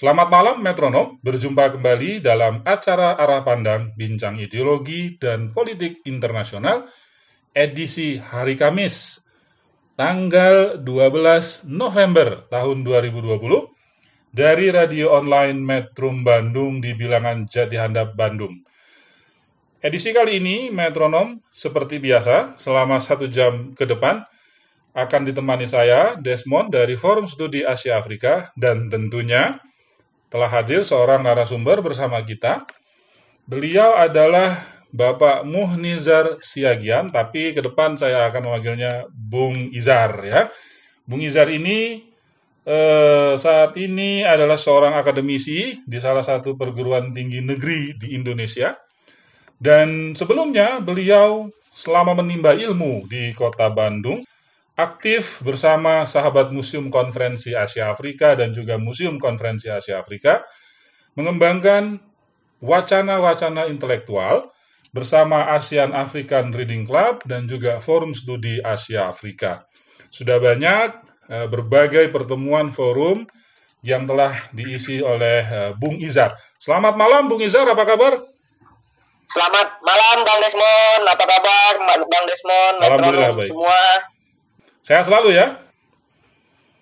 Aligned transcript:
Selamat 0.00 0.32
malam 0.32 0.64
metronom, 0.64 1.20
berjumpa 1.20 1.76
kembali 1.76 2.24
dalam 2.24 2.64
acara 2.64 3.20
Arah 3.20 3.44
Pandang 3.44 3.92
Bincang 4.00 4.40
Ideologi 4.40 5.20
dan 5.20 5.52
Politik 5.52 6.00
Internasional 6.08 6.88
edisi 7.52 8.16
hari 8.16 8.56
Kamis 8.56 9.20
tanggal 10.00 10.80
12 10.80 11.68
November 11.68 12.48
tahun 12.48 12.80
2020 12.80 14.32
dari 14.32 14.72
radio 14.72 15.20
online 15.20 15.60
Metrum 15.60 16.24
Bandung 16.24 16.80
di 16.80 16.96
bilangan 16.96 17.44
Jati 17.44 17.76
Handap 17.76 18.16
Bandung. 18.16 18.56
Edisi 19.84 20.16
kali 20.16 20.40
ini 20.40 20.72
metronom 20.72 21.44
seperti 21.52 22.00
biasa 22.00 22.56
selama 22.56 23.04
satu 23.04 23.28
jam 23.28 23.76
ke 23.76 23.84
depan 23.84 24.24
akan 24.96 25.28
ditemani 25.28 25.68
saya 25.68 26.16
Desmond 26.16 26.72
dari 26.72 26.96
Forum 26.96 27.28
Studi 27.28 27.68
Asia 27.68 28.00
Afrika 28.00 28.48
dan 28.56 28.88
tentunya 28.88 29.60
telah 30.30 30.46
hadir 30.46 30.86
seorang 30.86 31.26
narasumber 31.26 31.82
bersama 31.82 32.22
kita. 32.22 32.64
Beliau 33.50 33.98
adalah 33.98 34.62
Bapak 34.94 35.42
Muhnizar 35.42 36.38
Siagian, 36.38 37.10
tapi 37.10 37.50
ke 37.50 37.60
depan 37.62 37.98
saya 37.98 38.30
akan 38.30 38.46
memanggilnya 38.46 39.10
Bung 39.10 39.74
Izar 39.74 40.22
ya. 40.22 40.46
Bung 41.02 41.22
Izar 41.22 41.50
ini 41.50 42.06
eh, 42.62 43.34
saat 43.34 43.74
ini 43.74 44.22
adalah 44.22 44.54
seorang 44.54 44.94
akademisi 44.94 45.82
di 45.82 45.98
salah 45.98 46.22
satu 46.22 46.54
perguruan 46.54 47.10
tinggi 47.10 47.42
negeri 47.42 47.98
di 47.98 48.14
Indonesia. 48.14 48.78
Dan 49.60 50.14
sebelumnya 50.16 50.78
beliau 50.80 51.50
selama 51.70 52.22
menimba 52.22 52.54
ilmu 52.54 53.06
di 53.06 53.30
kota 53.34 53.70
Bandung, 53.70 54.26
aktif 54.80 55.44
bersama 55.44 56.08
sahabat 56.08 56.48
Museum 56.50 56.88
Konferensi 56.88 57.52
Asia 57.52 57.92
Afrika 57.92 58.32
dan 58.32 58.56
juga 58.56 58.80
Museum 58.80 59.20
Konferensi 59.20 59.68
Asia 59.68 60.00
Afrika, 60.00 60.40
mengembangkan 61.14 62.00
wacana-wacana 62.64 63.68
intelektual 63.68 64.52
bersama 64.90 65.54
ASEAN 65.54 65.94
African 65.94 66.50
Reading 66.50 66.88
Club 66.88 67.22
dan 67.28 67.46
juga 67.46 67.78
Forum 67.78 68.16
Studi 68.16 68.58
Asia 68.58 69.06
Afrika. 69.06 69.68
Sudah 70.10 70.42
banyak 70.42 70.88
eh, 71.30 71.46
berbagai 71.46 72.10
pertemuan 72.10 72.74
forum 72.74 73.28
yang 73.86 74.04
telah 74.04 74.50
diisi 74.50 75.00
oleh 75.00 75.40
eh, 75.46 75.70
Bung 75.78 76.00
Izar. 76.02 76.34
Selamat 76.58 76.98
malam 76.98 77.30
Bung 77.30 77.40
Izar, 77.40 77.64
apa 77.70 77.84
kabar? 77.86 78.18
Selamat 79.30 79.78
malam 79.86 80.26
Bang 80.26 80.40
Desmond, 80.42 81.02
apa 81.06 81.24
kabar 81.24 81.72
Bang 81.86 82.24
Desmond, 82.26 82.76
Alhamdulillah, 82.82 83.30
metronom 83.30 83.38
baik. 83.38 83.50
semua? 83.54 83.82
Sehat 84.80 85.04
selalu 85.06 85.36
ya? 85.36 85.60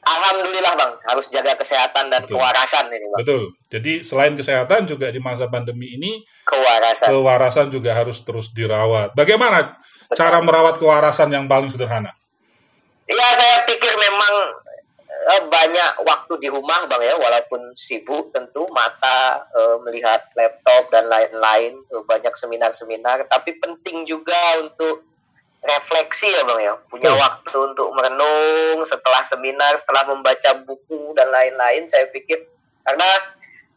Alhamdulillah 0.09 0.73
Bang, 0.73 0.93
harus 1.05 1.29
jaga 1.29 1.53
kesehatan 1.53 2.09
dan 2.09 2.25
Betul. 2.25 2.41
kewarasan 2.41 2.89
ini 2.89 3.07
Bang. 3.13 3.19
Betul. 3.21 3.43
Jadi 3.69 3.93
selain 4.01 4.33
kesehatan 4.33 4.89
juga 4.89 5.13
di 5.13 5.21
masa 5.21 5.51
pandemi 5.53 5.93
ini 6.01 6.25
Kewarasan. 6.49 7.13
kewarasan 7.13 7.67
juga 7.69 7.93
harus 7.93 8.25
terus 8.25 8.49
dirawat. 8.49 9.13
Bagaimana 9.13 9.77
cara 10.17 10.41
merawat 10.41 10.81
kewarasan 10.81 11.29
yang 11.29 11.45
paling 11.45 11.69
sederhana? 11.69 12.17
Iya, 13.05 13.29
saya 13.37 13.57
pikir 13.69 13.93
memang 14.01 14.35
eh, 15.09 15.43
banyak 15.45 15.93
waktu 16.09 16.41
di 16.41 16.49
rumah 16.49 16.89
Bang 16.89 17.05
ya, 17.05 17.13
walaupun 17.21 17.77
sibuk 17.77 18.33
tentu 18.33 18.65
mata 18.73 19.45
eh, 19.53 19.77
melihat 19.85 20.25
laptop 20.33 20.89
dan 20.89 21.05
lain-lain, 21.05 21.85
eh, 21.85 22.05
banyak 22.09 22.33
seminar-seminar, 22.33 23.29
tapi 23.29 23.61
penting 23.61 24.09
juga 24.09 24.57
untuk 24.65 25.05
refleksi 25.59 26.31
ya 26.31 26.47
Bang 26.47 26.61
ya, 26.63 26.79
punya 26.87 27.11
Betul. 27.11 27.23
waktu 27.23 27.57
untuk 27.75 27.89
merenung 27.95 28.79
setelah 28.87 29.23
seminar, 29.27 29.75
setelah 29.83 30.07
membaca 30.07 30.55
buku 30.63 31.13
dan 31.19 31.29
lain-lain, 31.35 31.83
saya 31.91 32.07
pikir 32.15 32.47
karena 32.87 33.11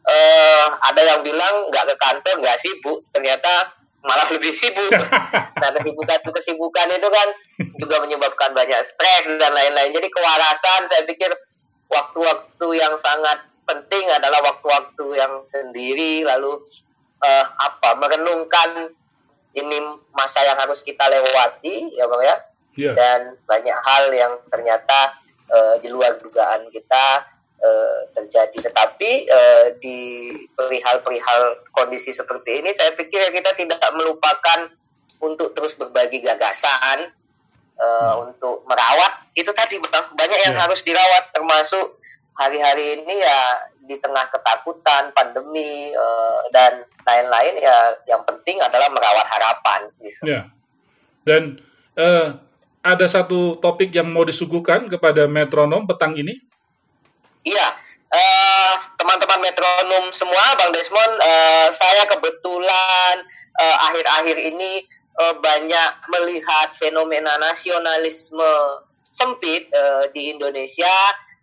eh, 0.06 0.66
ada 0.88 1.02
yang 1.02 1.20
bilang 1.26 1.68
nggak 1.68 1.94
ke 1.94 1.96
kantor 1.98 2.34
nggak 2.38 2.58
sibuk, 2.62 3.02
ternyata 3.10 3.74
malah 4.06 4.30
lebih 4.34 4.54
sibuk. 4.54 4.90
nah 5.60 5.70
kesibukan 5.74 6.22
kesibukan 6.22 6.86
itu 6.94 7.08
kan 7.10 7.28
juga 7.82 7.96
menyebabkan 8.02 8.54
banyak 8.54 8.78
stres 8.86 9.26
dan 9.26 9.50
lain-lain. 9.50 9.90
Jadi 9.90 10.06
kewarasan 10.06 10.86
saya 10.86 11.02
pikir 11.02 11.34
waktu-waktu 11.90 12.66
yang 12.78 12.94
sangat 12.94 13.42
penting 13.66 14.06
adalah 14.10 14.42
waktu-waktu 14.42 15.18
yang 15.18 15.42
sendiri 15.46 16.22
lalu 16.22 16.62
eh, 17.22 17.46
apa 17.46 17.98
merenungkan 17.98 18.94
ini 19.52 19.78
masa 20.12 20.40
yang 20.44 20.56
harus 20.56 20.80
kita 20.80 21.08
lewati 21.08 21.92
ya 21.92 22.08
bang 22.08 22.22
ya 22.24 22.36
Iya. 22.72 22.92
dan 22.96 23.20
banyak 23.44 23.76
hal 23.84 24.04
yang 24.16 24.32
ternyata 24.48 25.12
eh, 25.52 25.74
di 25.84 25.92
luar 25.92 26.16
dugaan 26.16 26.72
kita 26.72 27.28
eh, 27.60 28.00
terjadi. 28.16 28.72
Tetapi 28.72 29.10
eh, 29.28 29.66
di 29.76 29.98
perihal-perihal 30.56 31.68
kondisi 31.68 32.16
seperti 32.16 32.64
ini, 32.64 32.72
saya 32.72 32.96
pikir 32.96 33.28
kita 33.28 33.52
tidak 33.54 33.84
melupakan 33.92 34.72
untuk 35.20 35.52
terus 35.52 35.76
berbagi 35.76 36.24
gagasan 36.24 37.12
eh, 37.76 38.14
untuk 38.24 38.64
merawat. 38.64 39.28
Itu 39.36 39.52
tadi 39.52 39.76
Bang, 39.76 40.16
banyak 40.16 40.40
yang 40.48 40.56
Ya. 40.56 40.64
harus 40.64 40.80
dirawat, 40.80 41.28
termasuk 41.36 42.00
hari-hari 42.46 42.98
ini 42.98 43.14
ya 43.22 43.40
di 43.82 43.96
tengah 43.98 44.26
ketakutan, 44.30 45.14
pandemi 45.14 45.90
eh, 45.90 46.40
dan 46.50 46.82
lain-lain 47.06 47.54
ya 47.58 47.76
yang 48.06 48.22
penting 48.26 48.58
adalah 48.62 48.90
merawat 48.90 49.26
harapan. 49.26 49.80
Gitu. 50.02 50.22
Ya. 50.26 50.50
Dan 51.22 51.62
eh, 51.98 52.34
ada 52.82 53.06
satu 53.06 53.58
topik 53.62 53.94
yang 53.94 54.10
mau 54.10 54.26
disuguhkan 54.26 54.90
kepada 54.90 55.30
metronom 55.30 55.86
petang 55.86 56.18
ini. 56.18 56.38
Iya, 57.42 57.68
eh, 58.10 58.74
teman-teman 58.98 59.42
metronom 59.42 60.10
semua, 60.14 60.54
Bang 60.58 60.74
Desmond, 60.74 61.14
eh, 61.22 61.68
saya 61.74 62.06
kebetulan 62.10 63.22
akhir-akhir 63.52 64.36
ini 64.40 64.88
eh, 65.20 65.34
banyak 65.36 65.92
melihat 66.08 66.72
fenomena 66.72 67.36
nasionalisme 67.36 68.80
sempit 69.04 69.68
eh, 69.68 70.04
di 70.16 70.32
Indonesia 70.32 70.96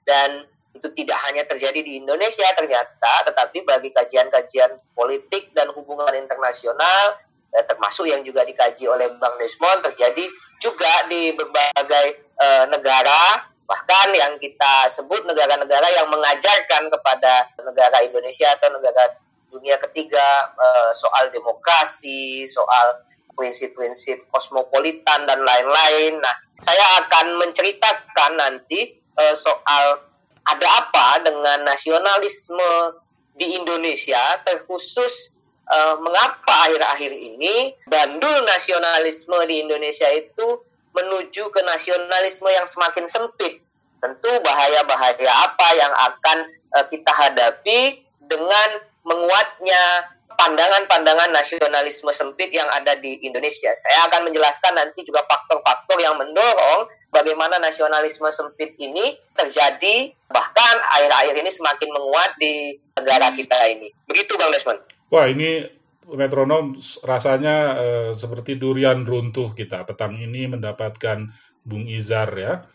dan 0.09 0.49
itu 0.74 0.88
tidak 0.94 1.18
hanya 1.30 1.44
terjadi 1.50 1.81
di 1.81 1.97
Indonesia 2.00 2.46
ternyata, 2.53 3.25
tetapi 3.25 3.66
bagi 3.66 3.90
kajian-kajian 3.90 4.78
politik 4.94 5.50
dan 5.57 5.74
hubungan 5.74 6.13
internasional, 6.13 7.18
eh, 7.52 7.66
termasuk 7.66 8.06
yang 8.06 8.22
juga 8.22 8.46
dikaji 8.46 8.85
oleh 8.85 9.09
Bang 9.18 9.35
Desmond, 9.41 9.81
terjadi 9.91 10.29
juga 10.62 11.09
di 11.09 11.34
berbagai 11.34 12.08
eh, 12.40 12.66
negara 12.69 13.50
bahkan 13.69 14.09
yang 14.18 14.41
kita 14.41 14.90
sebut 14.90 15.29
negara-negara 15.29 15.94
yang 15.94 16.09
mengajarkan 16.09 16.90
kepada 16.90 17.53
negara 17.62 18.02
Indonesia 18.02 18.50
atau 18.58 18.74
negara 18.74 19.13
dunia 19.53 19.78
ketiga 19.78 20.53
eh, 20.58 20.91
soal 20.97 21.29
demokrasi, 21.29 22.50
soal 22.50 23.06
prinsip-prinsip 23.38 24.25
kosmopolitan 24.34 25.29
dan 25.29 25.46
lain-lain. 25.46 26.18
Nah, 26.18 26.35
saya 26.58 27.06
akan 27.06 27.38
menceritakan 27.38 28.41
nanti 28.41 28.97
eh, 28.97 29.35
soal 29.38 30.09
ada 30.55 30.67
apa 30.85 31.07
dengan 31.23 31.67
nasionalisme 31.67 32.97
di 33.39 33.55
Indonesia, 33.55 34.41
terkhusus 34.43 35.31
eh, 35.69 35.96
mengapa 36.01 36.69
akhir-akhir 36.69 37.11
ini 37.13 37.73
bandul 37.87 38.43
nasionalisme 38.43 39.37
di 39.47 39.63
Indonesia 39.63 40.09
itu 40.11 40.59
menuju 40.91 41.53
ke 41.53 41.61
nasionalisme 41.63 42.49
yang 42.49 42.67
semakin 42.67 43.05
sempit. 43.07 43.61
Tentu 43.99 44.31
bahaya-bahaya 44.43 45.31
apa 45.47 45.67
yang 45.78 45.93
akan 45.93 46.37
eh, 46.49 46.85
kita 46.91 47.11
hadapi 47.11 48.03
dengan 48.28 48.69
menguatnya 49.07 50.11
pandangan-pandangan 50.40 51.35
nasionalisme 51.35 52.07
sempit 52.16 52.52
yang 52.55 52.67
ada 52.72 52.95
di 52.95 53.19
Indonesia. 53.28 53.75
Saya 53.75 54.07
akan 54.07 54.31
menjelaskan 54.31 54.72
nanti 54.79 55.03
juga 55.03 55.28
faktor-faktor 55.28 55.99
yang 55.99 56.16
mendorong 56.16 56.87
bagaimana 57.09 57.58
nasionalisme 57.58 58.29
sempit 58.29 58.78
ini 58.78 59.17
terjadi 59.34 60.14
bahkan 60.29 60.76
akhir-akhir 60.97 61.35
ini 61.41 61.52
semakin 61.52 61.90
menguat 61.90 62.32
di 62.38 62.78
negara 62.97 63.34
kita 63.34 63.58
ini. 63.70 63.90
Begitu 64.06 64.38
Bang 64.38 64.53
Desmond. 64.53 64.82
Wah, 65.09 65.26
ini 65.26 65.66
metronom 66.09 66.78
rasanya 67.06 67.56
eh, 67.78 68.11
seperti 68.14 68.58
durian 68.58 69.06
runtuh 69.06 69.53
kita. 69.53 69.85
Petang 69.85 70.17
ini 70.17 70.50
mendapatkan 70.50 71.29
Bung 71.66 71.85
Izar 71.85 72.29
ya. 72.38 72.66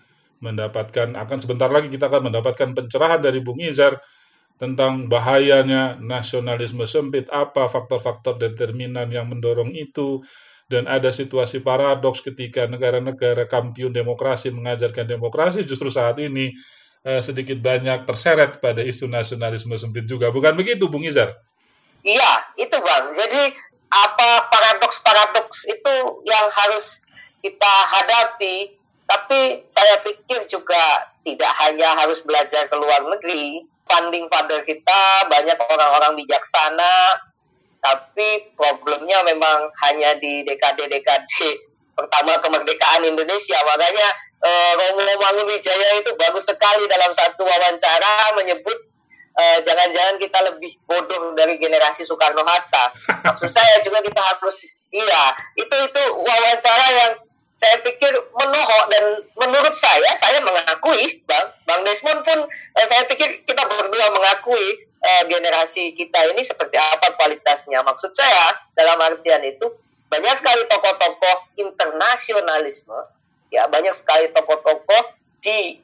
Mendapatkan 0.43 1.15
akan 1.17 1.39
sebentar 1.41 1.71
lagi 1.71 1.89
kita 1.89 2.11
akan 2.11 2.31
mendapatkan 2.31 2.75
pencerahan 2.75 3.23
dari 3.23 3.41
Bung 3.41 3.63
Izar 3.63 3.99
tentang 4.55 5.11
bahayanya 5.11 5.99
nasionalisme 5.99 6.87
sempit, 6.87 7.27
apa 7.35 7.67
faktor-faktor 7.67 8.39
determinan 8.39 9.11
yang 9.11 9.27
mendorong 9.27 9.75
itu, 9.75 10.23
dan 10.65 10.89
ada 10.89 11.13
situasi 11.13 11.61
paradoks 11.61 12.25
ketika 12.25 12.65
negara-negara 12.65 13.45
kampiun 13.45 13.93
demokrasi 13.93 14.49
mengajarkan 14.49 15.05
demokrasi 15.05 15.63
justru 15.69 15.93
saat 15.93 16.17
ini 16.21 16.57
eh, 17.05 17.21
sedikit 17.21 17.61
banyak 17.61 18.09
terseret 18.09 18.59
pada 18.59 18.81
isu 18.81 19.07
nasionalisme 19.07 19.77
sempit 19.77 20.09
juga. 20.09 20.33
Bukan 20.33 20.57
begitu, 20.57 20.89
Bung 20.89 21.05
Izar? 21.05 21.37
Iya, 22.05 22.33
itu 22.61 22.77
bang. 22.81 23.05
Jadi 23.17 23.43
apa 23.93 24.49
paradoks-paradoks 24.51 25.69
itu 25.69 25.95
yang 26.29 26.47
harus 26.53 27.01
kita 27.45 27.73
hadapi. 27.93 28.77
Tapi 29.05 29.69
saya 29.69 30.01
pikir 30.01 30.49
juga 30.49 31.13
tidak 31.25 31.53
hanya 31.61 31.93
harus 32.01 32.25
belajar 32.25 32.69
ke 32.73 32.77
luar 32.77 33.05
negeri. 33.05 33.69
Funding 33.85 34.33
father 34.33 34.65
kita 34.65 35.29
banyak 35.29 35.61
orang-orang 35.61 36.17
bijaksana, 36.17 37.21
tapi 37.85 38.49
problemnya 38.57 39.21
memang 39.29 39.69
hanya 39.85 40.17
di 40.17 40.41
dekade-dekade 40.49 41.69
pertama 41.93 42.41
kemerdekaan 42.41 43.05
Indonesia. 43.05 43.61
Makanya 43.61 44.09
eh, 44.41 44.73
Romo 44.81 45.05
Mangunwijaya 45.21 46.01
itu 46.01 46.17
bagus 46.17 46.49
sekali 46.49 46.89
dalam 46.89 47.13
satu 47.13 47.45
wawancara 47.45 48.33
menyebut 48.41 48.89
eh, 49.37 49.61
jangan-jangan 49.69 50.17
kita 50.17 50.39
lebih 50.49 50.73
bodoh 50.89 51.37
dari 51.37 51.61
generasi 51.61 52.09
Soekarno 52.09 52.41
Hatta. 52.41 52.97
Maksud 53.29 53.53
saya 53.53 53.85
juga 53.85 54.01
kita 54.01 54.21
harus 54.25 54.65
iya 54.89 55.37
itu 55.61 55.77
itu 55.77 56.03
wawancara 56.25 56.87
yang 57.05 57.13
saya 57.55 57.79
pikir 57.87 58.13
menohok 58.35 58.85
dan 58.91 59.05
menurut 59.39 59.75
saya 59.77 60.11
saya 60.19 60.43
mengakui 60.43 61.23
bang 61.29 61.47
bang 61.69 61.81
Desmond 61.87 62.25
pun 62.25 62.49
eh, 62.49 62.87
saya 62.89 63.05
pikir 63.07 63.45
kita 63.45 63.63
berdua 63.69 64.09
mengakui 64.11 64.89
eh, 65.05 65.23
generasi 65.29 65.93
kita 65.93 66.33
ini 66.33 66.41
seperti 66.41 66.81
apa 66.81 67.13
kualitasnya. 67.21 67.85
Maksud 67.85 68.17
saya 68.17 68.57
dalam 68.73 68.97
artian 69.05 69.45
itu 69.45 69.69
banyak 70.09 70.35
sekali 70.39 70.63
tokoh-tokoh 70.71 71.37
internasionalisme 71.59 72.99
ya 73.51 73.67
banyak 73.67 73.95
sekali 73.95 74.31
tokoh-tokoh 74.31 75.15
di 75.43 75.79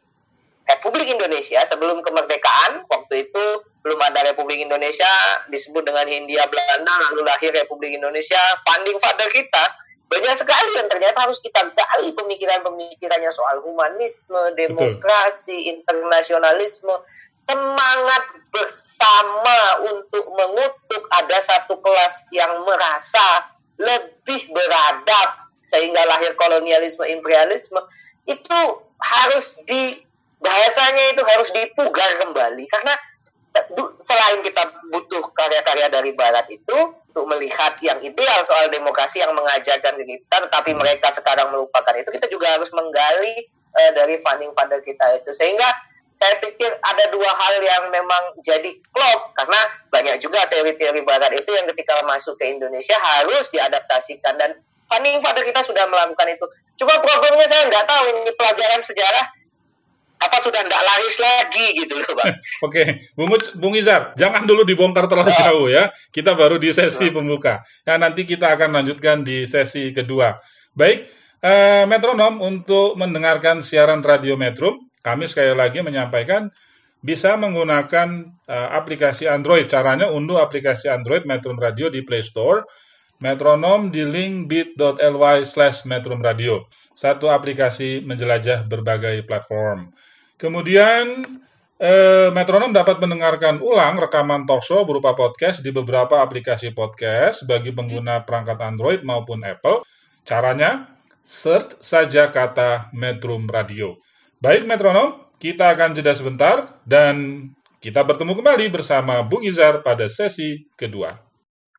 Republik 0.71 1.11
Indonesia 1.11 1.67
sebelum 1.67 2.03
kemerdekaan 2.03 2.87
waktu 2.87 3.27
itu 3.27 3.45
belum 3.83 3.99
ada 3.99 4.31
Republik 4.31 4.63
Indonesia 4.63 5.09
disebut 5.51 5.83
dengan 5.83 6.07
Hindia 6.07 6.47
Belanda 6.47 7.11
lalu 7.11 7.27
lahir 7.27 7.51
Republik 7.51 7.97
Indonesia 7.97 8.39
funding 8.63 9.03
father 9.03 9.27
kita 9.35 9.65
banyak 10.11 10.35
sekali 10.43 10.75
yang 10.75 10.91
ternyata 10.91 11.23
harus 11.23 11.39
kita 11.39 11.71
gali 11.71 12.11
pemikiran-pemikirannya 12.11 13.31
soal 13.31 13.63
humanisme, 13.63 14.43
demokrasi, 14.59 15.71
internasionalisme, 15.71 16.91
semangat 17.39 18.43
bersama 18.51 19.87
untuk 19.87 20.27
mengutuk 20.35 21.07
ada 21.15 21.39
satu 21.39 21.79
kelas 21.79 22.27
yang 22.35 22.67
merasa 22.67 23.55
lebih 23.79 24.51
beradab 24.51 25.47
sehingga 25.71 26.03
lahir 26.03 26.35
kolonialisme, 26.35 27.07
imperialisme. 27.07 27.79
Itu 28.27 28.83
harus 28.99 29.55
di 29.71 29.95
bahasanya 30.43 31.15
itu 31.15 31.23
harus 31.23 31.55
dipugar 31.55 32.19
kembali. 32.19 32.67
Karena 32.67 32.99
selain 34.01 34.41
kita 34.45 34.63
butuh 34.91 35.25
karya-karya 35.33 35.87
dari 35.93 36.13
Barat 36.17 36.47
itu 36.49 36.79
untuk 37.11 37.27
melihat 37.27 37.75
yang 37.83 37.99
ideal 38.01 38.41
soal 38.47 38.71
demokrasi 38.71 39.19
yang 39.19 39.35
mengajarkan 39.35 39.99
kita, 39.99 40.37
tetapi 40.47 40.77
mereka 40.79 41.11
sekarang 41.11 41.51
melupakan 41.51 41.95
itu, 41.99 42.09
kita 42.15 42.31
juga 42.31 42.55
harus 42.55 42.71
menggali 42.71 43.51
uh, 43.75 43.91
dari 43.97 44.23
funding 44.23 44.55
father 44.55 44.79
kita 44.81 45.19
itu. 45.19 45.35
Sehingga 45.35 45.67
saya 46.21 46.37
pikir 46.37 46.69
ada 46.69 47.05
dua 47.11 47.33
hal 47.33 47.65
yang 47.65 47.89
memang 47.89 48.37
jadi 48.45 48.77
klop 48.93 49.33
karena 49.41 49.61
banyak 49.89 50.21
juga 50.21 50.45
teori-teori 50.53 51.01
Barat 51.01 51.33
itu 51.33 51.49
yang 51.57 51.65
ketika 51.73 52.05
masuk 52.05 52.37
ke 52.37 52.45
Indonesia 52.45 52.93
harus 53.01 53.49
diadaptasikan 53.49 54.37
dan 54.37 54.61
funding 54.87 55.25
father 55.25 55.43
kita 55.49 55.65
sudah 55.65 55.89
melakukan 55.89 56.29
itu. 56.29 56.45
Cuma 56.77 57.01
problemnya 57.01 57.49
saya 57.49 57.73
nggak 57.73 57.89
tahu 57.89 58.05
ini 58.13 58.31
pelajaran 58.37 58.81
sejarah 58.85 59.40
sudah 60.41 60.65
tidak 60.65 60.83
laris 60.83 61.17
lagi 61.21 61.67
gitu 61.77 61.95
loh 62.01 62.13
bang. 62.17 62.35
Oke, 62.67 62.83
Bung, 63.13 63.31
Bung 63.61 63.75
Izar, 63.77 64.17
jangan 64.17 64.49
dulu 64.49 64.65
dibongkar 64.65 65.07
terlalu 65.07 65.33
jauh 65.37 65.67
ya. 65.69 65.93
Kita 66.09 66.33
baru 66.33 66.57
di 66.57 66.73
sesi 66.73 67.13
pembuka. 67.13 67.61
Nah, 67.85 67.97
nanti 68.01 68.25
kita 68.25 68.57
akan 68.57 68.83
lanjutkan 68.83 69.23
di 69.23 69.45
sesi 69.45 69.93
kedua. 69.93 70.35
Baik, 70.73 71.07
eh, 71.45 71.85
metronom 71.85 72.41
untuk 72.41 72.97
mendengarkan 72.97 73.61
siaran 73.61 74.01
radio 74.01 74.35
Metro, 74.41 74.91
kami 75.05 75.29
sekali 75.29 75.53
lagi 75.53 75.85
menyampaikan 75.85 76.49
bisa 77.01 77.37
menggunakan 77.37 78.09
eh, 78.45 78.69
aplikasi 78.77 79.29
Android. 79.29 79.69
Caranya 79.69 80.09
unduh 80.13 80.41
aplikasi 80.41 80.89
Android 80.93 81.25
Metro 81.25 81.53
Radio 81.57 81.89
di 81.89 82.05
Play 82.05 82.25
Store. 82.25 82.65
Metronom 83.21 83.93
di 83.93 84.01
link 84.01 84.49
bit.ly 84.49 85.45
slash 85.45 85.85
Radio. 86.25 86.65
Satu 86.97 87.29
aplikasi 87.29 88.01
menjelajah 88.01 88.65
berbagai 88.65 89.25
platform. 89.29 89.93
Kemudian 90.41 91.21
eh, 91.77 92.33
metronom 92.33 92.73
dapat 92.73 92.97
mendengarkan 92.97 93.61
ulang 93.61 94.01
rekaman 94.01 94.49
talkshow 94.49 94.89
berupa 94.89 95.13
podcast 95.13 95.61
di 95.61 95.69
beberapa 95.69 96.25
aplikasi 96.25 96.73
podcast 96.73 97.45
bagi 97.45 97.77
pengguna 97.77 98.25
perangkat 98.25 98.57
Android 98.57 99.05
maupun 99.05 99.45
Apple. 99.45 99.85
Caranya, 100.25 100.97
search 101.21 101.77
saja 101.85 102.33
kata 102.33 102.89
Metrum 102.97 103.45
Radio. 103.53 104.01
Baik 104.41 104.65
metronom, 104.65 105.29
kita 105.37 105.77
akan 105.77 105.93
jeda 105.93 106.17
sebentar 106.17 106.81
dan 106.89 107.45
kita 107.77 108.01
bertemu 108.01 108.33
kembali 108.41 108.67
bersama 108.73 109.21
Bung 109.21 109.45
Izar 109.45 109.85
pada 109.85 110.09
sesi 110.09 110.69
kedua. 110.73 111.13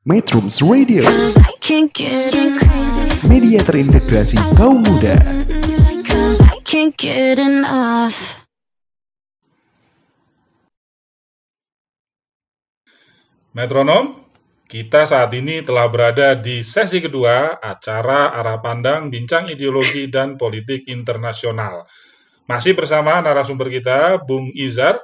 Metrums 0.05 0.61
Radio, 0.65 1.05
Cause 1.05 1.37
I 1.37 1.53
can't 1.61 1.89
get 1.93 2.33
enough. 2.33 3.25
media 3.25 3.61
terintegrasi 3.61 4.37
kaum 4.57 4.81
muda. 4.81 5.17
Metronom, 13.51 14.15
kita 14.63 15.03
saat 15.03 15.27
ini 15.35 15.59
telah 15.59 15.83
berada 15.91 16.39
di 16.39 16.63
sesi 16.63 17.03
kedua 17.03 17.59
acara 17.59 18.31
arah 18.31 18.63
pandang 18.63 19.11
bincang 19.11 19.51
ideologi 19.51 20.07
dan 20.07 20.39
politik 20.39 20.87
internasional. 20.87 21.83
Masih 22.47 22.71
bersama 22.71 23.19
narasumber 23.19 23.67
kita, 23.67 24.23
Bung 24.23 24.55
Izar. 24.55 25.03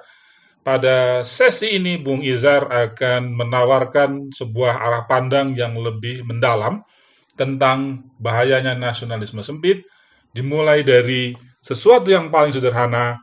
Pada 0.64 1.28
sesi 1.28 1.76
ini, 1.76 2.00
Bung 2.00 2.24
Izar 2.24 2.72
akan 2.72 3.36
menawarkan 3.36 4.32
sebuah 4.32 4.80
arah 4.80 5.04
pandang 5.12 5.52
yang 5.52 5.76
lebih 5.76 6.24
mendalam 6.24 6.88
tentang 7.36 8.08
bahayanya 8.16 8.80
nasionalisme 8.80 9.44
sempit, 9.44 9.84
dimulai 10.32 10.88
dari 10.88 11.36
sesuatu 11.60 12.08
yang 12.08 12.32
paling 12.32 12.56
sederhana, 12.56 13.20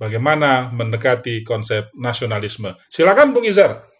bagaimana 0.00 0.72
mendekati 0.72 1.44
konsep 1.44 1.92
nasionalisme. 1.92 2.72
Silakan, 2.88 3.36
Bung 3.36 3.44
Izar. 3.44 3.97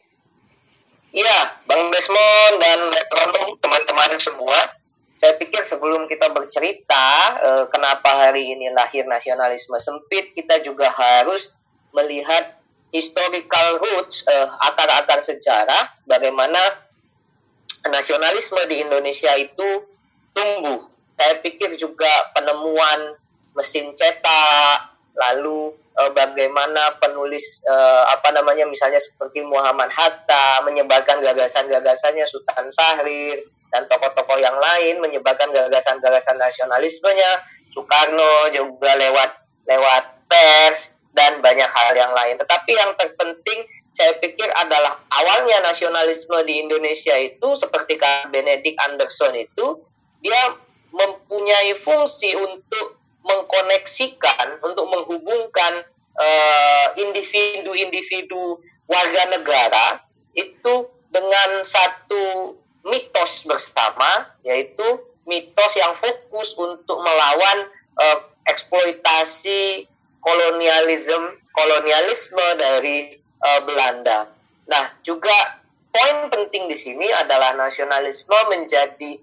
Iya, 1.08 1.56
Bang 1.64 1.88
Desmond 1.88 2.54
dan 2.60 2.92
metronom 2.92 3.56
teman-teman 3.64 4.20
semua. 4.20 4.76
Saya 5.18 5.34
pikir 5.40 5.64
sebelum 5.64 6.04
kita 6.06 6.30
bercerita 6.30 7.06
eh, 7.40 7.64
kenapa 7.72 8.28
hari 8.28 8.52
ini 8.52 8.70
lahir 8.70 9.08
nasionalisme 9.08 9.74
sempit, 9.80 10.36
kita 10.36 10.60
juga 10.60 10.92
harus 10.92 11.50
melihat 11.96 12.60
historical 12.92 13.80
roots, 13.80 14.22
eh, 14.28 14.48
akar-akar 14.68 15.24
sejarah, 15.24 15.96
bagaimana 16.04 16.60
nasionalisme 17.88 18.60
di 18.68 18.84
Indonesia 18.84 19.32
itu 19.34 19.88
tumbuh. 20.36 20.86
Saya 21.16 21.40
pikir 21.40 21.74
juga 21.80 22.30
penemuan 22.36 23.16
mesin 23.56 23.96
cetak, 23.96 24.92
lalu 25.18 25.74
eh, 25.98 26.10
bagaimana 26.14 26.96
penulis 27.02 27.62
eh, 27.66 28.02
apa 28.08 28.30
namanya 28.34 28.64
misalnya 28.70 29.02
seperti 29.02 29.42
Muhammad 29.42 29.90
Hatta 29.90 30.62
menyebarkan 30.64 31.20
gagasan-gagasannya 31.20 32.24
Sultan 32.30 32.70
Syahrir 32.70 33.42
dan 33.74 33.84
tokoh-tokoh 33.90 34.40
yang 34.40 34.56
lain 34.56 35.02
menyebarkan 35.04 35.52
gagasan-gagasan 35.52 36.40
nasionalismenya 36.40 37.44
Soekarno 37.74 38.48
juga 38.56 38.96
lewat 38.96 39.30
lewat 39.68 40.04
pers 40.28 40.88
dan 41.12 41.40
banyak 41.44 41.68
hal 41.68 41.92
yang 41.96 42.12
lain. 42.14 42.38
Tetapi 42.40 42.70
yang 42.72 42.92
terpenting 42.96 43.66
saya 43.92 44.14
pikir 44.22 44.46
adalah 44.54 45.00
awalnya 45.10 45.64
nasionalisme 45.66 46.36
di 46.46 46.62
Indonesia 46.62 47.16
itu 47.18 47.58
seperti 47.58 47.98
Benedict 48.30 48.78
Anderson 48.86 49.34
itu 49.34 49.82
dia 50.22 50.54
mempunyai 50.94 51.74
fungsi 51.78 52.34
untuk 52.38 52.97
mengkoneksikan 53.24 54.62
untuk 54.62 54.86
menghubungkan 54.88 55.84
eh, 56.18 56.86
individu-individu 56.98 58.62
warga 58.88 59.22
negara 59.32 59.86
itu 60.32 60.88
dengan 61.08 61.64
satu 61.64 62.54
mitos 62.86 63.44
bersama 63.44 64.32
yaitu 64.46 64.84
mitos 65.28 65.72
yang 65.76 65.92
fokus 65.92 66.56
untuk 66.56 66.98
melawan 67.00 67.68
eh, 68.00 68.18
eksploitasi 68.48 69.84
kolonialisme 70.24 71.36
kolonialisme 71.52 72.46
dari 72.56 73.18
eh, 73.18 73.60
Belanda. 73.66 74.30
Nah, 74.68 74.84
juga 75.02 75.58
poin 75.88 76.28
penting 76.30 76.68
di 76.70 76.76
sini 76.76 77.08
adalah 77.10 77.56
nasionalisme 77.56 78.36
menjadi 78.52 79.18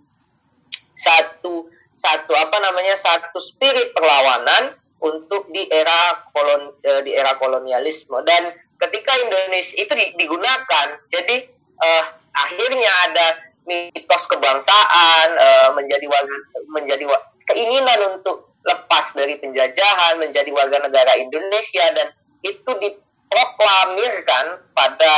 satu 0.96 1.70
satu 1.96 2.36
apa 2.36 2.60
namanya 2.60 3.00
satu 3.00 3.40
spirit 3.40 3.96
perlawanan 3.96 4.76
untuk 5.00 5.48
di 5.52 5.68
era 5.72 6.24
kolon 6.32 6.76
eh, 6.84 7.02
di 7.04 7.12
era 7.16 7.36
kolonialisme. 7.40 8.20
Dan 8.28 8.52
ketika 8.80 9.12
Indonesia 9.24 9.76
itu 9.80 9.94
di- 9.96 10.14
digunakan 10.20 10.88
jadi 11.12 11.48
eh, 11.80 12.04
akhirnya 12.36 12.92
ada 13.12 13.28
mitos 13.66 14.24
kebangsaan 14.30 15.28
eh, 15.36 15.70
menjadi 15.74 16.06
warga 16.06 16.38
menjadi 16.70 17.04
keinginan 17.50 18.20
untuk 18.20 18.56
lepas 18.66 19.14
dari 19.14 19.38
penjajahan 19.38 20.18
menjadi 20.18 20.50
warga 20.52 20.82
negara 20.82 21.16
Indonesia 21.18 21.86
dan 21.94 22.12
itu 22.42 22.72
diproklamirkan 22.78 24.46
pada 24.76 25.14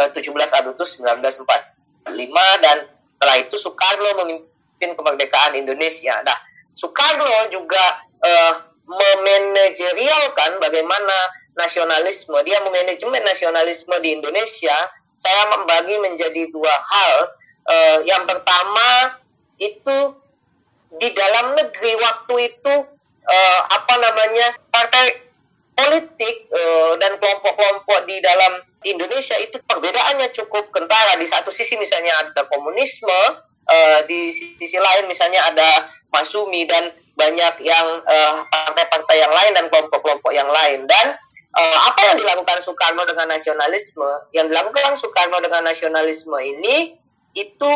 eh, 0.00 0.08
17 0.10 0.30
Agustus 0.58 0.98
1945 0.98 2.64
dan 2.64 2.88
setelah 3.10 3.36
itu 3.38 3.54
Soekarno 3.58 4.24
memimpin 4.24 4.53
kemerdekaan 4.92 5.56
Indonesia. 5.56 6.20
Nah, 6.20 6.36
Soekarno 6.76 7.48
juga 7.48 8.04
eh, 8.20 8.52
memanajerialkan 8.84 10.60
bagaimana 10.60 11.16
nasionalisme. 11.56 12.36
Dia 12.44 12.60
memanajemen 12.60 13.24
nasionalisme 13.24 13.96
di 14.04 14.20
Indonesia. 14.20 14.76
Saya 15.16 15.48
membagi 15.56 15.96
menjadi 16.04 16.52
dua 16.52 16.74
hal. 16.74 17.16
Eh, 17.64 17.98
yang 18.04 18.28
pertama 18.28 19.16
itu 19.56 20.12
di 21.00 21.08
dalam 21.16 21.56
negeri 21.56 21.96
waktu 21.96 22.34
itu 22.52 22.74
eh, 23.24 23.60
apa 23.72 23.94
namanya 23.98 24.52
partai 24.68 25.24
politik 25.74 26.50
eh, 26.52 26.92
dan 27.00 27.18
kelompok-kelompok 27.18 28.06
di 28.06 28.20
dalam 28.22 28.62
Indonesia 28.84 29.34
itu 29.40 29.58
perbedaannya 29.64 30.30
cukup 30.36 30.70
kentara. 30.70 31.16
Di 31.16 31.26
satu 31.26 31.48
sisi 31.48 31.74
misalnya 31.80 32.14
ada 32.20 32.44
komunisme, 32.46 33.42
eh, 33.68 33.98
di 34.08 34.32
sisi 34.32 34.78
lain 34.78 35.08
misalnya 35.08 35.44
ada 35.48 35.88
Masumi 36.14 36.62
dan 36.70 36.94
banyak 37.18 37.54
yang 37.66 37.86
eh, 38.06 38.34
partai-partai 38.46 39.16
yang 39.18 39.34
lain 39.34 39.52
dan 39.58 39.66
kelompok-kelompok 39.66 40.30
yang 40.30 40.46
lain. 40.46 40.86
Dan 40.86 41.18
eh, 41.58 41.78
apa 41.90 42.00
yang 42.06 42.16
dilakukan 42.22 42.62
Soekarno 42.62 43.02
dengan 43.02 43.34
nasionalisme? 43.34 44.30
Yang 44.30 44.54
dilakukan 44.54 44.94
Soekarno 44.94 45.42
dengan 45.42 45.66
nasionalisme 45.66 46.38
ini 46.38 46.94
itu 47.34 47.70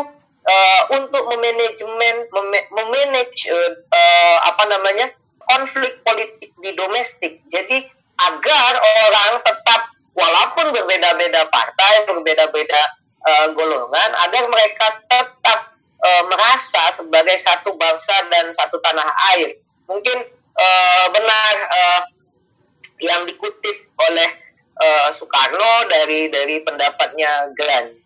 eh, 0.47 0.81
untuk 0.95 1.27
memanajemen 1.27 2.15
mem- 2.31 2.67
memanage 2.71 3.43
eh, 3.51 3.71
eh, 3.91 4.37
apa 4.47 4.63
namanya 4.71 5.11
konflik 5.51 5.99
politik 6.07 6.55
di 6.63 6.71
domestik. 6.79 7.43
Jadi 7.51 7.83
agar 8.19 8.71
orang 8.79 9.43
tetap 9.43 9.91
walaupun 10.15 10.71
berbeda-beda 10.71 11.47
partai, 11.51 12.07
berbeda-beda 12.07 12.81
eh, 13.27 13.47
golongan, 13.51 14.09
agar 14.27 14.43
mereka 14.47 14.87
tetap 15.11 15.68
eh, 15.99 16.23
merasa 16.27 16.91
sebagai 16.95 17.35
satu 17.43 17.75
bangsa 17.75 18.15
dan 18.31 18.53
satu 18.55 18.79
tanah 18.79 19.07
air. 19.35 19.59
Mungkin 19.87 20.17
eh, 20.55 21.05
benar 21.11 21.53
eh, 21.69 22.01
yang 23.03 23.27
dikutip 23.27 23.77
oleh 23.99 24.29
eh, 24.79 25.09
Soekarno 25.15 25.87
dari 25.91 26.31
dari 26.31 26.63
pendapatnya 26.63 27.51
Gandhi 27.55 27.99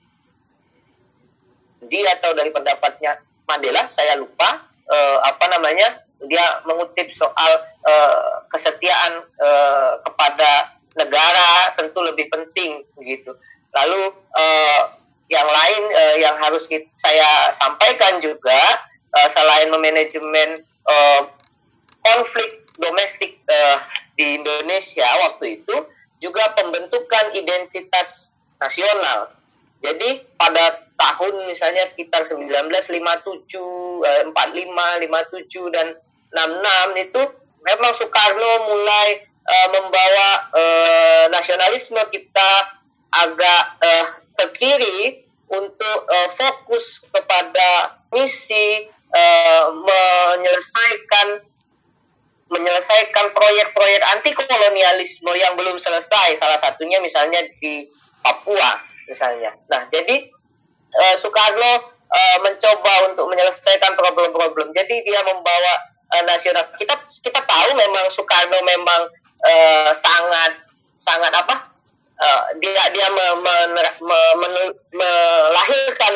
atau 2.18 2.34
dari 2.34 2.50
pendapatnya 2.50 3.18
Mandela, 3.46 3.90
saya 3.92 4.16
lupa 4.18 4.64
eh, 4.90 5.18
apa 5.22 5.46
namanya 5.54 6.02
dia 6.24 6.64
mengutip 6.64 7.12
soal 7.12 7.52
eh, 7.84 8.42
kesetiaan 8.50 9.22
eh, 9.22 9.92
kepada 10.08 10.80
negara 10.94 11.74
tentu 11.76 12.00
lebih 12.06 12.30
penting 12.30 12.86
begitu. 12.96 13.36
Lalu 13.74 14.14
eh, 14.38 15.03
yang 15.34 15.50
lain 15.50 15.84
eh, 15.90 16.16
yang 16.22 16.38
harus 16.38 16.70
kit- 16.70 16.94
saya 16.94 17.50
sampaikan 17.58 18.22
juga 18.22 18.78
eh, 19.18 19.30
selain 19.34 19.74
memanajemen 19.74 20.62
eh, 20.62 21.22
konflik 22.06 22.70
domestik 22.78 23.42
eh, 23.50 23.78
di 24.14 24.38
Indonesia 24.38 25.10
waktu 25.26 25.62
itu 25.62 25.76
juga 26.22 26.54
pembentukan 26.54 27.34
identitas 27.34 28.32
nasional. 28.62 29.34
Jadi 29.84 30.24
pada 30.40 30.88
tahun 30.96 31.50
misalnya 31.50 31.84
sekitar 31.84 32.24
1957, 32.24 33.44
eh, 34.08 34.24
45, 34.32 34.32
57 34.32 35.76
dan 35.76 35.98
66 36.32 37.06
itu 37.10 37.22
memang 37.66 37.92
Soekarno 37.92 38.52
mulai 38.72 39.28
eh, 39.28 39.68
membawa 39.76 40.30
eh, 40.56 41.26
nasionalisme 41.34 42.00
kita 42.08 42.80
agak 43.12 43.64
eh, 43.84 44.06
ke 44.34 44.46
kiri 44.56 45.23
untuk 45.54 46.00
eh, 46.10 46.30
fokus 46.34 47.06
kepada 47.06 48.02
misi 48.10 48.90
eh, 48.90 49.64
menyelesaikan 49.70 51.54
menyelesaikan 52.54 53.34
proyek-proyek 53.34 54.02
anti 54.14 54.30
kolonialisme 54.38 55.34
yang 55.34 55.58
belum 55.58 55.82
selesai 55.82 56.38
salah 56.38 56.60
satunya 56.62 57.02
misalnya 57.02 57.42
di 57.58 57.90
Papua 58.22 58.78
misalnya. 59.10 59.58
Nah, 59.68 59.90
jadi 59.90 60.30
eh, 60.94 61.16
Soekarno 61.18 61.72
eh, 62.14 62.38
mencoba 62.46 63.10
untuk 63.12 63.26
menyelesaikan 63.34 63.98
problem-problem. 63.98 64.70
Jadi 64.72 65.02
dia 65.02 65.26
membawa 65.26 65.74
eh, 66.14 66.24
nasional. 66.24 66.70
Kita 66.78 67.04
kita 67.10 67.42
tahu 67.42 67.70
memang 67.74 68.06
Soekarno 68.14 68.62
memang 68.62 69.02
eh, 69.44 69.92
sangat 69.98 70.64
sangat 70.94 71.34
apa? 71.34 71.73
Eh, 72.24 72.42
dia 72.64 72.84
dia 72.96 73.08
me- 73.12 73.38
me- 73.44 73.70
me- 74.00 74.36
menu- 74.40 74.80
melahirkan 74.96 76.14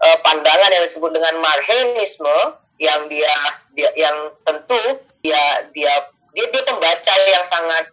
eh, 0.00 0.18
pandangan 0.24 0.72
yang 0.72 0.84
disebut 0.88 1.12
dengan 1.12 1.36
marhenisme 1.44 2.56
yang 2.80 3.06
dia 3.12 3.28
dia 3.76 3.92
yang 3.94 4.32
tentu 4.48 4.80
dia 5.20 5.68
dia 5.76 5.92
dia 6.32 6.44
dia 6.48 6.62
pembaca 6.64 7.12
yang 7.28 7.44
sangat 7.44 7.84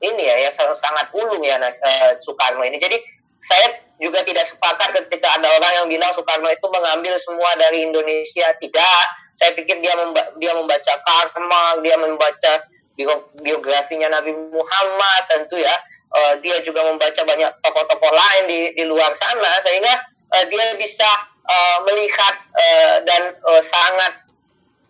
ini 0.00 0.22
ya, 0.24 0.48
ya 0.48 0.50
sangat 0.56 1.12
ulung 1.12 1.44
ya 1.44 1.60
eh, 1.60 2.10
Soekarno 2.16 2.64
ini. 2.64 2.80
Jadi 2.80 2.96
saya 3.40 3.76
juga 4.00 4.24
tidak 4.24 4.48
sepakat 4.48 4.96
ketika 4.96 5.36
ada 5.36 5.48
orang 5.60 5.72
yang 5.84 5.86
bilang 5.92 6.12
Soekarno 6.16 6.48
itu 6.48 6.66
mengambil 6.72 7.14
semua 7.20 7.52
dari 7.60 7.84
Indonesia. 7.84 8.48
Tidak. 8.56 9.02
Saya 9.36 9.56
pikir 9.56 9.80
dia 9.84 9.92
memba- 9.96 10.32
dia 10.40 10.52
membaca 10.56 10.92
Karma, 11.04 11.80
dia 11.84 11.96
membaca 12.00 12.52
bio- 12.96 13.28
biografinya 13.44 14.08
Nabi 14.08 14.32
Muhammad 14.32 15.20
tentu 15.28 15.60
ya. 15.60 15.76
Eh, 16.10 16.34
dia 16.42 16.58
juga 16.66 16.82
membaca 16.82 17.22
banyak 17.22 17.62
tokoh-tokoh 17.62 18.10
lain 18.10 18.50
di 18.50 18.60
di 18.74 18.82
luar 18.82 19.14
sana 19.14 19.62
sehingga 19.62 19.94
eh, 20.34 20.44
dia 20.50 20.74
bisa 20.74 21.06
eh, 21.46 21.78
melihat 21.86 22.34
eh, 22.50 22.94
dan 23.06 23.22
eh, 23.38 23.62
sangat 23.62 24.26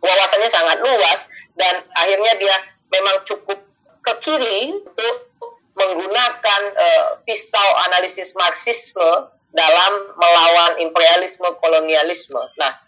wawasannya 0.00 0.48
sangat 0.48 0.80
luas 0.80 1.28
dan 1.60 1.84
akhirnya 1.92 2.40
dia 2.40 2.56
memang 2.88 3.20
cukup 3.28 3.60
ke 4.00 4.12
kiri 4.24 4.80
untuk 4.80 5.28
menggunakan 5.76 6.60
eh, 6.72 7.04
pisau 7.28 7.68
analisis 7.84 8.32
Marxisme 8.32 9.28
dalam 9.52 9.92
melawan 10.16 10.80
imperialisme 10.80 11.52
kolonialisme. 11.60 12.40
Nah, 12.56 12.80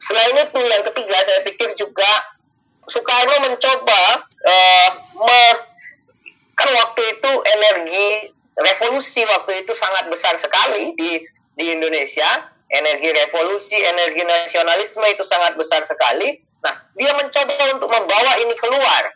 selain 0.00 0.48
itu 0.48 0.60
yang 0.64 0.80
ketiga 0.80 1.20
saya 1.28 1.44
pikir 1.44 1.76
juga 1.76 2.08
Soekarno 2.88 3.52
mencoba 3.52 4.28
me- 5.16 5.73
kan 6.54 6.68
waktu 6.70 7.02
itu 7.18 7.30
energi 7.58 8.08
revolusi 8.54 9.26
waktu 9.26 9.66
itu 9.66 9.72
sangat 9.74 10.06
besar 10.10 10.38
sekali 10.38 10.94
di 10.94 11.22
di 11.54 11.64
Indonesia. 11.74 12.50
Energi 12.74 13.12
revolusi 13.12 13.76
energi 13.76 14.24
nasionalisme 14.24 15.04
itu 15.06 15.22
sangat 15.22 15.54
besar 15.54 15.86
sekali. 15.86 16.42
Nah 16.64 16.74
dia 16.96 17.12
mencoba 17.14 17.54
untuk 17.76 17.86
membawa 17.92 18.40
ini 18.40 18.54
keluar. 18.58 19.14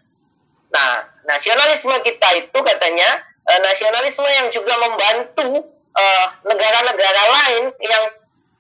Nah 0.71 1.09
nasionalisme 1.26 1.97
kita 2.04 2.28
itu 2.38 2.59
katanya 2.61 3.09
eh, 3.49 3.61
nasionalisme 3.64 4.28
yang 4.28 4.52
juga 4.52 4.78
membantu 4.78 5.64
eh, 5.97 6.26
negara-negara 6.45 7.23
lain 7.35 7.64
yang 7.83 8.04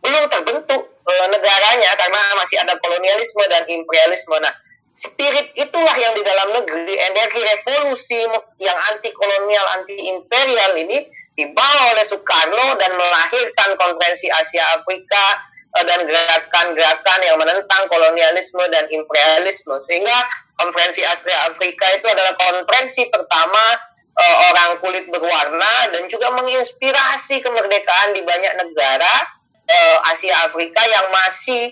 belum 0.02 0.24
terbentuk 0.32 0.82
eh, 1.04 1.26
negaranya 1.30 1.90
karena 1.94 2.20
masih 2.40 2.56
ada 2.58 2.74
kolonialisme 2.80 3.44
dan 3.46 3.68
imperialisme. 3.70 4.34
Nah 4.40 4.56
spirit 4.98 5.54
itulah 5.54 5.94
yang 5.94 6.10
di 6.18 6.26
dalam 6.26 6.58
negeri 6.58 6.98
energi 6.98 7.38
revolusi 7.38 8.18
yang 8.58 8.78
anti 8.90 9.14
kolonial 9.14 9.66
anti 9.78 9.94
imperial 10.10 10.74
ini 10.74 11.06
dibawa 11.38 11.94
oleh 11.94 12.02
Soekarno 12.02 12.74
dan 12.82 12.98
melahirkan 12.98 13.78
konferensi 13.78 14.26
Asia 14.26 14.74
Afrika 14.74 15.38
eh, 15.78 15.84
dan 15.86 16.02
gerakan-gerakan 16.02 17.18
yang 17.22 17.38
menentang 17.38 17.86
kolonialisme 17.86 18.66
dan 18.74 18.90
imperialisme. 18.90 19.78
Sehingga 19.78 20.26
konferensi 20.58 21.06
Asia 21.06 21.46
Afrika 21.46 21.86
itu 21.94 22.10
adalah 22.10 22.34
konferensi 22.34 23.06
pertama 23.06 23.78
eh, 24.18 24.36
orang 24.50 24.82
kulit 24.82 25.06
berwarna 25.06 25.94
dan 25.94 26.10
juga 26.10 26.34
menginspirasi 26.34 27.38
kemerdekaan 27.38 28.18
di 28.18 28.26
banyak 28.26 28.58
negara 28.58 29.14
eh, 29.70 30.10
Asia 30.10 30.42
Afrika 30.42 30.82
yang 30.90 31.06
masih 31.14 31.70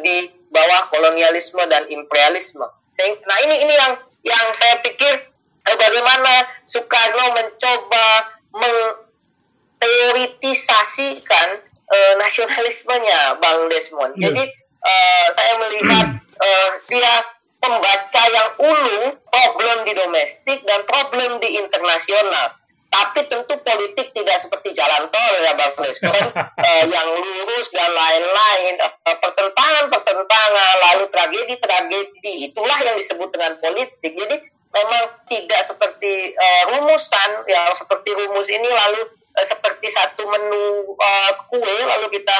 di 0.00 0.41
bawah 0.52 0.92
kolonialisme 0.92 1.64
dan 1.66 1.88
imperialisme. 1.88 2.68
Nah 3.00 3.38
ini 3.48 3.64
ini 3.64 3.74
yang 3.74 3.96
yang 4.22 4.54
saya 4.54 4.78
pikir 4.84 5.32
eh, 5.66 5.76
bagaimana 5.80 6.46
Soekarno 6.68 7.32
mencoba 7.34 8.24
mengteoritisasikan 8.52 11.48
eh, 11.88 12.14
nasionalismenya 12.20 13.40
Bang 13.40 13.72
Desmond. 13.72 14.20
Iya. 14.20 14.28
Jadi 14.28 14.44
eh, 14.84 15.26
saya 15.32 15.56
melihat 15.66 16.06
eh, 16.46 16.70
dia 16.92 17.24
pembaca 17.62 18.22
yang 18.26 18.48
ulu 18.58 19.14
problem 19.30 19.76
di 19.86 19.92
domestik 19.94 20.66
dan 20.66 20.82
problem 20.84 21.38
di 21.38 21.56
internasional. 21.56 22.58
Tapi 22.92 23.24
tentu 23.24 23.56
politik 23.64 24.12
tidak 24.12 24.36
seperti 24.36 24.76
jalan 24.76 25.08
tol 25.08 25.34
ya 25.40 25.56
Bang 25.56 25.72
Desmond 25.80 26.28
eh, 26.68 26.84
yang 26.92 27.08
lurus 27.16 27.72
dan 27.72 27.88
lain-lain, 27.88 28.74
Eh, 29.02 29.16
pertentangan-pertentangan, 29.18 30.74
lalu 30.78 31.04
tragedi-tragedi, 31.08 32.52
itulah 32.52 32.78
yang 32.84 32.94
disebut 33.00 33.32
dengan 33.32 33.56
politik. 33.58 34.12
Jadi 34.12 34.36
memang 34.72 35.04
tidak 35.28 35.60
seperti 35.64 36.32
eh, 36.32 36.62
rumusan 36.72 37.44
yang 37.48 37.72
seperti 37.76 38.12
rumus 38.16 38.48
ini 38.48 38.68
lalu 38.68 39.04
eh, 39.36 39.46
seperti 39.46 39.88
satu 39.92 40.24
menu 40.24 40.96
eh, 40.96 41.32
kue 41.52 41.76
lalu 41.84 42.08
kita 42.08 42.36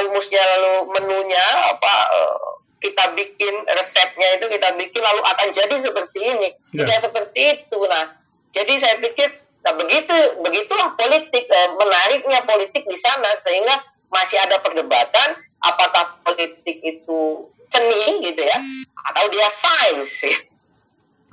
rumusnya 0.00 0.40
lalu 0.40 0.74
menunya 0.96 1.44
apa 1.76 1.94
eh, 2.08 2.38
kita 2.80 3.16
bikin 3.16 3.54
resepnya 3.68 4.40
itu 4.40 4.48
kita 4.48 4.76
bikin 4.76 5.00
lalu 5.00 5.20
akan 5.24 5.48
jadi 5.52 5.76
seperti 5.76 6.20
ini 6.20 6.48
Ya. 6.74 6.84
tidak 6.88 7.00
seperti 7.06 7.40
itu 7.60 7.78
nah 7.86 8.16
jadi 8.50 8.72
saya 8.80 8.96
pikir 8.98 9.43
nah 9.64 9.72
begitu 9.74 10.14
begitulah 10.44 10.92
politik 10.94 11.44
eh, 11.48 11.68
menariknya 11.74 12.44
politik 12.44 12.84
di 12.84 12.98
sana 13.00 13.32
sehingga 13.40 13.80
masih 14.12 14.38
ada 14.38 14.60
perdebatan 14.60 15.40
apakah 15.64 16.20
politik 16.22 16.84
itu 16.84 17.48
seni 17.72 18.22
gitu 18.22 18.44
ya 18.44 18.58
atau 19.10 19.24
dia 19.32 19.48
sains 19.50 20.12
ya 20.22 20.36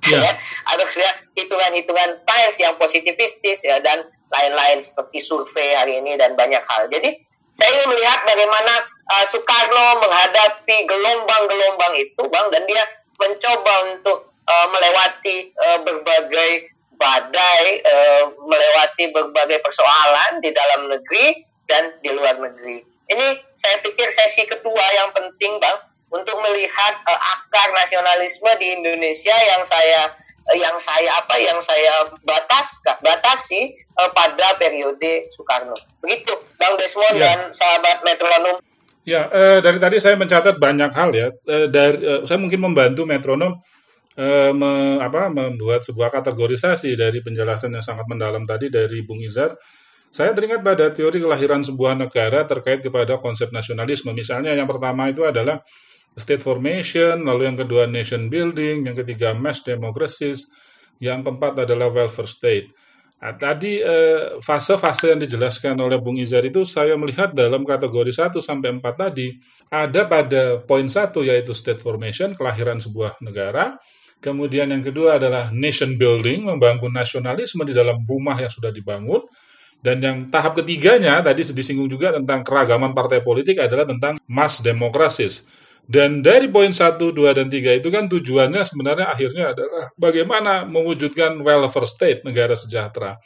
Ya. 0.10 0.18
ya 0.18 0.34
atau 0.66 0.86
dia 0.98 1.14
hitungan-hitungan 1.38 2.18
sains 2.18 2.58
yang 2.58 2.74
positivistis 2.82 3.62
ya 3.62 3.78
dan 3.86 4.10
lain-lain 4.34 4.82
seperti 4.82 5.22
survei 5.22 5.78
hari 5.78 6.02
ini 6.02 6.18
dan 6.18 6.34
banyak 6.34 6.64
hal. 6.66 6.90
Jadi 6.90 7.22
saya 7.54 7.70
ingin 7.70 7.88
melihat 7.94 8.20
bagaimana 8.26 8.74
uh, 9.14 9.26
Soekarno 9.28 10.02
menghadapi 10.02 10.88
gelombang-gelombang 10.88 11.94
itu, 12.00 12.22
bang, 12.32 12.48
dan 12.50 12.64
dia 12.66 12.84
mencoba 13.20 13.74
untuk 13.94 14.34
uh, 14.48 14.68
melewati 14.72 15.54
uh, 15.54 15.80
berbagai 15.86 16.72
badai, 17.02 17.82
uh, 17.82 18.24
melewati 18.46 19.10
berbagai 19.10 19.58
persoalan 19.66 20.38
di 20.46 20.54
dalam 20.54 20.94
negeri 20.94 21.42
dan 21.66 21.90
di 22.06 22.14
luar 22.14 22.38
negeri. 22.38 22.86
Ini 23.10 23.28
saya 23.58 23.82
pikir 23.82 24.08
sesi 24.14 24.46
kedua 24.46 24.86
yang 25.02 25.10
penting, 25.12 25.58
bang, 25.60 25.78
untuk 26.12 26.38
melihat 26.44 26.94
eh, 27.08 27.20
akar 27.20 27.72
nasionalisme 27.72 28.52
di 28.60 28.68
Indonesia 28.76 29.36
yang 29.36 29.64
saya 29.64 30.12
eh, 30.52 30.60
yang 30.60 30.76
saya 30.76 31.20
apa 31.24 31.36
yang 31.40 31.60
saya 31.64 32.12
batas 32.28 32.80
batasi 33.00 33.76
eh, 33.76 34.10
pada 34.12 34.60
periode 34.60 35.32
Soekarno. 35.32 35.76
Begitu, 36.04 36.36
Bang 36.60 36.76
Desmond 36.76 37.16
Ya. 37.16 37.24
dan 37.36 37.40
sahabat 37.56 38.04
metronom. 38.04 38.60
Ya, 39.02 39.28
eh, 39.34 39.60
dari 39.66 39.80
tadi 39.82 39.98
saya 39.98 40.14
mencatat 40.20 40.62
banyak 40.62 40.92
hal 40.94 41.10
ya. 41.16 41.28
Eh, 41.48 41.68
dari 41.72 41.98
eh, 42.04 42.22
saya 42.28 42.38
mungkin 42.38 42.60
membantu 42.64 43.08
metronom 43.08 43.60
eh, 44.18 44.52
me- 44.52 45.00
apa, 45.00 45.32
membuat 45.32 45.84
sebuah 45.88 46.12
kategorisasi 46.12 46.96
dari 46.96 47.20
penjelasan 47.24 47.76
yang 47.76 47.86
sangat 47.86 48.06
mendalam 48.08 48.44
tadi 48.44 48.68
dari 48.68 49.04
Bung 49.04 49.24
Izar. 49.24 49.56
Saya 50.12 50.36
teringat 50.36 50.60
pada 50.60 50.92
teori 50.92 51.24
kelahiran 51.24 51.64
sebuah 51.64 51.96
negara 51.96 52.44
terkait 52.44 52.84
kepada 52.84 53.16
konsep 53.24 53.48
nasionalisme. 53.56 54.12
Misalnya 54.12 54.52
yang 54.52 54.68
pertama 54.68 55.08
itu 55.08 55.24
adalah 55.24 55.64
state 56.20 56.44
formation, 56.44 57.24
lalu 57.24 57.48
yang 57.48 57.58
kedua 57.60 57.88
nation 57.88 58.28
building, 58.28 58.92
yang 58.92 58.96
ketiga 59.00 59.32
mass 59.32 59.64
democracies, 59.64 60.52
yang 61.00 61.24
keempat 61.24 61.64
adalah 61.64 61.88
welfare 61.88 62.28
state. 62.28 62.68
Nah, 63.22 63.38
tadi 63.38 63.78
eh, 63.78 64.42
fase-fase 64.42 65.14
yang 65.14 65.22
dijelaskan 65.22 65.78
oleh 65.78 66.02
Bung 66.02 66.18
Izar 66.18 66.42
itu 66.42 66.66
saya 66.66 66.98
melihat 66.98 67.32
dalam 67.38 67.62
kategori 67.62 68.10
1 68.10 68.42
sampai 68.42 68.74
4 68.82 68.82
tadi 68.98 69.30
ada 69.70 70.10
pada 70.10 70.58
poin 70.66 70.90
1 70.90 71.22
yaitu 71.22 71.54
state 71.54 71.78
formation, 71.78 72.34
kelahiran 72.34 72.82
sebuah 72.82 73.22
negara. 73.22 73.78
Kemudian 74.22 74.70
yang 74.70 74.86
kedua 74.86 75.18
adalah 75.18 75.50
nation 75.50 75.98
building, 75.98 76.46
membangun 76.46 76.94
nasionalisme 76.94 77.66
di 77.66 77.74
dalam 77.74 78.06
rumah 78.06 78.38
yang 78.38 78.54
sudah 78.54 78.70
dibangun. 78.70 79.26
Dan 79.82 79.98
yang 79.98 80.18
tahap 80.30 80.62
ketiganya 80.62 81.26
tadi 81.26 81.42
disinggung 81.42 81.90
juga 81.90 82.14
tentang 82.14 82.46
keragaman 82.46 82.94
partai 82.94 83.26
politik 83.26 83.58
adalah 83.58 83.82
tentang 83.90 84.22
mass 84.30 84.62
democracies. 84.62 85.42
Dan 85.90 86.22
dari 86.22 86.46
poin 86.54 86.70
1, 86.70 87.02
2, 87.02 87.18
dan 87.34 87.50
3 87.50 87.82
itu 87.82 87.90
kan 87.90 88.06
tujuannya 88.06 88.62
sebenarnya 88.62 89.10
akhirnya 89.10 89.58
adalah 89.58 89.90
bagaimana 89.98 90.70
mewujudkan 90.70 91.42
welfare 91.42 91.90
state, 91.90 92.22
negara 92.22 92.54
sejahtera. 92.54 93.18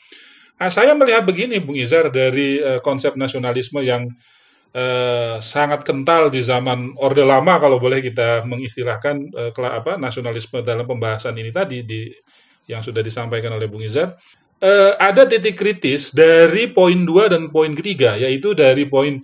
Nah, 0.56 0.72
saya 0.72 0.96
melihat 0.96 1.28
begini, 1.28 1.60
Bung 1.60 1.76
Izar, 1.76 2.08
dari 2.08 2.64
eh, 2.64 2.80
konsep 2.80 3.20
nasionalisme 3.20 3.84
yang 3.84 4.08
eh, 4.76 5.40
sangat 5.40 5.88
kental 5.88 6.28
di 6.28 6.44
zaman 6.44 7.00
Orde 7.00 7.24
Lama, 7.24 7.56
kalau 7.64 7.80
boleh 7.80 8.04
kita 8.04 8.44
mengistilahkan 8.44 9.16
kela- 9.56 9.80
apa, 9.80 9.96
nasionalisme 9.96 10.60
dalam 10.60 10.84
pembahasan 10.84 11.32
ini 11.40 11.56
tadi, 11.56 11.88
di, 11.88 12.12
yang 12.68 12.84
sudah 12.84 13.00
disampaikan 13.00 13.56
oleh 13.56 13.72
Bung 13.72 13.86
Izar. 13.86 14.20
Eh, 14.60 14.94
ada 14.98 15.28
titik 15.28 15.60
kritis 15.60 16.16
dari 16.16 16.72
poin 16.72 17.04
2 17.04 17.28
dan 17.28 17.52
poin 17.52 17.72
ketiga, 17.76 18.16
yaitu 18.16 18.56
dari 18.56 18.88
poin 18.88 19.20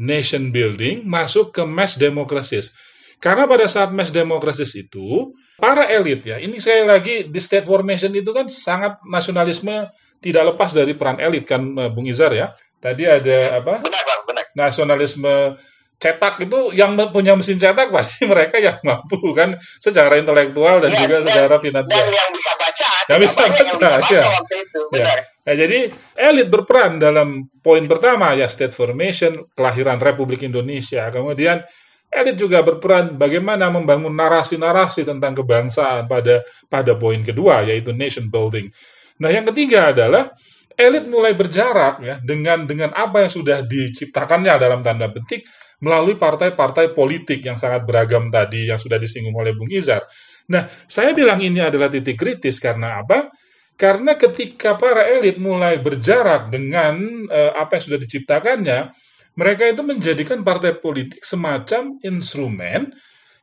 nation 0.00 0.48
building 0.48 1.04
masuk 1.04 1.52
ke 1.52 1.62
mass 1.68 2.00
democracies. 2.00 2.72
Karena 3.20 3.44
pada 3.44 3.68
saat 3.68 3.92
mass 3.92 4.08
democracies 4.08 4.72
itu, 4.72 5.36
para 5.60 5.84
elit 5.92 6.24
ya, 6.24 6.40
ini 6.40 6.56
sekali 6.56 6.88
lagi 6.88 7.14
di 7.28 7.40
state 7.40 7.68
formation 7.68 8.08
itu 8.16 8.32
kan 8.32 8.48
sangat 8.48 8.96
nasionalisme 9.04 9.92
tidak 10.24 10.56
lepas 10.56 10.72
dari 10.72 10.96
peran 10.96 11.20
elit 11.20 11.44
kan 11.44 11.60
Bung 11.92 12.08
Izar 12.08 12.32
ya. 12.32 12.56
Tadi 12.80 13.04
ada 13.04 13.60
apa? 13.60 13.84
Benar, 13.84 14.02
Bang. 14.08 14.20
Nasionalisme 14.54 15.56
cetak 16.00 16.40
itu 16.40 16.72
yang 16.72 16.96
punya 17.12 17.36
mesin 17.36 17.60
cetak 17.60 17.92
pasti 17.96 18.24
mereka 18.24 18.56
yang 18.56 18.80
mampu 18.80 19.20
kan 19.36 19.60
secara 19.76 20.16
intelektual 20.16 20.80
dan 20.80 20.96
Ya, 20.96 21.04
juga 21.04 21.16
dan- 21.20 21.26
secara 21.28 21.54
Dan 21.56 21.62
finansial. 21.62 22.08
yang 22.08 22.30
bisa 22.32 22.52
baca, 22.56 22.90
Yang 23.04 23.20
bisa 23.20 23.36
banyak 23.36 23.56
yang 23.60 23.66
baca, 23.68 23.76
bisa 23.76 23.88
baca 24.00 24.14
ya. 24.16 24.24
waktu 24.32 24.54
itu, 24.64 24.80
Ya. 24.80 24.92
benar. 24.96 25.18
Nah, 25.40 25.54
jadi 25.56 25.78
elit 26.16 26.48
berperan 26.48 26.92
dalam 26.96 27.28
poin 27.60 27.84
pertama 27.84 28.32
ya 28.32 28.46
state 28.46 28.72
formation, 28.72 29.44
kelahiran 29.52 29.98
Republik 29.98 30.40
Indonesia. 30.40 31.08
Kemudian 31.10 31.60
elit 32.08 32.36
juga 32.36 32.60
berperan 32.60 33.16
bagaimana 33.16 33.68
membangun 33.68 34.12
narasi-narasi 34.14 35.04
tentang 35.04 35.36
kebangsaan 35.36 36.06
pada 36.06 36.40
pada 36.64 36.92
poin 36.96 37.20
kedua 37.20 37.60
yaitu 37.62 37.92
nation 37.92 38.24
building. 38.26 38.72
Nah, 39.20 39.28
yang 39.28 39.44
ketiga 39.44 39.92
adalah 39.92 40.32
elit 40.80 41.04
mulai 41.06 41.36
berjarak 41.36 42.00
ya 42.00 42.16
dengan 42.24 42.64
dengan 42.64 42.90
apa 42.96 43.28
yang 43.28 43.32
sudah 43.32 43.60
diciptakannya 43.62 44.56
dalam 44.56 44.80
tanda 44.80 45.12
petik 45.12 45.44
melalui 45.84 46.16
partai-partai 46.16 46.92
politik 46.96 47.44
yang 47.44 47.56
sangat 47.56 47.84
beragam 47.84 48.28
tadi 48.32 48.68
yang 48.68 48.80
sudah 48.80 48.96
disinggung 49.00 49.36
oleh 49.36 49.56
Bung 49.56 49.68
Izar. 49.68 50.04
Nah, 50.52 50.68
saya 50.88 51.16
bilang 51.16 51.40
ini 51.40 51.60
adalah 51.62 51.88
titik 51.88 52.20
kritis 52.20 52.60
karena 52.60 53.00
apa? 53.00 53.32
Karena 53.80 54.12
ketika 54.12 54.76
para 54.76 55.08
elit 55.08 55.40
mulai 55.40 55.80
berjarak 55.80 56.52
dengan 56.52 57.24
eh, 57.32 57.52
apa 57.56 57.80
yang 57.80 57.84
sudah 57.88 58.00
diciptakannya, 58.00 58.92
mereka 59.40 59.64
itu 59.64 59.80
menjadikan 59.80 60.44
partai 60.44 60.76
politik 60.76 61.24
semacam 61.24 61.96
instrumen 62.04 62.92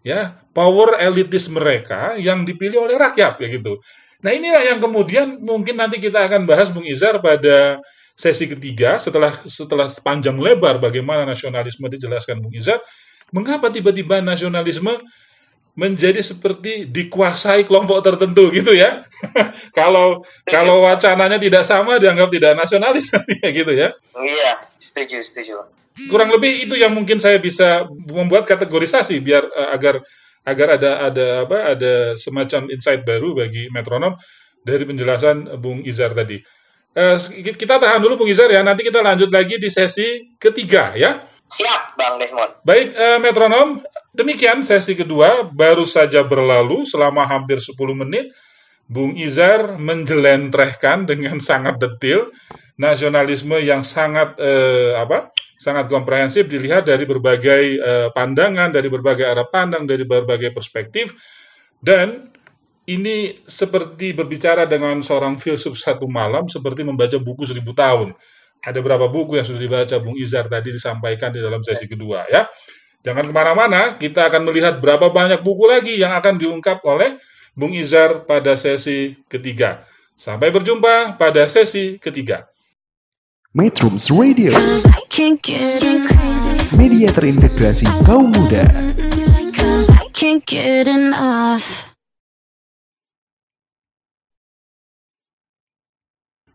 ya 0.05 0.37
power 0.53 1.01
elitis 1.01 1.49
mereka 1.49 2.13
yang 2.21 2.45
dipilih 2.45 2.85
oleh 2.85 2.95
rakyat 3.01 3.33
ya 3.41 3.47
gitu. 3.49 3.81
Nah 4.21 4.31
inilah 4.33 4.63
yang 4.65 4.79
kemudian 4.81 5.37
mungkin 5.41 5.77
nanti 5.77 6.01
kita 6.01 6.25
akan 6.25 6.49
bahas 6.49 6.73
Bung 6.73 6.85
Izar 6.85 7.21
pada 7.21 7.77
sesi 8.17 8.49
ketiga 8.49 8.97
setelah 8.97 9.45
setelah 9.45 9.85
panjang 10.01 10.33
lebar 10.41 10.81
bagaimana 10.81 11.21
nasionalisme 11.21 11.85
dijelaskan 11.85 12.41
Bung 12.41 12.53
Izar, 12.53 12.81
mengapa 13.29 13.69
tiba-tiba 13.69 14.17
nasionalisme 14.25 14.97
menjadi 15.77 16.25
seperti 16.25 16.89
dikuasai 16.89 17.61
kelompok 17.61 18.01
tertentu 18.01 18.49
gitu 18.49 18.73
ya. 18.73 19.05
kalau 19.77 20.25
kalau 20.41 20.81
wacananya 20.81 21.37
tidak 21.37 21.61
sama 21.69 22.01
dianggap 22.01 22.33
tidak 22.33 22.57
nasionalis 22.57 23.13
ya 23.45 23.49
gitu 23.53 23.71
ya. 23.77 23.93
Iya, 24.17 24.65
setuju, 24.81 25.21
setuju. 25.21 25.61
Kurang 26.09 26.33
lebih 26.33 26.65
itu 26.65 26.73
yang 26.73 26.93
mungkin 26.97 27.21
saya 27.21 27.37
bisa 27.37 27.85
membuat 28.09 28.49
kategorisasi 28.49 29.21
biar 29.21 29.45
eh, 29.45 29.69
agar 29.77 30.01
agar 30.47 30.79
ada 30.79 31.11
ada 31.11 31.27
apa 31.43 31.75
ada 31.75 31.93
semacam 32.15 32.71
insight 32.71 33.03
baru 33.03 33.35
bagi 33.35 33.67
metronom 33.67 34.15
dari 34.63 34.87
penjelasan 34.87 35.59
Bung 35.59 35.83
Izar 35.83 36.15
tadi. 36.15 36.39
Eh, 36.97 37.17
kita 37.53 37.77
tahan 37.77 37.99
dulu 37.99 38.23
Bung 38.23 38.31
Izar 38.31 38.47
ya, 38.47 38.63
nanti 38.63 38.87
kita 38.87 39.03
lanjut 39.03 39.27
lagi 39.27 39.59
di 39.59 39.67
sesi 39.67 40.33
ketiga 40.39 40.95
ya. 40.95 41.27
Siap, 41.47 41.95
Bang 41.95 42.19
Desmond. 42.19 42.59
Baik, 42.63 42.91
eh, 42.91 43.19
metronom, 43.23 43.79
demikian 44.11 44.63
sesi 44.63 44.95
kedua 44.95 45.47
baru 45.47 45.87
saja 45.87 46.23
berlalu 46.23 46.83
selama 46.83 47.23
hampir 47.23 47.59
10 47.63 47.95
menit. 47.95 48.31
Bung 48.87 49.19
Izar 49.19 49.75
menjelentrehkan 49.75 51.03
dengan 51.03 51.43
sangat 51.43 51.75
detil 51.75 52.31
nasionalisme 52.79 53.59
yang 53.59 53.83
sangat 53.83 54.39
eh, 54.39 54.95
apa? 54.95 55.27
Sangat 55.57 55.89
komprehensif 55.89 56.45
dilihat 56.45 56.85
dari 56.85 57.03
berbagai 57.03 57.63
eh, 57.81 58.09
pandangan, 58.13 58.69
dari 58.69 58.87
berbagai 58.87 59.25
arah 59.25 59.49
pandang, 59.49 59.89
dari 59.89 60.05
berbagai 60.05 60.53
perspektif 60.53 61.17
dan 61.81 62.29
ini 62.87 63.43
seperti 63.43 64.15
berbicara 64.15 64.63
dengan 64.63 65.03
seorang 65.03 65.35
filsuf 65.35 65.75
satu 65.75 66.07
malam 66.07 66.47
seperti 66.47 66.87
membaca 66.87 67.19
buku 67.19 67.43
seribu 67.43 67.75
tahun. 67.75 68.15
Ada 68.63 68.79
berapa 68.79 69.11
buku 69.11 69.37
yang 69.37 69.45
sudah 69.45 69.61
dibaca 69.61 69.95
Bung 69.99 70.15
Izar 70.17 70.47
tadi 70.47 70.71
disampaikan 70.71 71.29
di 71.35 71.43
dalam 71.43 71.59
sesi 71.61 71.85
kedua 71.85 72.25
ya. 72.31 72.47
Jangan 73.05 73.29
ke 73.29 73.33
mana-mana, 73.35 73.93
kita 73.95 74.27
akan 74.27 74.49
melihat 74.49 74.79
berapa 74.81 75.11
banyak 75.13 75.39
buku 75.45 75.69
lagi 75.69 75.93
yang 75.99 76.15
akan 76.17 76.39
diungkap 76.39 76.81
oleh 76.87 77.19
Bung 77.53 77.75
Izar 77.75 78.25
pada 78.25 78.55
sesi 78.57 79.19
ketiga. 79.29 79.85
Sampai 80.17 80.49
berjumpa 80.49 81.19
pada 81.19 81.45
sesi 81.45 82.01
ketiga. 82.01 82.49
Metrums 83.57 84.13
Radio, 84.13 84.53
media 86.77 87.09
terintegrasi 87.09 87.89
kaum 88.05 88.29
muda. 88.29 88.61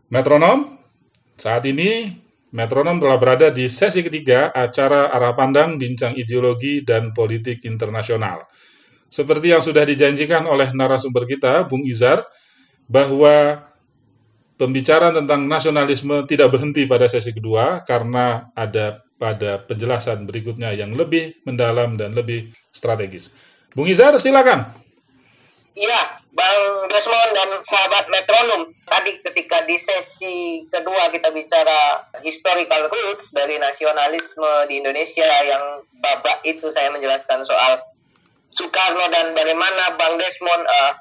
Metronom, 0.07 0.79
saat 1.35 1.67
ini 1.67 2.07
Metronom 2.55 3.03
telah 3.03 3.19
berada 3.19 3.51
di 3.51 3.67
sesi 3.67 3.99
ketiga 3.99 4.55
acara 4.55 5.11
arah 5.11 5.35
pandang 5.35 5.75
bincang 5.75 6.15
ideologi 6.15 6.87
dan 6.87 7.11
politik 7.11 7.67
internasional. 7.67 8.47
Seperti 9.11 9.51
yang 9.51 9.59
sudah 9.59 9.83
dijanjikan 9.83 10.47
oleh 10.47 10.71
narasumber 10.71 11.27
kita, 11.27 11.67
Bung 11.67 11.83
Izar, 11.83 12.23
bahwa 12.87 13.59
pembicaraan 14.57 15.23
tentang 15.23 15.45
nasionalisme 15.49 16.25
tidak 16.29 16.53
berhenti 16.53 16.85
pada 16.85 17.09
sesi 17.09 17.33
kedua 17.33 17.81
karena 17.83 18.53
ada 18.53 19.01
pada 19.17 19.61
penjelasan 19.63 20.27
berikutnya 20.27 20.75
yang 20.75 20.93
lebih 20.93 21.39
mendalam 21.47 21.95
dan 21.95 22.11
lebih 22.11 22.51
strategis. 22.75 23.31
Bung 23.73 23.87
Izar, 23.89 24.13
silakan. 24.19 24.69
Iya, 25.73 26.21
Bang 26.37 26.85
Desmond 26.85 27.31
dan 27.33 27.49
sahabat 27.65 28.05
metronom. 28.09 28.69
Tadi 28.85 29.25
ketika 29.25 29.65
di 29.65 29.77
sesi 29.81 30.69
kedua 30.69 31.09
kita 31.09 31.33
bicara 31.33 32.05
historical 32.21 32.93
roots 32.93 33.33
dari 33.33 33.57
nasionalisme 33.57 34.69
di 34.69 34.77
Indonesia 34.85 35.25
yang 35.25 35.81
babak 35.97 36.45
itu 36.45 36.69
saya 36.69 36.93
menjelaskan 36.93 37.41
soal 37.41 37.81
Soekarno 38.53 39.09
dan 39.09 39.33
bagaimana 39.33 39.97
Bang 39.97 40.21
Desmond 40.21 40.61
eh, 40.61 40.91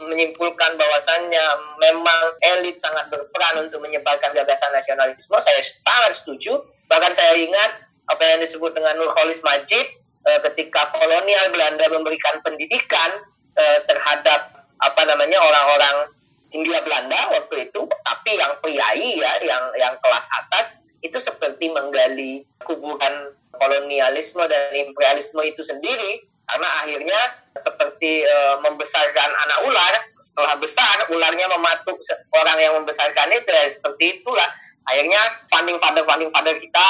menyimpulkan 0.00 0.76
bahwasannya 0.76 1.46
memang 1.80 2.20
elit 2.56 2.76
sangat 2.80 3.08
berperan 3.08 3.64
untuk 3.68 3.80
menyebarkan 3.80 4.36
gagasan 4.36 4.70
nasionalisme. 4.76 5.36
Saya 5.40 5.60
sangat 5.62 6.20
setuju. 6.20 6.60
Bahkan 6.92 7.12
saya 7.16 7.36
ingat 7.40 7.86
apa 8.06 8.22
yang 8.22 8.38
disebut 8.44 8.76
dengan 8.76 9.00
Nurholis 9.00 9.42
Majid 9.42 9.86
eh, 10.28 10.40
ketika 10.52 10.92
kolonial 10.94 11.50
Belanda 11.50 11.88
memberikan 11.90 12.38
pendidikan 12.44 13.24
eh, 13.56 13.80
terhadap 13.88 14.68
apa 14.84 15.02
namanya 15.08 15.40
orang-orang 15.40 16.12
Hindia 16.52 16.78
Belanda 16.84 17.32
waktu 17.34 17.68
itu, 17.68 17.90
tapi 18.06 18.38
yang 18.38 18.54
priai 18.62 19.18
ya, 19.18 19.32
yang 19.42 19.64
yang 19.74 19.94
kelas 19.98 20.26
atas 20.30 20.78
itu 21.02 21.18
seperti 21.18 21.72
menggali 21.74 22.46
kuburan 22.62 23.34
kolonialisme 23.56 24.44
dan 24.46 24.70
imperialisme 24.72 25.40
itu 25.42 25.64
sendiri 25.64 26.22
karena 26.46 26.68
akhirnya 26.82 27.20
seperti 27.58 28.22
eh, 28.22 28.56
membesarkan 28.62 29.30
anak 29.34 29.58
ular 29.66 29.94
setelah 30.22 30.54
besar 30.60 30.96
ularnya 31.10 31.46
mematuk 31.50 31.98
orang 32.36 32.58
yang 32.60 32.72
membesarkan 32.78 33.32
itu 33.34 33.50
ya, 33.50 33.72
seperti 33.72 34.20
itulah. 34.20 34.46
Akhirnya 34.86 35.18
funding 35.50 35.82
father 35.82 36.06
funding 36.06 36.30
father 36.30 36.54
kita 36.62 36.88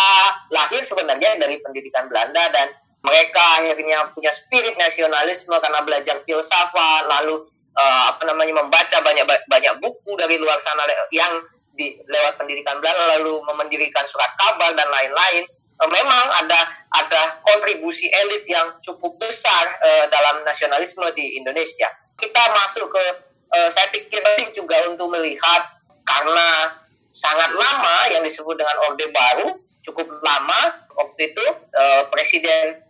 lahir 0.52 0.84
sebenarnya 0.84 1.40
dari 1.40 1.56
pendidikan 1.64 2.12
Belanda 2.12 2.52
dan 2.52 2.76
mereka 3.00 3.62
akhirnya 3.62 4.12
punya 4.12 4.28
spirit 4.36 4.76
nasionalisme 4.76 5.54
karena 5.56 5.80
belajar 5.80 6.20
filsafat 6.28 7.08
lalu 7.08 7.48
eh, 7.72 8.02
apa 8.12 8.22
namanya 8.28 8.60
membaca 8.60 9.00
banyak 9.00 9.24
banyak 9.48 9.74
buku 9.80 10.12
dari 10.20 10.36
luar 10.36 10.60
sana 10.60 10.84
yang 11.08 11.40
di 11.76 11.96
lewat 12.08 12.36
pendidikan 12.36 12.80
Belanda 12.84 13.20
lalu 13.20 13.40
mendirikan 13.56 14.04
surat 14.08 14.32
kabar 14.36 14.76
dan 14.76 14.88
lain-lain 14.88 15.44
memang 15.84 16.24
ada 16.40 16.60
ada 16.96 17.22
kontribusi 17.44 18.08
elit 18.08 18.48
yang 18.48 18.72
cukup 18.80 19.20
besar 19.20 19.76
eh, 19.84 20.04
dalam 20.08 20.40
nasionalisme 20.48 21.04
di 21.12 21.36
Indonesia. 21.36 21.92
Kita 22.16 22.42
masuk 22.56 22.88
ke 22.88 23.04
eh, 23.52 23.68
saya 23.68 23.92
pikir 23.92 24.24
penting 24.24 24.56
juga 24.56 24.88
untuk 24.88 25.12
melihat 25.12 25.76
karena 26.08 26.80
sangat 27.12 27.52
lama 27.52 27.96
yang 28.12 28.24
disebut 28.24 28.56
dengan 28.56 28.76
Orde 28.88 29.08
Baru 29.12 29.60
cukup 29.86 30.08
lama 30.24 30.82
waktu 30.96 31.30
itu 31.32 31.46
eh, 31.76 32.02
Presiden 32.10 32.82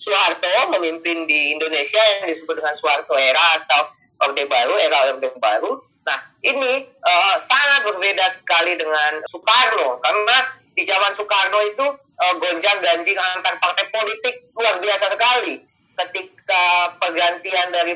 Soeharto 0.00 0.72
memimpin 0.72 1.28
di 1.28 1.52
Indonesia 1.52 2.00
yang 2.18 2.32
disebut 2.32 2.56
dengan 2.56 2.72
Soeharto 2.72 3.14
era 3.20 3.60
atau 3.60 3.92
Orde 4.24 4.48
Baru, 4.48 4.74
era 4.80 5.12
Orde 5.12 5.28
Baru. 5.36 5.84
Nah, 6.08 6.18
ini 6.40 6.88
eh, 6.88 7.36
sangat 7.44 7.80
berbeda 7.84 8.32
sekali 8.32 8.80
dengan 8.80 9.20
Soekarno 9.28 10.00
karena 10.00 10.36
di 10.74 10.82
zaman 10.86 11.12
Soekarno 11.14 11.58
itu 11.66 11.86
eh, 12.20 12.34
gonjang 12.38 12.78
ganjing 12.80 13.18
antar 13.18 13.58
partai 13.58 13.86
politik 13.90 14.50
luar 14.54 14.78
biasa 14.78 15.10
sekali. 15.12 15.60
Ketika 15.98 16.96
pergantian 16.96 17.68
dari 17.74 17.94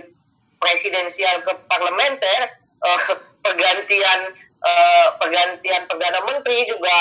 presidensial 0.61 1.45
ke 1.45 1.53
parlementer, 1.71 2.41
eh, 2.61 3.01
pergantian 3.45 4.21
eh, 4.65 5.07
pergantian 5.21 5.83
perdana 5.87 6.21
menteri 6.27 6.65
juga 6.67 6.97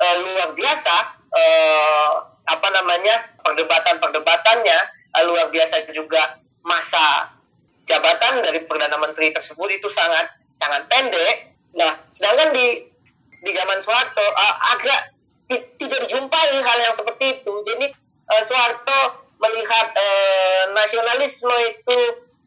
eh, 0.00 0.16
luar 0.26 0.56
biasa. 0.56 0.96
eh, 1.32 2.12
apa 2.42 2.68
namanya 2.74 3.38
perdebatan-perdebatannya 3.46 4.78
eh, 5.14 5.24
luar 5.24 5.48
biasa 5.48 5.86
juga 5.94 6.42
masa 6.66 7.30
jabatan 7.86 8.42
dari 8.42 8.62
perdana 8.66 8.98
menteri 8.98 9.34
tersebut 9.34 9.68
itu 9.72 9.88
sangat 9.90 10.30
sangat 10.54 10.86
pendek. 10.90 11.54
Nah, 11.74 11.96
sedangkan 12.12 12.52
di 12.54 12.66
di 13.42 13.50
zaman 13.50 13.82
Soeharto 13.82 14.22
eh, 14.22 14.54
agak 14.76 15.11
ti- 15.50 15.66
tidak 15.78 16.06
dijumpai 16.08 16.48
hal 16.60 16.78
yang 16.82 16.94
seperti 16.94 17.40
itu. 17.42 17.52
Jadi 17.66 17.86
eh, 18.28 18.42
Soeharto 18.46 19.00
melihat 19.42 19.86
eh, 19.94 20.62
nasionalisme 20.74 21.54
itu 21.70 21.98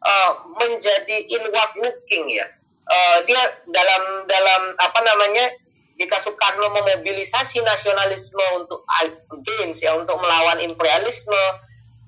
eh, 0.04 0.30
menjadi 0.56 1.16
inward 1.28 1.72
looking 1.80 2.32
ya. 2.32 2.46
Eh, 2.86 3.18
dia 3.26 3.42
dalam 3.68 4.24
dalam 4.30 4.62
apa 4.78 5.00
namanya 5.02 5.50
jika 5.96 6.20
Soekarno 6.20 6.70
memobilisasi 6.76 7.64
nasionalisme 7.64 8.44
untuk 8.60 8.84
against 9.00 9.80
ya 9.80 9.96
untuk 9.96 10.20
melawan 10.20 10.60
imperialisme 10.60 11.42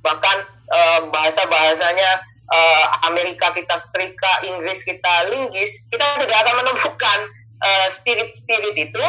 bahkan 0.05 0.45
eh, 0.71 1.01
bahasa-bahasanya 1.11 2.11
eh, 2.49 2.85
Amerika 3.09 3.53
kita 3.53 3.77
setrika, 3.81 4.47
Inggris 4.47 4.85
kita 4.85 5.29
linggis, 5.33 5.83
kita 5.93 6.05
tidak 6.23 6.39
akan 6.47 6.55
menemukan 6.65 7.19
eh, 7.61 7.89
spirit-spirit 7.99 8.75
itu, 8.77 9.05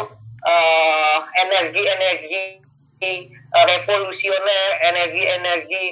eh, 0.46 1.18
energi-energi 1.46 2.44
eh, 3.00 3.64
revolusioner, 3.66 4.68
energi-energi 4.92 5.84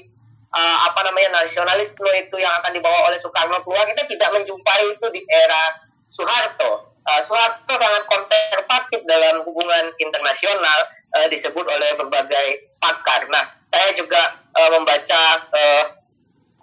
eh, 0.52 0.76
apa 0.88 1.00
namanya 1.08 1.44
nasionalisme 1.44 2.08
itu 2.16 2.36
yang 2.40 2.52
akan 2.62 2.72
dibawa 2.72 3.12
oleh 3.12 3.18
Soekarno 3.20 3.60
keluar, 3.64 3.84
kita 3.88 4.08
tidak 4.08 4.30
menjumpai 4.32 4.82
itu 4.96 5.06
di 5.12 5.20
era 5.28 5.84
Soeharto. 6.08 6.92
Eh, 7.08 7.20
Soeharto 7.24 7.74
sangat 7.76 8.04
konservatif 8.08 9.00
dalam 9.08 9.44
hubungan 9.44 9.92
internasional 10.00 10.78
eh, 11.16 11.28
disebut 11.32 11.64
oleh 11.64 11.96
berbagai 11.96 12.76
pakar. 12.80 13.28
Nah, 13.32 13.48
saya 13.68 13.92
juga 13.96 14.36
eh, 14.56 14.70
membaca 14.72 15.22
eh, 15.52 15.84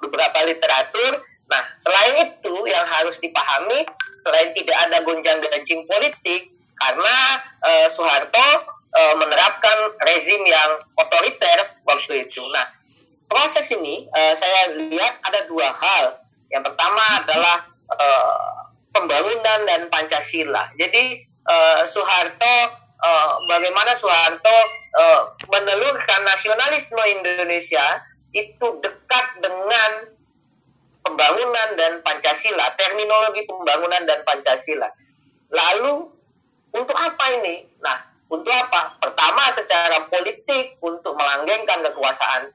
beberapa 0.01 0.39
literatur. 0.45 1.21
Nah, 1.45 1.61
selain 1.77 2.25
itu 2.25 2.53
yang 2.65 2.85
harus 2.89 3.17
dipahami, 3.21 3.85
selain 4.25 4.49
tidak 4.57 4.77
ada 4.89 4.97
gonjang-ganjing 5.05 5.85
politik, 5.85 6.49
karena 6.79 7.17
eh, 7.65 7.87
Soeharto 7.91 8.47
eh, 8.95 9.15
menerapkan 9.19 9.77
rezim 10.03 10.41
yang 10.47 10.83
otoriter 10.99 11.79
waktu 11.87 12.27
itu. 12.27 12.41
Nah, 12.51 12.67
proses 13.27 13.67
ini 13.71 14.07
eh, 14.11 14.33
saya 14.35 14.75
lihat 14.75 15.19
ada 15.23 15.47
dua 15.47 15.71
hal. 15.71 16.19
Yang 16.51 16.71
pertama 16.71 17.03
adalah 17.23 17.57
eh, 17.91 18.55
pembangunan 18.95 19.59
dan 19.67 19.91
Pancasila. 19.91 20.71
Jadi 20.79 21.23
eh, 21.27 21.81
Soeharto 21.89 22.55
eh, 23.03 23.31
bagaimana 23.51 23.95
Soeharto 23.99 24.57
eh, 24.95 25.21
menelurkan 25.51 26.21
nasionalisme 26.23 27.01
Indonesia 27.19 28.03
itu 28.35 28.67
dekat 28.83 29.25
dengan 29.39 30.11
pembangunan 31.05 31.69
dan 31.77 32.01
Pancasila, 32.01 32.73
terminologi 32.75 33.45
pembangunan 33.45 34.03
dan 34.09 34.25
Pancasila. 34.25 34.89
Lalu 35.53 36.14
untuk 36.75 36.97
apa 36.99 37.25
ini? 37.39 37.63
Nah, 37.79 37.97
untuk 38.27 38.51
apa? 38.51 38.99
Pertama 38.99 39.47
secara 39.55 40.11
politik 40.11 40.75
untuk 40.83 41.15
melanggengkan 41.15 41.81
kekuasaan 41.87 42.51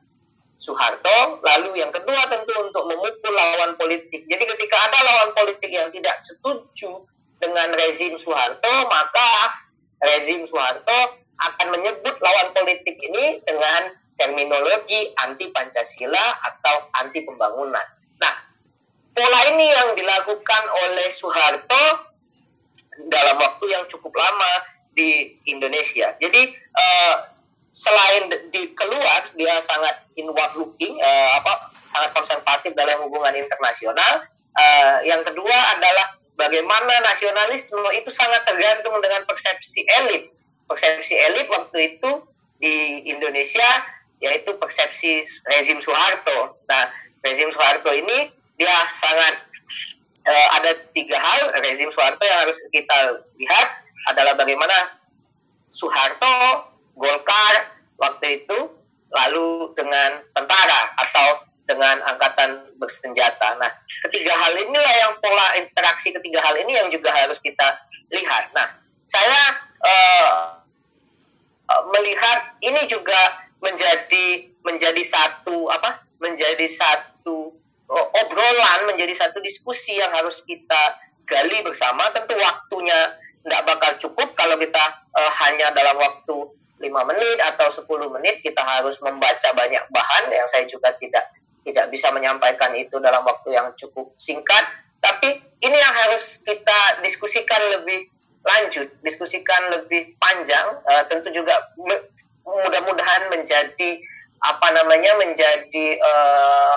Soeharto, 0.60 1.40
lalu 1.40 1.80
yang 1.80 1.88
kedua 1.88 2.28
tentu 2.28 2.52
untuk 2.60 2.84
memukul 2.84 3.32
lawan 3.32 3.80
politik. 3.80 4.28
Jadi 4.28 4.44
ketika 4.44 4.76
ada 4.76 4.98
lawan 5.00 5.30
politik 5.32 5.72
yang 5.72 5.88
tidak 5.88 6.20
setuju 6.20 7.08
dengan 7.40 7.72
rezim 7.72 8.20
Soeharto, 8.20 8.74
maka 8.92 9.56
rezim 10.04 10.44
Soeharto 10.44 11.16
akan 11.40 11.66
menyebut 11.72 12.12
lawan 12.20 12.52
politik 12.52 13.00
ini 13.00 13.40
dengan 13.48 13.96
terminologi 14.20 15.16
anti 15.16 15.48
Pancasila 15.48 16.36
atau 16.44 16.92
anti 17.00 17.24
pembangunan. 17.24 17.86
Nah, 18.20 18.34
pola 19.16 19.40
ini 19.48 19.64
yang 19.64 19.96
dilakukan 19.96 20.64
oleh 20.68 21.08
Soeharto 21.16 22.09
dalam 23.08 23.36
waktu 23.38 23.64
yang 23.70 23.84
cukup 23.86 24.12
lama 24.16 24.52
di 24.94 25.38
Indonesia. 25.46 26.14
Jadi 26.18 26.42
eh, 26.54 27.14
selain 27.70 28.50
di 28.50 28.74
keluar 28.74 29.30
dia 29.38 29.62
sangat 29.62 30.10
inward 30.18 30.58
looking, 30.58 30.98
eh, 30.98 31.30
apa 31.38 31.70
sangat 31.86 32.10
konservatif 32.14 32.74
dalam 32.74 33.06
hubungan 33.06 33.34
internasional. 33.38 34.26
Eh, 34.50 34.96
yang 35.06 35.22
kedua 35.22 35.78
adalah 35.78 36.18
bagaimana 36.34 37.04
nasionalisme 37.06 37.84
itu 37.94 38.10
sangat 38.10 38.42
tergantung 38.46 38.98
dengan 38.98 39.22
persepsi 39.24 39.86
elit. 40.02 40.34
Persepsi 40.66 41.14
elit 41.14 41.46
waktu 41.50 41.96
itu 41.96 42.10
di 42.60 43.06
Indonesia 43.08 43.66
yaitu 44.20 44.52
persepsi 44.60 45.24
rezim 45.48 45.80
Soeharto. 45.80 46.60
Nah, 46.68 46.92
rezim 47.24 47.48
Soeharto 47.50 47.88
ini 47.94 48.28
dia 48.60 48.76
sangat 49.00 49.49
eh, 50.26 50.48
ada 50.60 50.70
tiga 50.92 51.16
hal 51.16 51.54
rezim 51.60 51.88
Soeharto 51.92 52.24
yang 52.24 52.40
harus 52.48 52.58
kita 52.72 53.24
lihat 53.40 53.68
adalah 54.08 54.34
bagaimana 54.36 55.00
Soeharto, 55.70 56.66
Golkar 56.98 57.54
waktu 57.96 58.44
itu 58.44 58.58
lalu 59.10 59.74
dengan 59.74 60.22
tentara 60.34 60.94
atau 60.98 61.46
dengan 61.66 62.02
angkatan 62.02 62.74
bersenjata. 62.82 63.54
Nah, 63.62 63.70
ketiga 64.10 64.34
hal 64.34 64.58
inilah 64.58 64.94
yang 65.06 65.12
pola 65.22 65.54
interaksi 65.54 66.10
ketiga 66.10 66.42
hal 66.42 66.58
ini 66.58 66.74
yang 66.74 66.90
juga 66.90 67.14
harus 67.14 67.38
kita 67.38 67.78
lihat. 68.10 68.50
Nah, 68.50 68.74
saya 69.06 69.42
eh, 69.86 70.60
melihat 71.94 72.58
ini 72.66 72.90
juga 72.90 73.46
menjadi 73.62 74.50
menjadi 74.66 75.02
satu 75.06 75.70
apa? 75.70 76.02
Menjadi 76.18 76.66
satu 76.74 77.54
obrolan, 77.90 78.86
menjadi 78.86 79.18
satu 79.18 79.42
diskusi 79.42 79.98
yang 79.98 80.14
harus 80.14 80.38
kita 80.46 80.98
gali 81.26 81.58
bersama. 81.66 82.10
Tentu 82.14 82.38
waktunya 82.38 83.18
tidak 83.42 83.62
bakal 83.66 83.90
cukup 83.98 84.28
kalau 84.38 84.54
kita 84.60 84.84
eh, 85.18 85.32
hanya 85.42 85.74
dalam 85.74 85.98
waktu 85.98 86.54
lima 86.80 87.04
menit 87.04 87.36
atau 87.44 87.68
10 87.68 87.84
menit 88.16 88.40
kita 88.40 88.64
harus 88.64 88.96
membaca 89.04 89.52
banyak 89.52 89.84
bahan 89.92 90.24
yang 90.32 90.48
saya 90.48 90.64
juga 90.64 90.96
tidak 90.96 91.28
tidak 91.60 91.92
bisa 91.92 92.08
menyampaikan 92.08 92.72
itu 92.72 92.96
dalam 93.04 93.20
waktu 93.28 93.52
yang 93.52 93.68
cukup 93.76 94.16
singkat. 94.16 94.64
Tapi 95.04 95.44
ini 95.60 95.76
yang 95.76 95.92
harus 95.92 96.40
kita 96.40 97.04
diskusikan 97.04 97.60
lebih 97.76 98.08
lanjut, 98.48 98.88
diskusikan 99.04 99.68
lebih 99.68 100.16
panjang. 100.16 100.80
Uh, 100.88 101.04
tentu 101.12 101.28
juga 101.36 101.68
mudah-mudahan 102.48 103.28
menjadi 103.28 104.00
apa 104.40 104.72
namanya 104.72 105.20
menjadi 105.20 106.00
uh, 106.00 106.76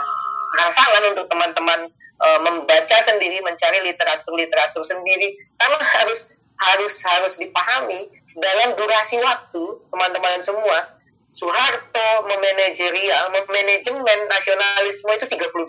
rangsangan 0.54 1.04
untuk 1.18 1.26
teman-teman 1.28 1.89
uh, 2.22 2.39
membaca 2.46 2.98
sendiri, 3.04 3.42
mencari 3.42 3.82
literatur-literatur 3.84 4.84
sendiri. 4.86 5.36
Karena 5.58 5.78
harus 5.82 6.32
harus 6.54 6.94
harus 7.04 7.34
dipahami 7.42 8.08
dalam 8.38 8.78
durasi 8.78 9.20
waktu 9.20 9.63
teman-teman 9.89 10.39
semua 10.42 11.02
Soeharto 11.34 12.30
memanajerial, 12.30 13.34
memanajemen 13.34 14.20
nasionalisme 14.30 15.10
itu 15.18 15.26
32 15.26 15.66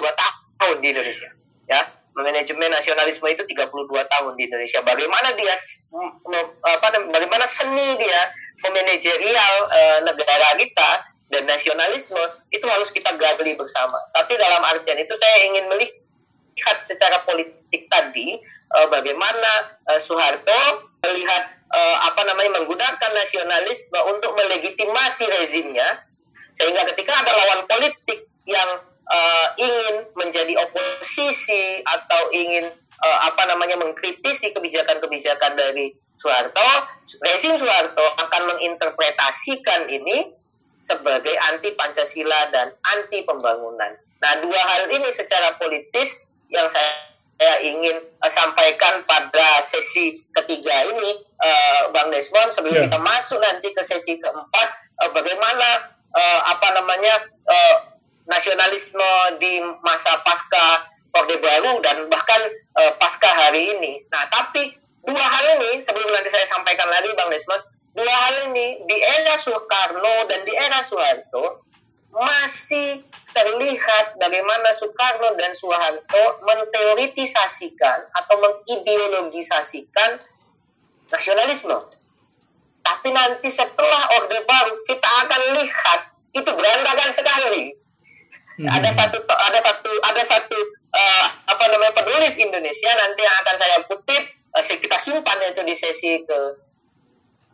tahun 0.61 0.77
di 0.85 0.93
Indonesia. 0.93 1.33
Ya, 1.65 1.89
manajemen 2.13 2.69
nasionalisme 2.69 3.27
itu 3.33 3.43
32 3.49 3.89
tahun 3.89 4.33
di 4.37 4.43
Indonesia. 4.45 4.85
Bagaimana 4.85 5.33
dia 5.35 5.57
apa 6.69 6.89
bagaimana 7.11 7.49
seni 7.49 7.97
dia 7.97 8.21
memanajerial 8.61 9.55
uh, 9.67 9.99
negara 10.05 10.49
kita 10.61 10.91
dan 11.35 11.51
nasionalisme 11.51 12.23
itu 12.55 12.63
harus 12.71 12.95
kita 12.95 13.11
gali 13.19 13.59
bersama. 13.59 13.99
Tapi 14.15 14.39
dalam 14.39 14.63
artian 14.63 15.03
itu 15.03 15.15
saya 15.19 15.51
ingin 15.51 15.67
melihat 15.67 16.79
secara 16.87 17.27
politik 17.27 17.91
tadi 17.91 18.39
uh, 18.79 18.87
bagaimana 18.87 19.75
uh, 19.91 19.99
Soeharto 19.99 20.87
melihat 21.03 21.51
uh, 21.75 21.97
apa 22.07 22.23
namanya 22.23 22.63
menggunakan 22.63 23.11
nasionalisme 23.11 23.99
untuk 24.15 24.39
melegitimasi 24.39 25.27
rezimnya 25.43 26.07
sehingga 26.55 26.87
ketika 26.95 27.19
ada 27.19 27.35
lawan 27.35 27.67
politik 27.67 28.31
yang 28.47 28.71
uh, 29.11 29.47
ingin 29.59 30.07
menjadi 30.15 30.55
oposisi 30.63 31.83
atau 31.83 32.31
ingin 32.31 32.71
uh, 33.03 33.19
apa 33.27 33.43
namanya 33.51 33.75
mengkritisi 33.83 34.55
kebijakan-kebijakan 34.55 35.59
dari 35.59 35.99
Soeharto, 36.25 36.71
rezim 37.21 37.59
Soeharto 37.61 38.07
akan 38.17 38.57
menginterpretasikan 38.57 39.93
ini 39.93 40.33
sebagai 40.77 41.35
anti 41.53 41.73
Pancasila 41.75 42.51
dan 42.51 42.75
anti 42.97 43.23
pembangunan. 43.23 43.95
Nah, 44.21 44.33
dua 44.41 44.61
hal 44.61 44.91
ini 44.91 45.09
secara 45.13 45.55
politis 45.61 46.19
yang 46.49 46.67
saya 46.71 47.15
saya 47.35 47.67
ingin 47.67 47.99
uh, 48.23 48.31
sampaikan 48.31 49.03
pada 49.05 49.59
sesi 49.67 50.23
ketiga 50.39 50.87
ini, 50.87 51.19
uh, 51.43 51.91
Bang 51.91 52.15
Desmond, 52.15 52.55
sebelum 52.55 52.75
yeah. 52.79 52.85
kita 52.87 52.99
masuk 53.03 53.43
nanti 53.43 53.75
ke 53.75 53.83
sesi 53.83 54.23
keempat, 54.23 54.69
uh, 55.03 55.11
bagaimana 55.11 55.91
uh, 56.15 56.41
apa 56.47 56.69
namanya 56.79 57.27
uh, 57.51 57.77
nasionalisme 58.31 59.11
di 59.43 59.61
masa 59.83 60.23
pasca 60.23 60.89
Orde 61.15 61.39
Baru 61.43 61.83
dan 61.83 62.07
bahkan 62.07 62.43
uh, 62.79 62.93
pasca 63.03 63.29
hari 63.29 63.77
ini. 63.77 64.07
Nah, 64.15 64.31
tapi 64.31 64.75
dua 65.05 65.21
hal 65.21 65.59
ini 65.61 65.83
sebelum 65.83 66.07
nanti 66.15 66.31
saya 66.31 66.47
sampaikan 66.47 66.87
lagi, 66.87 67.11
Bang 67.19 67.35
Desmond, 67.35 67.63
dua 67.95 68.11
hal 68.11 68.51
ini 68.51 68.83
di 68.85 68.97
era 68.99 69.39
Soekarno 69.39 70.27
dan 70.27 70.43
di 70.43 70.53
era 70.53 70.83
Soeharto 70.83 71.63
masih 72.15 73.03
terlihat 73.35 74.19
bagaimana 74.19 74.71
Soekarno 74.75 75.35
dan 75.39 75.55
Soeharto 75.55 76.43
menteoritisasikan 76.47 77.99
atau 78.15 78.35
mengideologisasikan 78.43 80.23
nasionalisme. 81.11 81.79
Tapi 82.85 83.09
nanti 83.11 83.49
setelah 83.49 84.21
Orde 84.21 84.43
Baru 84.45 84.85
kita 84.87 85.09
akan 85.27 85.43
lihat 85.59 86.01
itu 86.35 86.51
berantakan 86.51 87.11
sekali. 87.15 87.75
Hmm. 88.55 88.71
Ada 88.71 88.91
satu 88.95 89.19
ada 89.27 89.59
satu 89.59 89.91
ada 90.03 90.23
satu 90.23 90.59
uh, 90.95 91.27
apa 91.51 91.65
namanya 91.75 91.95
penulis 91.95 92.39
Indonesia 92.39 92.91
nanti 92.95 93.27
yang 93.27 93.37
akan 93.43 93.57
saya 93.59 93.77
kutip 93.91 94.23
uh, 94.55 94.63
kita 94.63 94.99
simpan 95.03 95.43
itu 95.43 95.63
di 95.67 95.75
sesi 95.75 96.23
ke 96.23 96.39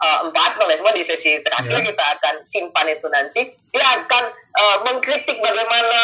uh, 0.01 0.19
empat 0.29 0.57
semua 0.77 0.97
di 0.97 1.05
sesi 1.05 1.39
terakhir 1.45 1.81
yeah. 1.81 1.89
kita 1.93 2.05
akan 2.19 2.35
simpan 2.49 2.87
itu 2.89 3.07
nanti 3.13 3.43
dia 3.71 3.87
akan 4.01 4.25
uh, 4.33 4.77
mengkritik 4.89 5.39
bagaimana 5.39 6.01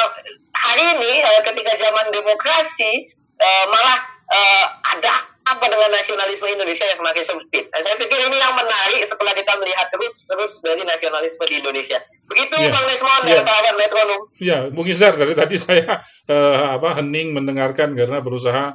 hari 0.53 0.85
ini 1.01 1.13
uh, 1.25 1.41
ketika 1.43 1.73
zaman 1.81 2.13
demokrasi 2.13 3.11
uh, 3.41 3.65
malah 3.73 3.99
uh, 4.31 4.67
ada 4.97 5.37
apa 5.47 5.63
dengan 5.71 5.95
nasionalisme 5.95 6.43
Indonesia 6.51 6.83
yang 6.83 6.99
semakin 6.99 7.23
sempit. 7.23 7.71
Dan 7.71 7.81
saya 7.87 7.95
pikir 8.03 8.19
ini 8.19 8.35
yang 8.35 8.59
menarik 8.59 8.99
setelah 9.07 9.31
kita 9.31 9.55
melihat 9.63 9.87
roots 9.95 10.59
dari 10.59 10.83
nasionalisme 10.83 11.39
di 11.47 11.63
Indonesia. 11.63 12.03
Begitu 12.27 12.55
yeah. 12.59 12.75
Bang 12.75 12.87
Desmond 12.91 13.23
yeah. 13.31 13.39
dan 13.39 13.43
sahabat 13.47 13.75
metronom. 13.79 14.21
Ya, 14.43 14.59
Bung 14.75 14.91
Izar 14.91 15.15
dari 15.15 15.39
tadi 15.39 15.55
saya 15.55 16.03
uh, 16.27 16.75
apa 16.75 16.99
hening 16.99 17.31
mendengarkan 17.31 17.95
karena 17.95 18.19
berusaha 18.19 18.75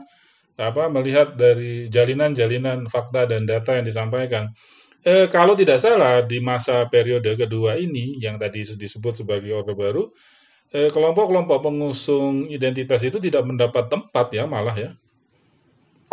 apa 0.55 0.84
melihat 0.88 1.36
dari 1.36 1.91
jalinan-jalinan 1.91 2.88
fakta 2.88 3.27
dan 3.27 3.43
data 3.43 3.75
yang 3.75 3.84
disampaikan. 3.84 4.55
Eh, 5.02 5.26
kalau 5.34 5.58
tidak 5.58 5.82
salah 5.82 6.22
di 6.22 6.38
masa 6.38 6.86
periode 6.86 7.34
kedua 7.34 7.74
ini 7.74 8.22
yang 8.22 8.38
tadi 8.38 8.62
disebut 8.62 9.26
sebagai 9.26 9.50
Orde 9.50 9.74
Baru, 9.74 10.14
eh, 10.70 10.94
kelompok-kelompok 10.94 11.58
pengusung 11.58 12.46
identitas 12.46 13.02
itu 13.02 13.18
tidak 13.18 13.42
mendapat 13.42 13.90
tempat 13.90 14.30
ya 14.30 14.46
malah 14.46 14.78
ya. 14.78 14.94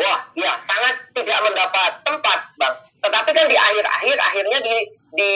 Wah, 0.00 0.32
ya 0.32 0.56
sangat 0.64 1.04
tidak 1.12 1.36
mendapat 1.44 2.00
tempat, 2.00 2.38
Bang. 2.56 2.74
Tetapi 3.04 3.30
kan 3.36 3.46
di 3.52 3.56
akhir-akhir 3.60 4.16
akhirnya 4.24 4.58
di 4.64 4.74
di 5.12 5.30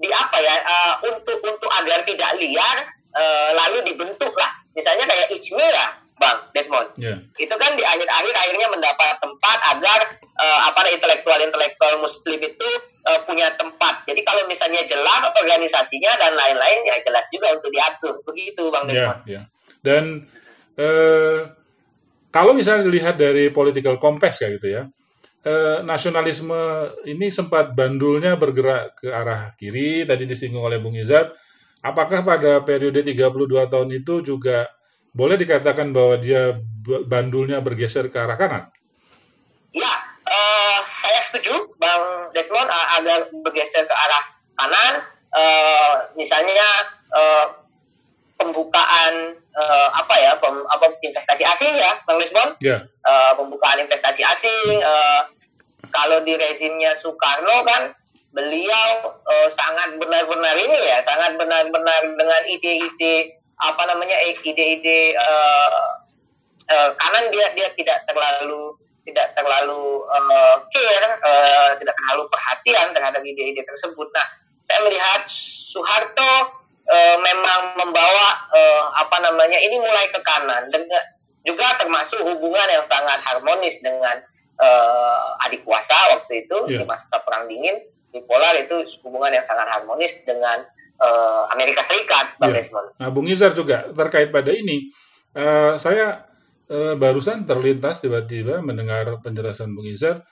di 0.00 0.08
apa 0.12 0.36
ya 0.36 0.54
uh, 0.60 0.94
untuk 1.08 1.40
untuk 1.40 1.70
agar 1.72 2.04
tidak 2.04 2.36
liar 2.36 2.76
uh, 3.16 3.50
lalu 3.64 3.84
dibentuklah 3.84 4.48
misalnya 4.72 5.04
kayak 5.08 5.28
Ijmira 5.32 6.00
Bang 6.20 6.52
Desmond. 6.52 6.92
Yeah. 7.00 7.24
Itu 7.40 7.56
kan 7.56 7.80
di 7.80 7.84
akhir-akhir 7.84 8.34
akhirnya 8.36 8.68
mendapat 8.68 9.24
tempat 9.24 9.58
agar 9.72 10.00
uh, 10.36 10.60
apa 10.68 10.84
intelektual-intelektual 10.92 12.04
Muslim 12.04 12.38
itu 12.44 12.68
uh, 13.06 13.20
punya 13.24 13.52
tempat. 13.56 14.04
Jadi 14.04 14.20
kalau 14.24 14.44
misalnya 14.46 14.84
jelas 14.84 15.22
organisasinya 15.32 16.12
dan 16.20 16.32
lain-lain 16.36 16.80
ya 16.86 16.96
jelas 17.04 17.24
juga 17.32 17.56
untuk 17.56 17.70
diatur. 17.72 18.14
Begitu 18.24 18.62
Bang 18.68 18.84
iya, 18.86 18.92
Desmond. 18.92 19.20
Yeah, 19.24 19.32
yeah. 19.32 19.44
Dan 19.80 20.04
uh, 20.76 21.40
kalau 22.30 22.52
misalnya 22.54 22.86
dilihat 22.86 23.16
dari 23.18 23.50
political 23.50 23.96
compass 23.98 24.40
kayak 24.40 24.60
gitu 24.60 24.68
ya. 24.70 24.84
Uh, 25.40 25.80
nasionalisme 25.88 26.52
ini 27.08 27.32
sempat 27.32 27.72
bandulnya 27.72 28.36
bergerak 28.36 29.00
ke 29.00 29.08
arah 29.08 29.56
kiri, 29.56 30.04
tadi 30.04 30.28
disinggung 30.28 30.60
oleh 30.60 30.76
Bung 30.76 30.92
Izat. 30.92 31.32
Apakah 31.80 32.20
pada 32.20 32.60
periode 32.60 33.00
32 33.00 33.48
tahun 33.72 33.88
itu 33.88 34.20
juga 34.20 34.68
boleh 35.16 35.40
dikatakan 35.40 35.96
bahwa 35.96 36.20
dia 36.20 36.60
bandulnya 37.08 37.64
bergeser 37.64 38.12
ke 38.12 38.20
arah 38.20 38.36
kanan? 38.36 38.68
Ya, 39.72 39.88
uh, 40.40 40.78
saya 40.88 41.20
setuju, 41.28 41.76
Bang 41.76 42.32
Desmond, 42.32 42.72
uh, 42.72 42.86
agak 42.96 43.28
bergeser 43.44 43.84
ke 43.84 43.94
arah 43.94 44.24
kanan. 44.56 44.94
Uh, 45.30 46.10
misalnya 46.18 46.68
uh, 47.14 47.60
pembukaan 48.40 49.36
eh, 49.36 49.88
apa 49.92 50.14
ya 50.16 50.32
pem- 50.40 50.64
apa 50.72 50.96
investasi 51.04 51.44
asing 51.44 51.76
ya 51.76 52.00
Bang 52.08 52.16
Lisbon 52.16 52.56
Ya, 52.64 52.88
Eh, 53.00 53.32
pembukaan 53.36 53.80
investasi 53.80 54.24
asing 54.24 54.80
eh, 54.80 55.20
kalau 55.92 56.20
di 56.24 56.36
rezimnya 56.36 56.96
Soekarno 56.96 57.64
kan 57.68 57.92
beliau 58.32 59.12
eh, 59.28 59.48
sangat 59.52 60.00
benar-benar 60.00 60.56
ini 60.56 60.78
ya 60.88 61.04
sangat 61.04 61.36
benar-benar 61.36 62.00
dengan 62.16 62.42
ide-ide 62.48 63.36
apa 63.60 63.82
namanya 63.92 64.16
eh, 64.24 64.36
ide-ide 64.40 65.16
eh, 65.16 65.80
eh, 66.72 66.90
kanan 66.96 67.28
dia 67.28 67.52
dia 67.56 67.68
tidak 67.76 68.08
terlalu 68.08 68.76
tidak 69.02 69.32
terlalu 69.34 70.04
eh, 70.06 70.56
care 70.70 71.10
eh, 71.18 71.70
tidak 71.80 71.94
terlalu 71.96 72.22
perhatian 72.28 72.92
terhadap 72.92 73.22
ide-ide 73.24 73.62
tersebut 73.64 74.08
nah 74.12 74.26
saya 74.60 74.84
melihat 74.84 75.24
Soeharto 75.26 76.32
eh, 76.84 77.16
memang 77.18 77.80
membawa 77.80 78.28
eh, 78.52 78.84
apa 79.00 79.16
namanya 79.22 79.56
ini 79.56 79.78
mulai 79.78 80.10
ke 80.10 80.20
kanan 80.20 80.68
dengan 80.68 81.02
juga 81.40 81.72
termasuk 81.80 82.20
hubungan 82.20 82.68
yang 82.68 82.84
sangat 82.84 83.18
harmonis 83.24 83.80
dengan 83.80 84.20
eh, 84.60 85.44
adik 85.48 85.64
kuasa 85.64 85.96
waktu 86.18 86.44
itu 86.44 86.56
Iya. 86.68 86.82
di 86.82 86.84
masa 86.84 87.08
perang 87.24 87.48
dingin 87.48 87.80
bipolar 88.10 88.58
itu 88.58 88.84
hubungan 89.06 89.32
yang 89.32 89.46
sangat 89.46 89.70
harmonis 89.70 90.12
dengan 90.28 90.60
eh, 91.00 91.42
Amerika 91.56 91.80
Serikat 91.80 92.36
Bang 92.36 92.52
Iya. 92.52 92.60
Desmond. 92.60 92.88
Nah, 93.00 93.08
Bung 93.08 93.24
Izar 93.24 93.56
juga 93.56 93.88
terkait 93.88 94.28
pada 94.28 94.52
ini, 94.52 94.92
eh, 95.32 95.72
saya 95.80 96.28
eh, 96.70 96.94
barusan 96.94 97.44
terlintas 97.48 98.00
tiba-tiba 98.04 98.62
mendengar 98.62 99.18
penjelasan 99.24 99.74
Bung 99.74 99.88
Izar, 99.90 100.22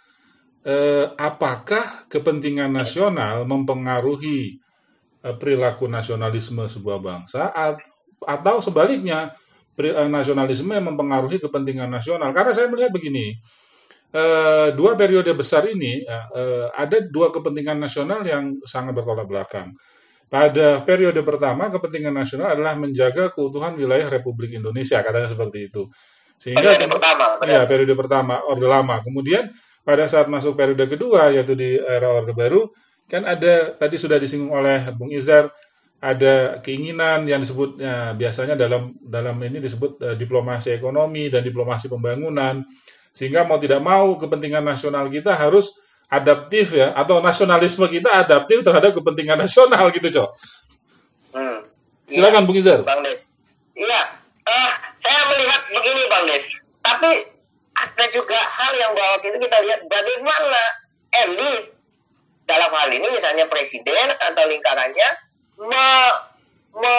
eh, 0.66 1.06
apakah 1.18 2.06
kepentingan 2.10 2.70
nasional 2.72 3.44
mempengaruhi 3.48 4.58
eh, 5.26 5.36
perilaku 5.40 5.86
nasionalisme 5.90 6.64
sebuah 6.70 6.98
bangsa 7.02 7.50
at- 7.54 7.82
atau 8.26 8.58
sebaliknya 8.62 9.30
nasionalisme 10.10 10.74
yang 10.74 10.86
mempengaruhi 10.90 11.38
kepentingan 11.42 11.90
nasional? 11.90 12.30
Karena 12.34 12.50
saya 12.54 12.66
melihat 12.70 12.90
begini, 12.94 13.34
eh, 14.14 14.68
dua 14.74 14.92
periode 14.98 15.32
besar 15.36 15.66
ini 15.68 16.02
eh, 16.06 16.66
ada 16.74 16.98
dua 17.08 17.28
kepentingan 17.34 17.78
nasional 17.80 18.20
yang 18.26 18.58
sangat 18.64 18.92
bertolak 18.96 19.26
belakang. 19.28 19.72
Pada 20.28 20.84
periode 20.84 21.20
pertama, 21.24 21.72
kepentingan 21.72 22.12
nasional 22.12 22.52
adalah 22.52 22.76
menjaga 22.76 23.32
keutuhan 23.32 23.72
wilayah 23.80 24.08
Republik 24.12 24.52
Indonesia, 24.56 25.00
katanya 25.00 25.28
seperti 25.30 25.72
itu. 25.72 25.88
Sehingga 26.38 26.78
Periode 26.78 26.86
pertama, 26.86 27.24
ya 27.42 27.62
benar. 27.62 27.62
periode 27.66 27.94
pertama 27.98 28.34
Orde 28.46 28.66
Lama. 28.70 28.96
Kemudian 29.02 29.50
pada 29.82 30.06
saat 30.06 30.30
masuk 30.30 30.54
periode 30.54 30.86
kedua 30.86 31.34
yaitu 31.34 31.58
di 31.58 31.74
era 31.76 32.14
Orde 32.14 32.30
Baru, 32.30 32.70
kan 33.10 33.26
ada 33.26 33.74
tadi 33.74 33.98
sudah 33.98 34.16
disinggung 34.22 34.54
oleh 34.54 34.86
Bung 34.94 35.10
Izar 35.10 35.50
ada 35.98 36.62
keinginan 36.62 37.26
yang 37.26 37.42
disebut 37.42 37.82
ya, 37.82 38.14
biasanya 38.14 38.54
dalam 38.54 38.94
dalam 39.02 39.34
ini 39.42 39.58
disebut 39.58 39.98
eh, 39.98 40.14
diplomasi 40.14 40.70
ekonomi 40.78 41.26
dan 41.26 41.42
diplomasi 41.42 41.90
pembangunan 41.90 42.62
sehingga 43.10 43.42
mau 43.42 43.58
tidak 43.58 43.82
mau 43.82 44.14
kepentingan 44.14 44.62
nasional 44.62 45.10
kita 45.10 45.34
harus 45.34 45.74
adaptif 46.06 46.70
ya 46.78 46.94
atau 46.94 47.18
nasionalisme 47.18 47.82
kita 47.90 48.14
adaptif 48.14 48.62
terhadap 48.62 48.94
kepentingan 48.94 49.42
nasional 49.42 49.90
gitu 49.90 50.22
cok 50.22 50.30
Hmm. 51.28 51.60
silakan 52.08 52.48
Bung 52.48 52.56
Izar 52.56 52.80
Bang 52.88 53.04
Des. 53.04 53.28
Iya, 53.76 54.00
eh, 54.48 54.70
saya 54.98 55.20
melihat 55.34 55.60
begini 55.72 56.02
Bang 56.10 56.24
Des. 56.26 56.44
Tapi 56.82 57.10
ada 57.78 58.04
juga 58.10 58.38
hal 58.38 58.72
yang 58.74 58.92
bahwa 58.94 59.22
itu 59.22 59.38
kita 59.38 59.58
lihat 59.62 59.80
bagaimana 59.86 60.62
elit 61.14 61.64
dalam 62.48 62.70
hal 62.74 62.90
ini 62.90 63.06
misalnya 63.12 63.46
presiden 63.46 64.08
atau 64.18 64.44
lingkarannya 64.48 65.08
me, 65.62 65.86
me 66.74 66.96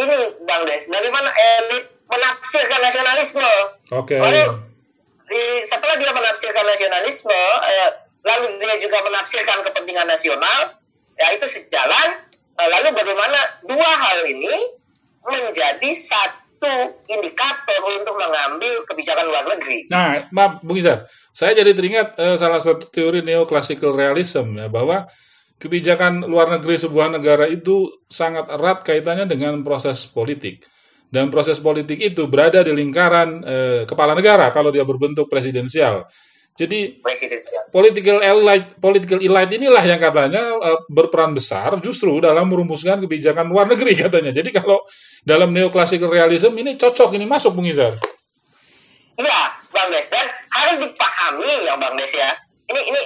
ini 0.00 0.16
Bang 0.46 0.66
Des, 0.66 0.86
bagaimana 0.90 1.30
elit 1.30 1.86
menafsirkan 2.10 2.80
nasionalisme. 2.82 3.50
oke 3.94 4.16
Lalu 4.18 4.44
di- 5.30 5.62
setelah 5.62 5.94
dia 5.94 6.10
menafsirkan 6.10 6.66
nasionalisme, 6.66 7.42
eh, 7.70 7.90
lalu 8.26 8.58
dia 8.58 8.74
juga 8.82 8.98
menafsirkan 9.06 9.62
kepentingan 9.62 10.10
nasional, 10.10 10.74
ya 11.14 11.26
itu 11.38 11.46
sejalan. 11.46 12.26
Eh, 12.58 12.68
lalu 12.68 12.90
bagaimana 12.98 13.62
dua 13.62 13.90
hal 13.94 14.26
ini 14.26 14.50
menjadi 15.22 15.90
satu 15.94 16.39
indikator 17.08 17.80
untuk 17.88 18.14
mengambil 18.20 18.84
kebijakan 18.84 19.24
luar 19.24 19.44
negeri? 19.48 19.88
Nah, 19.88 20.28
maaf 20.28 20.60
Bung 20.60 20.76
Izar, 20.76 21.08
saya 21.32 21.56
jadi 21.56 21.72
teringat 21.72 22.20
eh, 22.20 22.36
salah 22.36 22.60
satu 22.60 22.92
teori 22.92 23.24
neoclassical 23.24 23.96
realism 23.96 24.60
ya 24.60 24.68
bahwa 24.68 25.08
kebijakan 25.60 26.28
luar 26.28 26.52
negeri 26.56 26.80
sebuah 26.80 27.16
negara 27.16 27.48
itu 27.48 28.04
sangat 28.08 28.48
erat 28.48 28.84
kaitannya 28.84 29.28
dengan 29.28 29.60
proses 29.64 30.04
politik. 30.08 30.64
Dan 31.10 31.26
proses 31.26 31.58
politik 31.58 31.98
itu 31.98 32.30
berada 32.30 32.62
di 32.62 32.70
lingkaran 32.70 33.28
eh, 33.42 33.82
kepala 33.82 34.14
negara 34.14 34.54
kalau 34.54 34.70
dia 34.70 34.86
berbentuk 34.86 35.26
presidensial. 35.26 36.06
Jadi 36.58 37.00
political 37.72 38.20
elite 38.20 38.76
political 38.76 39.18
elite 39.22 39.52
inilah 39.56 39.84
yang 39.86 39.96
katanya 39.96 40.42
eh, 40.60 40.78
berperan 40.92 41.32
besar 41.32 41.72
justru 41.80 42.20
dalam 42.20 42.50
merumuskan 42.50 43.00
kebijakan 43.00 43.48
luar 43.48 43.70
negeri 43.70 43.96
katanya. 44.04 44.34
Jadi 44.34 44.50
kalau 44.52 44.84
dalam 45.24 45.52
neoclassical 45.52 46.10
realism 46.10 46.52
ini 46.56 46.76
cocok 46.76 47.16
ini 47.16 47.24
masuk 47.24 47.56
Bung 47.56 47.68
Izar. 47.68 47.96
Iya, 49.20 49.40
Bang 49.72 49.88
Des. 49.92 50.08
Dan 50.08 50.26
harus 50.28 50.76
dipahami 50.80 51.68
ya 51.68 51.74
Bang 51.76 51.96
Des 51.96 52.12
ya. 52.12 52.36
Ini 52.68 52.80
ini 52.92 53.00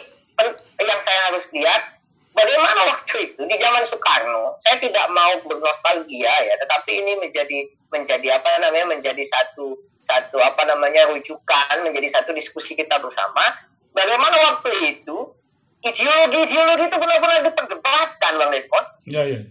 yang 0.83 1.01
saya 1.03 1.21
harus 1.31 1.47
lihat 1.55 1.95
bagaimana 2.35 2.81
waktu 2.91 3.33
itu 3.33 3.43
di 3.47 3.57
zaman 3.59 3.87
Soekarno. 3.87 4.59
Saya 4.63 4.83
tidak 4.83 5.07
mau 5.15 5.31
bernostalgia 5.47 6.35
ya, 6.43 6.55
tetapi 6.59 6.91
ini 7.03 7.13
menjadi 7.23 7.71
menjadi 7.95 8.43
apa 8.43 8.59
namanya 8.59 8.99
menjadi 8.99 9.23
satu 9.23 9.79
satu 10.03 10.37
apa 10.43 10.67
namanya 10.67 11.09
rujukan, 11.15 11.87
menjadi 11.87 12.21
satu 12.21 12.35
diskusi 12.35 12.75
kita 12.75 12.99
bersama. 12.99 13.41
Bagaimana 13.95 14.35
waktu 14.51 14.99
itu 14.99 15.33
ideologi-ideologi 15.85 16.85
itu 16.91 16.97
benar-benar 16.99 17.41
diperdebatkan 17.47 18.33
Bang 18.41 18.51
Despot 18.51 18.85
Ya, 19.05 19.23
ya. 19.29 19.45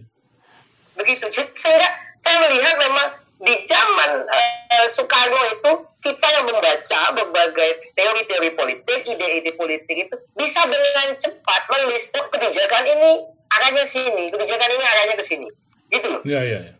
begitu 0.98 1.26
sehingga 1.30 1.88
saya 2.18 2.36
melihat 2.46 2.74
memang 2.78 3.08
di 3.42 3.54
zaman 3.66 4.10
eh, 4.30 4.86
Soekarno 4.90 5.40
itu 5.58 5.70
kita 6.02 6.26
yang 6.38 6.46
membaca 6.46 7.00
berbagai 7.16 7.92
teori-teori 7.96 8.50
politik, 8.54 9.00
ide-ide 9.08 9.52
politik 9.58 9.96
itu 10.08 10.14
bisa 10.38 10.62
dengan 10.64 11.16
cepat 11.18 11.62
menulis 11.70 12.12
oh, 12.14 12.26
kebijakan 12.30 12.84
ini 12.88 13.10
arahnya 13.58 13.84
sini, 13.88 14.30
kebijakan 14.30 14.70
ini 14.70 14.84
arahnya 14.84 15.14
ke 15.18 15.24
sini, 15.24 15.48
gitu 15.90 16.06
loh. 16.08 16.22
Ya, 16.24 16.40
ya, 16.44 16.60
ya. 16.62 16.74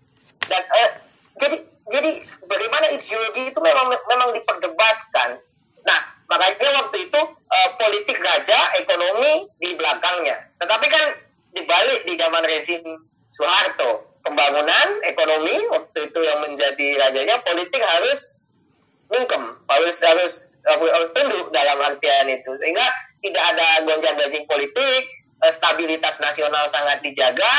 Dan 0.47 0.63
eh, 0.63 0.91
jadi 1.39 1.57
jadi 1.93 2.11
bagaimana 2.49 2.97
ideologi 2.97 3.53
itu 3.53 3.61
memang 3.61 3.93
memang 3.93 4.31
diperdebatkan. 4.33 5.37
Nah, 5.85 6.01
makanya 6.33 6.71
waktu 6.81 6.97
itu 7.11 7.21
eh, 7.29 7.69
politik 7.77 8.17
raja, 8.25 8.73
ekonomi 8.81 9.53
di 9.61 9.77
belakangnya. 9.77 10.49
Tetapi 10.65 10.87
kan 10.89 11.05
dibalik 11.53 12.09
di 12.09 12.17
zaman 12.17 12.45
rezim 12.49 12.83
Soeharto, 13.35 14.17
pembangunan 14.25 15.05
ekonomi 15.05 15.69
waktu 15.69 16.09
itu 16.09 16.21
yang 16.25 16.41
menjadi 16.41 16.89
rajanya, 17.05 17.37
politik 17.45 17.83
harus 17.85 18.33
mungkem, 19.13 19.61
harus 19.69 19.97
harus 20.01 20.33
harus, 20.65 21.09
tunduk 21.13 21.53
dalam 21.53 21.77
artian 21.85 22.33
itu 22.33 22.57
sehingga 22.57 22.89
tidak 23.21 23.45
ada 23.53 23.85
gonjang 23.85 24.17
ganjing 24.17 24.49
politik, 24.49 25.03
eh, 25.45 25.53
stabilitas 25.53 26.17
nasional 26.25 26.65
sangat 26.73 27.05
dijaga, 27.05 27.53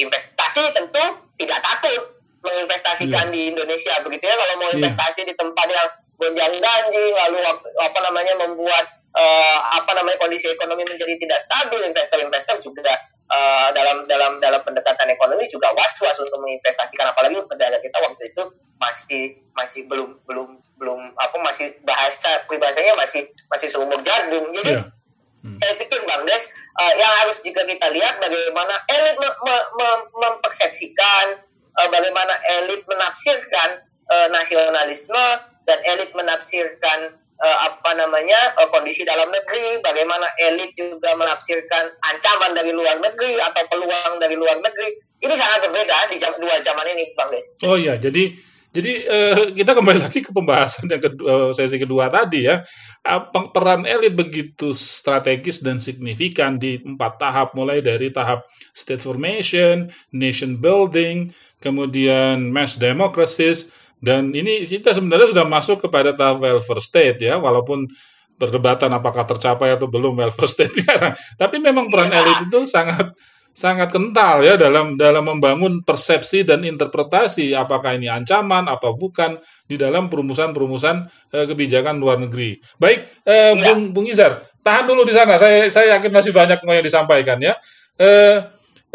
investasi 0.00 0.64
tentu 0.72 1.04
tidak 1.36 1.60
takut 1.60 2.15
menginvestasikan 2.46 3.28
di 3.28 3.50
Indonesia 3.50 3.98
begitu 4.00 4.24
ya. 4.24 4.34
Kalau 4.34 4.54
mau 4.56 4.70
Iya. 4.70 4.78
investasi 4.78 5.26
di 5.26 5.34
tempat 5.34 5.66
yang 5.66 5.88
gonjang 6.16 6.54
ganjing 6.56 7.12
lalu 7.12 7.38
apa 7.76 7.98
namanya 8.00 8.34
membuat 8.40 8.86
eh, 9.12 9.58
apa 9.74 9.90
namanya 9.96 10.16
kondisi 10.16 10.46
ekonomi 10.46 10.84
menjadi 10.84 11.16
tidak 11.16 11.40
stabil 11.42 11.80
investor-investor 11.84 12.56
juga 12.60 12.94
eh, 13.26 13.68
dalam 13.74 14.06
dalam 14.06 14.38
dalam 14.38 14.60
pendekatan 14.62 15.08
ekonomi 15.08 15.44
juga 15.48 15.74
was-was 15.74 16.16
untuk 16.16 16.38
menginvestasikan. 16.40 17.10
Apalagi 17.10 17.36
negara 17.36 17.76
kita 17.80 17.98
waktu 18.00 18.22
itu 18.28 18.42
masih 18.76 19.24
masih 19.56 19.88
belum 19.88 20.20
belum 20.28 20.60
belum 20.76 21.00
apa 21.16 21.36
masih 21.40 21.72
bahasa 21.82 22.44
peribahasanya 22.44 22.92
masih 22.94 23.24
masih 23.48 23.72
seumur 23.72 23.96
jagung 24.04 24.52
jadi 24.52 24.84
Iya. 24.84 25.56
saya 25.56 25.72
pikir 25.80 26.04
Bang 26.04 26.28
Des 26.28 26.44
eh, 26.76 26.92
yang 27.00 27.12
harus 27.24 27.40
juga 27.40 27.64
kita 27.64 27.88
lihat 27.88 28.20
bagaimana 28.20 28.84
elit 28.92 29.16
me- 29.16 29.38
me- 29.48 29.68
me- 29.80 30.04
mempersepsikan 30.12 31.40
eh, 31.78 31.88
bagaimana 31.88 32.34
elit 32.60 32.82
menafsirkan 32.88 33.82
eh, 34.10 34.28
nasionalisme 34.32 35.26
dan 35.66 35.78
elit 35.84 36.10
menafsirkan 36.16 37.14
eh, 37.16 37.58
apa 37.66 37.90
namanya 37.94 38.56
eh, 38.56 38.68
kondisi 38.72 39.04
dalam 39.04 39.28
negeri 39.28 39.80
bagaimana 39.84 40.26
elit 40.40 40.72
juga 40.76 41.12
menafsirkan 41.14 41.92
ancaman 42.14 42.56
dari 42.56 42.72
luar 42.72 42.98
negeri 43.00 43.38
atau 43.40 43.62
peluang 43.68 44.18
dari 44.20 44.34
luar 44.34 44.58
negeri 44.60 44.88
ini 45.16 45.32
sangat 45.32 45.68
berbeda 45.68 46.12
di 46.12 46.16
jam, 46.20 46.32
dua 46.36 46.60
zaman 46.60 46.86
ini 46.92 47.08
Bang 47.16 47.32
Des 47.32 47.44
Oh 47.64 47.76
iya, 47.80 47.96
jadi 47.96 48.36
Jadi 48.76 48.92
eh, 49.08 49.56
kita 49.56 49.72
kembali 49.72 49.98
lagi 50.04 50.20
ke 50.20 50.36
pembahasan 50.36 50.84
yang 50.92 51.00
kedua, 51.00 51.56
sesi 51.56 51.80
kedua 51.80 52.12
tadi 52.12 52.44
ya. 52.44 52.60
Apa- 53.00 53.48
Peran 53.48 53.88
elit 53.88 54.12
begitu 54.12 54.76
strategis 54.76 55.64
dan 55.64 55.80
signifikan 55.80 56.60
di 56.60 56.84
empat 56.84 57.16
tahap, 57.16 57.48
mulai 57.56 57.80
dari 57.80 58.12
tahap 58.12 58.44
state 58.76 59.00
formation, 59.00 59.88
nation 60.12 60.60
building, 60.60 61.32
kemudian 61.62 62.52
mass 62.52 62.76
democracies, 62.76 63.68
dan 64.02 64.30
ini 64.36 64.68
kita 64.68 64.92
sebenarnya 64.92 65.32
sudah 65.32 65.46
masuk 65.48 65.88
kepada 65.88 66.12
tahap 66.12 66.44
welfare 66.44 66.84
state 66.84 67.18
ya, 67.24 67.40
walaupun 67.40 67.88
perdebatan 68.36 68.92
apakah 68.92 69.24
tercapai 69.24 69.72
atau 69.72 69.88
belum 69.88 70.16
welfare 70.20 70.48
state 70.48 70.74
sekarang. 70.84 71.16
Tapi 71.40 71.56
memang 71.58 71.88
peran 71.88 72.12
elit 72.12 72.46
itu 72.48 72.68
sangat 72.68 73.16
sangat 73.56 73.88
kental 73.88 74.44
ya 74.44 74.60
dalam 74.60 75.00
dalam 75.00 75.24
membangun 75.24 75.80
persepsi 75.80 76.44
dan 76.44 76.60
interpretasi 76.60 77.56
apakah 77.56 77.96
ini 77.96 78.04
ancaman 78.04 78.68
apa 78.68 78.92
bukan 78.92 79.40
di 79.64 79.80
dalam 79.80 80.12
perumusan-perumusan 80.12 81.08
eh, 81.32 81.48
kebijakan 81.48 81.96
luar 81.96 82.20
negeri. 82.20 82.60
Baik, 82.76 83.24
eh, 83.24 83.56
Iya. 83.56 83.72
Bung 83.72 83.96
Bung 83.96 84.06
Izar, 84.12 84.44
tahan 84.60 84.84
dulu 84.84 85.08
di 85.08 85.16
sana. 85.16 85.40
Saya 85.40 85.72
saya 85.72 85.96
yakin 85.96 86.12
masih 86.12 86.36
banyak 86.36 86.60
yang 86.60 86.84
disampaikan 86.84 87.40
ya. 87.40 87.56
Eh, 87.96 88.44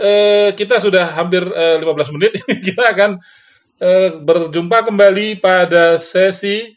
eh, 0.01 0.49
kita 0.57 0.81
sudah 0.81 1.13
hampir 1.13 1.45
eh, 1.45 1.77
15 1.77 2.15
menit. 2.17 2.31
kita 2.67 2.91
akan 2.91 3.21
eh, 3.77 4.09
berjumpa 4.17 4.89
kembali 4.89 5.37
pada 5.37 6.01
sesi 6.01 6.73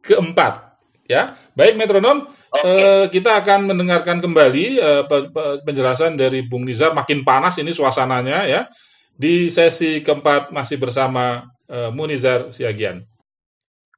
keempat. 0.00 0.72
Ya, 1.06 1.36
baik 1.52 1.76
metronom. 1.76 2.26
eh, 2.52 3.08
kita 3.08 3.40
akan 3.40 3.72
mendengarkan 3.72 4.20
kembali 4.20 4.64
eh, 4.76 5.02
pe- 5.04 5.28
pe- 5.28 5.60
penjelasan 5.64 6.16
dari 6.16 6.44
Bung 6.44 6.64
Nizar. 6.64 6.92
Makin 6.92 7.24
panas 7.24 7.56
ini 7.56 7.72
suasananya 7.72 8.44
ya. 8.44 8.68
Di 9.12 9.48
sesi 9.48 10.00
keempat 10.00 10.52
masih 10.52 10.80
bersama 10.80 11.44
eh, 11.68 11.88
Munizar 11.92 12.48
Siagian. 12.52 13.04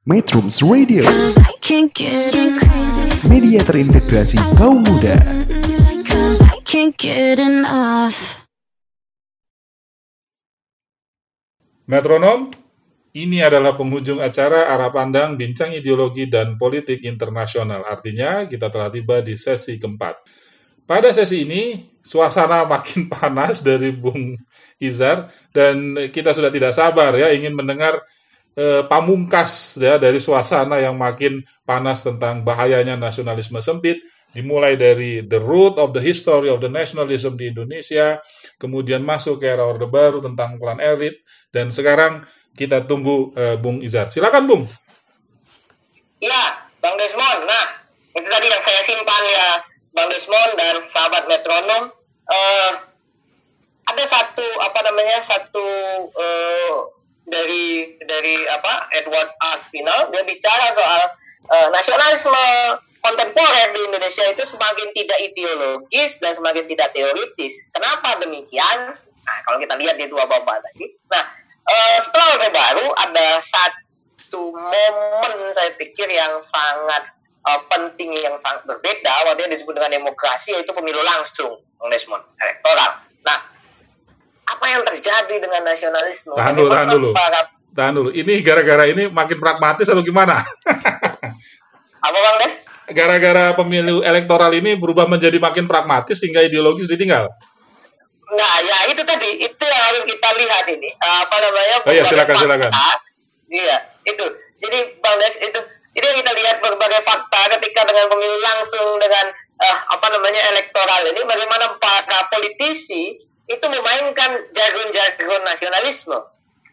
Metrums 0.05 0.61
Radio, 0.61 1.01
Cause 1.01 1.41
I 1.41 1.57
can't 1.65 1.89
get 1.89 2.29
crazy. 2.61 3.09
media 3.25 3.57
terintegrasi 3.65 4.37
kaum 4.53 4.85
muda. 4.85 5.17
Metronom, 11.85 12.49
ini 13.15 13.39
adalah 13.39 13.77
penghujung 13.77 14.19
acara 14.19 14.67
arah 14.73 14.89
pandang 14.89 15.37
bincang 15.39 15.71
ideologi 15.71 16.27
dan 16.27 16.57
politik 16.57 17.05
internasional. 17.05 17.85
Artinya 17.85 18.43
kita 18.49 18.67
telah 18.73 18.89
tiba 18.89 19.21
di 19.21 19.37
sesi 19.37 19.77
keempat. 19.77 20.19
Pada 20.85 21.09
sesi 21.13 21.45
ini, 21.45 21.93
suasana 22.01 22.65
makin 22.65 23.07
panas 23.13 23.61
dari 23.61 23.93
Bung 23.93 24.37
Izar 24.81 25.31
dan 25.55 25.95
kita 26.11 26.35
sudah 26.35 26.51
tidak 26.51 26.75
sabar 26.75 27.15
ya 27.15 27.31
ingin 27.31 27.55
mendengar 27.55 28.03
eh, 28.57 28.83
pamungkas 28.85 29.79
ya 29.79 29.95
dari 29.95 30.19
suasana 30.19 30.77
yang 30.83 30.99
makin 30.99 31.41
panas 31.63 32.03
tentang 32.03 32.43
bahayanya 32.43 32.99
nasionalisme 32.99 33.57
sempit 33.63 34.03
dimulai 34.35 34.75
dari 34.75 35.23
the 35.23 35.39
root 35.39 35.79
of 35.79 35.95
the 35.95 36.03
history 36.03 36.51
of 36.51 36.59
the 36.59 36.67
nationalism 36.67 37.39
di 37.39 37.55
Indonesia 37.55 38.19
kemudian 38.59 38.99
masuk 38.99 39.39
ke 39.39 39.47
era 39.47 39.63
orde 39.63 39.87
baru 39.87 40.19
tentang 40.19 40.59
klan 40.59 40.83
elit 40.83 41.23
dan 41.55 41.71
sekarang 41.71 42.27
kita 42.51 42.83
tunggu 42.83 43.31
eh, 43.39 43.55
Bung 43.55 43.79
Izar 43.79 44.11
silakan 44.11 44.43
Bung 44.43 44.63
Ya, 46.23 46.63
Bang 46.79 46.95
Desmond. 46.95 47.43
Nah, 47.43 47.65
itu 48.15 48.27
tadi 48.27 48.47
yang 48.47 48.63
saya 48.63 48.81
simpan 48.87 49.23
ya, 49.27 49.49
Bang 49.91 50.09
Desmond 50.09 50.55
dan 50.55 50.75
sahabat 50.87 51.27
metronom. 51.27 51.91
Eh, 52.25 52.71
ada 53.85 54.03
satu 54.09 54.45
apa 54.65 54.79
namanya 54.81 55.21
satu 55.21 55.67
eh, 56.09 56.73
dari 57.29 57.93
dari 58.01 58.41
apa 58.49 58.89
Edward 58.97 59.37
Aspinall 59.53 60.09
dia 60.09 60.25
bicara 60.25 60.73
soal 60.73 61.03
eh, 61.53 61.67
nasionalisme 61.69 62.47
kontemporer 63.05 63.67
di 63.77 63.81
Indonesia 63.85 64.25
itu 64.25 64.43
semakin 64.43 64.89
tidak 64.97 65.19
ideologis 65.21 66.17
dan 66.17 66.33
semakin 66.33 66.65
tidak 66.65 66.89
teoritis. 66.97 67.69
Kenapa 67.69 68.17
demikian? 68.17 68.97
Nah, 68.97 69.37
kalau 69.45 69.61
kita 69.61 69.77
lihat 69.77 70.01
di 70.01 70.09
dua 70.09 70.25
bapak 70.25 70.65
tadi. 70.65 70.89
Nah, 71.09 71.23
eh, 71.69 71.97
setelah 72.01 72.37
Orde 72.37 72.49
Baru 72.49 72.85
ada 72.97 73.27
satu 73.45 74.53
momen 74.53 75.53
saya 75.53 75.77
pikir 75.77 76.09
yang 76.09 76.41
sangat 76.41 77.13
eh, 77.45 77.61
penting 77.69 78.17
yang 78.17 78.37
sangat 78.41 78.65
berbeda 78.65 79.29
waktu 79.29 79.45
yang 79.45 79.53
disebut 79.53 79.77
dengan 79.77 79.93
demokrasi 80.01 80.57
yaitu 80.57 80.73
pemilu 80.73 81.01
langsung 81.05 81.61
Bang 81.77 81.93
Desmond 81.93 82.25
elektoral. 82.41 83.05
Nah, 83.21 83.39
apa 84.45 84.65
yang 84.69 84.81
terjadi 84.85 85.35
dengan 85.41 85.61
nasionalisme? 85.65 86.33
Tahan 86.33 86.53
dulu, 86.57 86.69
tahan 86.73 86.89
dulu. 86.89 87.09
para- 87.13 87.53
tahan 87.75 87.93
dulu 87.93 88.09
ini 88.15 88.39
gara-gara 88.39 88.87
ini 88.87 89.11
makin 89.11 89.35
pragmatis 89.35 89.91
atau 89.91 89.99
gimana 89.99 90.47
apa 92.05 92.17
Bang 92.23 92.37
Des? 92.39 92.55
Gara-gara 92.93 93.55
pemilu 93.57 94.05
elektoral 94.05 94.53
ini 94.53 94.77
berubah 94.77 95.09
menjadi 95.09 95.37
makin 95.41 95.65
pragmatis 95.65 96.21
sehingga 96.21 96.45
ideologis 96.45 96.89
ditinggal 96.89 97.29
Nah, 98.25 98.57
ya 98.57 98.89
itu 98.89 99.05
tadi, 99.05 99.37
itu 99.37 99.63
yang 99.63 99.83
harus 99.85 100.01
kita 100.01 100.29
lihat 100.33 100.65
ini. 100.65 100.89
Eh, 100.89 101.17
Apa 101.29 101.37
namanya? 101.37 101.75
Oh 101.85 101.93
iya, 101.93 102.03
silakan, 102.09 102.33
fakta. 102.33 102.43
silakan. 102.49 102.71
Iya, 103.53 103.77
itu. 104.01 104.25
Jadi 104.65 104.79
Bang 104.97 105.21
Des 105.21 105.35
itu 105.45 105.59
yang 105.95 106.15
kita 106.19 106.31
lihat 106.33 106.57
berbagai 106.59 107.05
fakta 107.05 107.53
ketika 107.55 107.85
dengan 107.85 108.09
pemilu 108.09 108.37
langsung 108.41 108.97
dengan 108.97 109.25
eh, 109.61 109.77
apa 109.93 110.07
namanya 110.09 110.41
elektoral 110.51 111.05
ini 111.07 111.21
bagaimana 111.23 111.77
para 111.77 112.27
politisi 112.33 113.15
itu 113.45 113.65
memainkan 113.69 114.49
jargon-jargon 114.51 115.45
nasionalisme. 115.45 116.17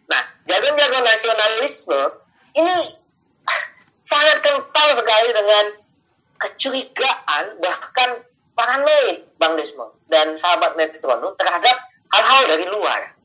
Nah, 0.09 0.23
jargon-jargon 0.49 1.05
nasionalisme 1.05 2.01
ini 2.57 2.77
sangat 4.03 4.41
kental 4.41 4.89
sekali 4.97 5.29
dengan 5.37 5.65
kecurigaan 6.43 7.62
bahkan 7.62 8.26
paranoid 8.59 9.24
Bang 9.38 9.55
Desmond 9.57 9.95
dan 10.11 10.34
sahabat 10.36 10.76
metronom 10.76 11.32
terhadap 11.38 11.76
hal-hal 12.12 12.43
dari 12.51 12.66
luar. 12.68 13.16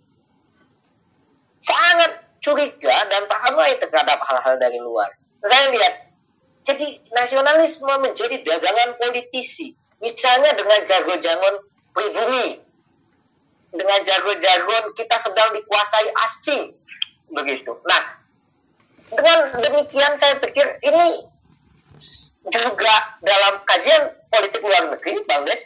Sangat 1.60 2.24
curiga 2.40 2.96
dan 3.12 3.28
paranoid 3.28 3.82
terhadap 3.82 4.22
hal-hal 4.24 4.56
dari 4.62 4.80
luar. 4.80 5.12
Saya 5.44 5.74
lihat, 5.74 5.94
jadi 6.64 7.02
nasionalisme 7.12 7.92
menjadi 8.00 8.40
dagangan 8.44 8.96
politisi. 9.02 9.76
Misalnya 9.98 10.54
dengan 10.54 10.86
jargon-jargon 10.86 11.56
pribumi, 11.92 12.62
dengan 13.74 14.00
jargon-jargon 14.06 14.94
kita 14.94 15.18
sedang 15.18 15.58
dikuasai 15.58 16.08
asing, 16.14 16.64
begitu. 17.34 17.74
Nah, 17.84 18.04
dengan 19.12 19.58
demikian 19.60 20.16
saya 20.16 20.38
pikir 20.38 20.80
ini 20.86 21.26
juga 22.52 23.20
dalam 23.24 23.64
kajian 23.68 24.14
politik 24.32 24.64
luar 24.64 24.92
negeri, 24.92 25.20
Bang 25.28 25.44
Des, 25.44 25.62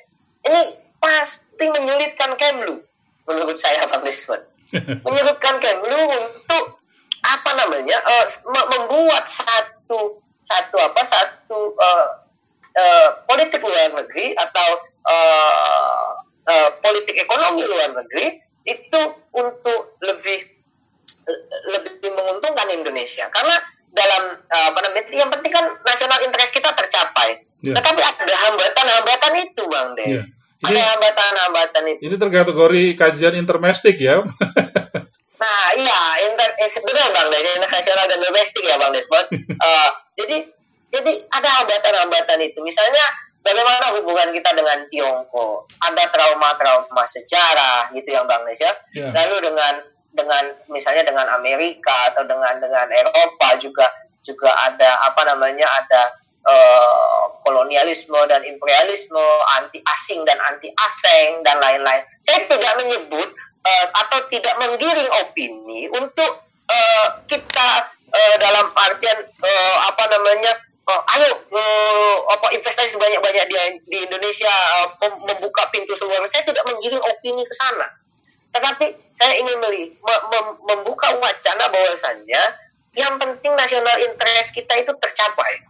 ini 0.45 0.77
pasti 0.97 1.65
menyulitkan 1.69 2.37
Kemlu, 2.37 2.81
menurut 3.29 3.57
saya, 3.57 3.85
Bang 3.89 4.05
Desmond. 4.05 4.43
menyulitkan 5.05 5.59
Kemlu 5.59 5.99
untuk 6.15 6.81
apa 7.21 7.51
namanya 7.53 8.01
me- 8.49 8.69
membuat 8.73 9.29
satu 9.29 10.17
satu 10.41 10.75
apa 10.81 11.01
satu 11.05 11.77
eh, 11.77 12.07
eh, 12.75 13.09
politik 13.29 13.61
luar 13.61 13.93
negeri 13.93 14.33
atau 14.33 14.69
eh, 15.05 16.09
eh, 16.49 16.69
politik 16.81 17.15
ekonomi 17.21 17.61
luar 17.69 17.93
negeri 17.93 18.41
itu 18.65 19.01
untuk 19.37 19.97
lebih 20.01 20.49
lebih 21.69 22.01
menguntungkan 22.01 22.67
Indonesia 22.73 23.29
karena 23.29 23.61
dalam 23.91 24.23
eh, 24.41 24.65
apa 24.67 24.79
namanya 24.81 25.03
yang 25.11 25.29
penting 25.29 25.51
kan 25.51 25.65
nasional 25.81 26.19
interest 26.21 26.51
kita 26.51 26.71
tercapai 26.71 27.43
Ya. 27.61 27.77
tetapi 27.77 28.01
ada 28.01 28.35
hambatan-hambatan 28.49 29.33
itu 29.37 29.61
bang 29.69 29.87
Des 29.93 30.05
Ya. 30.09 30.21
Ini- 30.61 30.77
ada 30.77 30.81
hambatan-hambatan 30.93 31.83
itu 31.89 31.99
ini 32.01 32.15
terkategori 32.17 32.83
kajian 32.95 33.35
intermestik 33.35 33.97
ya 33.97 34.21
Nah, 35.41 35.73
iya, 35.73 36.21
inter, 36.21 36.53
eh, 36.53 36.69
benar 36.69 37.09
bang, 37.09 37.27
dari 37.29 37.49
internasional 37.49 38.05
dan 38.05 38.21
domestik 38.21 38.61
ya 38.61 38.77
bang 38.77 38.93
Desmond. 38.93 39.27
Eh, 39.65 39.89
jadi, 40.13 40.37
jadi 40.91 41.11
ada 41.33 41.49
hambatan-hambatan 41.61 42.45
itu. 42.45 42.61
Misalnya, 42.61 43.01
bagaimana 43.41 43.89
hubungan 43.97 44.29
kita 44.29 44.53
dengan 44.53 44.85
Tiongkok? 44.85 45.65
Ada 45.81 46.13
trauma-trauma 46.13 47.09
sejarah 47.09 47.89
gitu 47.89 48.13
yang 48.13 48.29
bang 48.29 48.45
Des 48.45 48.61
ya. 48.61 48.73
Ya. 48.93 49.09
Lalu 49.17 49.49
dengan 49.49 49.81
dengan 50.11 50.51
misalnya 50.67 51.07
dengan 51.07 51.27
Amerika 51.31 52.11
atau 52.11 52.27
dengan 52.27 52.59
dengan 52.59 52.87
Eropa 52.91 53.55
juga 53.63 53.87
juga 54.21 54.53
ada 54.53 55.01
apa 55.07 55.21
namanya 55.25 55.65
ada 55.65 56.01
eh, 56.45 57.23
kolonialisme 57.41 58.19
dan 58.29 58.45
imperialisme, 58.45 59.25
anti 59.57 59.81
asing 59.81 60.21
dan 60.27 60.37
anti 60.45 60.69
asing 60.69 61.41
dan 61.41 61.57
lain-lain. 61.57 62.05
Saya 62.21 62.45
tidak 62.45 62.73
menyebut 62.77 63.29
eh, 63.65 63.85
atau 63.97 64.19
tidak 64.29 64.53
menggiring 64.61 65.09
opini 65.25 65.89
untuk 65.89 66.43
eh, 66.69 67.07
kita 67.29 67.69
eh, 68.13 68.35
dalam 68.37 68.69
artian 68.77 69.25
eh, 69.25 69.75
apa 69.87 70.03
namanya 70.11 70.53
eh, 70.85 71.01
ayo 71.17 71.29
eh, 71.49 72.15
apa 72.29 72.47
investasi 72.53 72.93
sebanyak-banyak 72.93 73.45
di, 73.49 73.55
di 73.89 73.97
Indonesia 74.05 74.53
mem- 75.01 75.23
membuka 75.33 75.65
pintu 75.73 75.97
seluruh 75.97 76.29
saya 76.29 76.45
tidak 76.45 76.67
menggiring 76.69 77.01
opini 77.01 77.41
ke 77.47 77.55
sana 77.57 78.00
tetapi 78.51 78.85
saya 79.15 79.33
ingin 79.39 79.57
meli- 79.63 79.91
me- 79.95 80.25
mem- 80.31 80.59
membuka 80.67 81.15
wacana 81.17 81.71
bahwasannya 81.71 82.43
yang 82.95 83.15
penting 83.15 83.55
nasional 83.55 83.95
interest 84.03 84.51
kita 84.51 84.83
itu 84.83 84.91
tercapai 84.99 85.63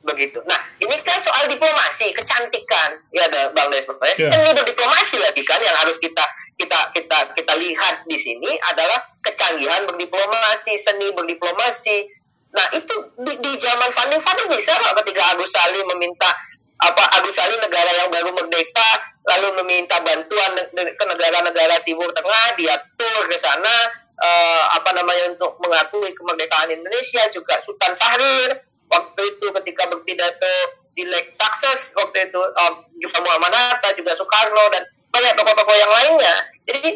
begitu. 0.00 0.40
Nah, 0.48 0.56
ini 0.80 0.96
kan 1.04 1.20
soal 1.20 1.46
diplomasi, 1.46 2.16
kecantikan, 2.16 3.04
ya 3.12 3.28
ada 3.28 3.52
Bang 3.52 3.68
Desmond. 3.68 4.00
Ya. 4.16 4.32
Seni 4.32 4.50
berdiplomasi 4.56 5.20
lagi 5.20 5.44
kan 5.44 5.60
yang 5.60 5.76
harus 5.76 6.00
kita 6.00 6.24
kita 6.56 6.92
kita 6.96 7.18
kita 7.36 7.52
lihat 7.56 8.04
di 8.08 8.16
sini 8.16 8.48
adalah 8.72 9.04
kecanggihan 9.20 9.84
berdiplomasi, 9.84 10.72
seni 10.80 11.12
berdiplomasi. 11.12 12.08
Nah, 12.50 12.66
itu 12.74 12.94
di, 13.22 13.32
di 13.38 13.52
zaman 13.60 13.92
Founding 13.94 14.24
Father 14.24 14.48
bisa 14.50 14.74
nggak 14.74 15.04
ketika 15.04 15.22
Agus 15.36 15.52
Salim 15.52 15.86
meminta 15.94 16.32
apa 16.80 17.02
Agus 17.20 17.36
Salim 17.36 17.60
negara 17.60 17.92
yang 17.92 18.08
baru 18.08 18.32
merdeka 18.32 18.90
lalu 19.28 19.60
meminta 19.60 20.00
bantuan 20.00 20.56
ke 20.72 21.04
negara-negara 21.04 21.84
Timur 21.84 22.08
Tengah, 22.16 22.56
dia 22.56 22.80
tur 22.96 23.28
ke 23.28 23.36
sana 23.36 23.76
eh, 24.16 24.64
apa 24.80 24.90
namanya 24.96 25.36
untuk 25.36 25.60
mengakui 25.60 26.16
kemerdekaan 26.16 26.72
Indonesia 26.72 27.28
juga 27.28 27.60
Sultan 27.60 27.92
Syahrir 27.92 28.64
waktu 28.88 29.22
itu 29.36 29.46
ketika 29.60 29.92
berpidato 29.92 30.80
di 30.96 31.04
Lake 31.04 31.36
Success 31.36 31.92
waktu 32.00 32.32
itu 32.32 32.40
eh, 32.40 32.72
juga 32.96 33.18
Muhammad 33.28 33.52
Hatta 33.52 33.92
juga 33.92 34.16
Soekarno 34.16 34.64
dan 34.72 34.88
banyak 35.10 35.34
tokoh-tokoh 35.36 35.76
yang 35.76 35.90
lainnya. 35.90 36.36
Jadi 36.70 36.90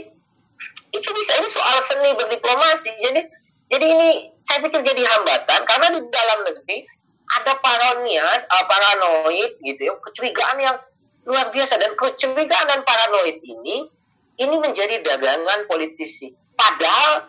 itu 0.94 1.08
bisa 1.10 1.34
ini 1.36 1.48
soal 1.50 1.82
seni 1.82 2.14
berdiplomasi. 2.14 2.94
Jadi 3.02 3.20
jadi 3.68 3.86
ini 3.90 4.08
saya 4.40 4.62
pikir 4.62 4.86
jadi 4.86 5.02
hambatan 5.02 5.60
karena 5.66 5.86
di 5.98 6.00
dalam 6.08 6.38
negeri 6.46 6.86
ada 7.24 7.52
paranoid 7.58 8.42
uh, 8.48 8.64
paranoid 8.68 9.52
gitu 9.64 9.80
ya 9.80 9.92
kecurigaan 10.00 10.56
yang 10.60 10.76
luar 11.24 11.48
biasa 11.48 11.80
dan 11.80 11.96
kecurigaan 11.96 12.66
dan 12.68 12.80
paranoid 12.84 13.40
ini 13.40 13.88
ini 14.36 14.56
menjadi 14.60 15.00
dagangan 15.00 15.64
politisi 15.70 16.34
padahal 16.54 17.26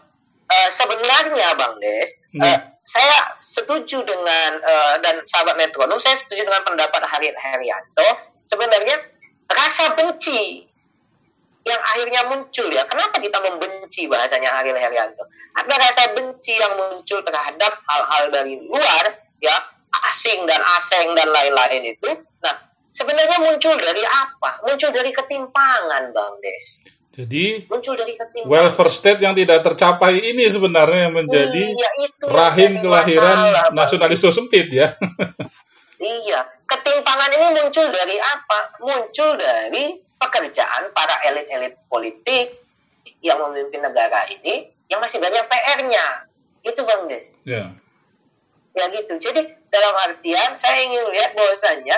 eh, 0.51 0.69
sebenarnya 0.69 1.55
bang 1.55 1.75
Des 1.79 2.11
Ya. 2.35 2.43
eh, 2.43 2.59
saya 2.83 3.31
setuju 3.31 4.03
dengan 4.03 4.59
eh, 4.59 4.95
dan 4.99 5.23
sahabat 5.23 5.55
metronom 5.55 5.97
saya 6.03 6.19
setuju 6.19 6.43
dengan 6.43 6.67
pendapat 6.67 6.99
Hari 7.07 7.31
Herianto 7.31 8.35
sebenarnya 8.43 8.99
rasa 9.47 9.95
benci 9.95 10.67
yang 11.65 11.81
akhirnya 11.81 12.21
muncul 12.29 12.69
ya. 12.69 12.85
Kenapa 12.85 13.17
kita 13.17 13.41
membenci 13.41 14.05
bahasanya 14.05 14.53
Ariel 14.61 14.77
Herianto? 14.77 15.25
Ada 15.57 15.73
rasa 15.73 16.03
benci 16.13 16.53
yang 16.53 16.77
muncul 16.77 17.25
terhadap 17.25 17.81
hal-hal 17.89 18.29
dari 18.29 18.61
luar 18.61 19.17
ya, 19.41 19.55
asing 20.11 20.45
dan 20.47 20.61
asing 20.81 21.13
dan 21.15 21.27
lain-lain 21.29 21.95
itu. 21.95 22.09
Nah, 22.43 22.55
sebenarnya 22.91 23.37
muncul 23.41 23.75
dari 23.77 24.03
apa? 24.03 24.61
Muncul 24.63 24.89
dari 24.91 25.11
ketimpangan, 25.11 26.11
Bang 26.15 26.35
Des. 26.41 26.83
Jadi 27.15 27.63
Muncul 27.71 27.95
dari 27.95 28.11
ketimpangan. 28.19 28.51
welfare 28.51 28.91
state 28.91 29.23
yang 29.23 29.31
tidak 29.31 29.63
tercapai 29.63 30.19
ini 30.19 30.51
sebenarnya 30.51 31.07
yang 31.07 31.15
menjadi 31.15 31.63
Iya, 31.71 31.89
itu 32.03 32.25
rahim 32.27 32.71
kelahiran 32.83 33.37
masalah, 33.39 33.67
nasionalisme 33.71 34.31
sempit 34.35 34.67
ya. 34.67 34.91
Iya, 35.95 36.43
ketimpangan 36.67 37.31
ini 37.31 37.47
muncul 37.55 37.87
dari 37.87 38.19
apa? 38.19 38.83
Muncul 38.83 39.39
dari 39.39 39.95
pekerjaan 40.19 40.91
para 40.91 41.23
elit-elit 41.23 41.79
politik 41.87 42.51
yang 43.23 43.39
memimpin 43.47 43.79
negara 43.79 44.27
ini 44.27 44.67
yang 44.91 44.99
masih 44.99 45.23
banyak 45.23 45.47
PR-nya. 45.47 46.27
Itu 46.67 46.83
Bang 46.83 47.07
Des. 47.07 47.31
ya. 47.47 47.71
Ya 48.75 48.85
gitu. 48.91 49.15
Jadi 49.15 49.55
dalam 49.75 49.95
artian 50.07 50.55
saya 50.55 50.87
ingin 50.87 51.03
lihat 51.11 51.35
bahwasannya 51.35 51.97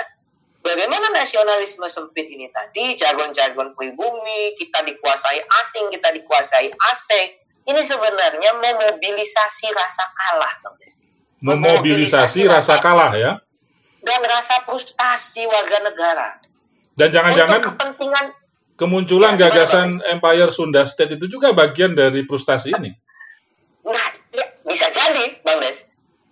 bagaimana 0.66 1.14
nasionalisme 1.14 1.86
sempit 1.86 2.26
ini 2.26 2.50
tadi, 2.50 2.98
jargon-jargon 2.98 3.78
pribumi, 3.78 4.58
kita 4.58 4.82
dikuasai 4.82 5.38
asing, 5.62 5.94
kita 5.94 6.10
dikuasai 6.10 6.74
asing. 6.74 7.26
Ini 7.68 7.84
sebenarnya 7.84 8.50
memobilisasi 8.58 9.66
rasa 9.70 10.04
kalah. 10.16 10.54
Memobilisasi 11.38 12.48
rasa 12.48 12.80
kalah 12.82 13.12
ya. 13.14 13.32
Dan 14.02 14.24
rasa 14.24 14.64
frustasi 14.64 15.44
warga 15.46 15.78
negara. 15.84 16.28
Dan 16.96 17.12
jangan-jangan 17.14 17.60
kepentingan 17.62 18.26
kemunculan 18.78 19.36
Ya, 19.36 19.50
gagasan 19.50 20.00
Empire 20.06 20.50
Sunda 20.50 20.88
State 20.88 21.20
itu 21.20 21.28
juga 21.28 21.52
bagian 21.52 21.92
dari 21.92 22.24
frustasi 22.24 22.72
ini. 22.72 22.90
Nah, 23.84 24.08
ya, 24.32 24.46
bisa 24.64 24.88
jadi, 24.88 25.38
Bang 25.44 25.60
Des. 25.60 25.87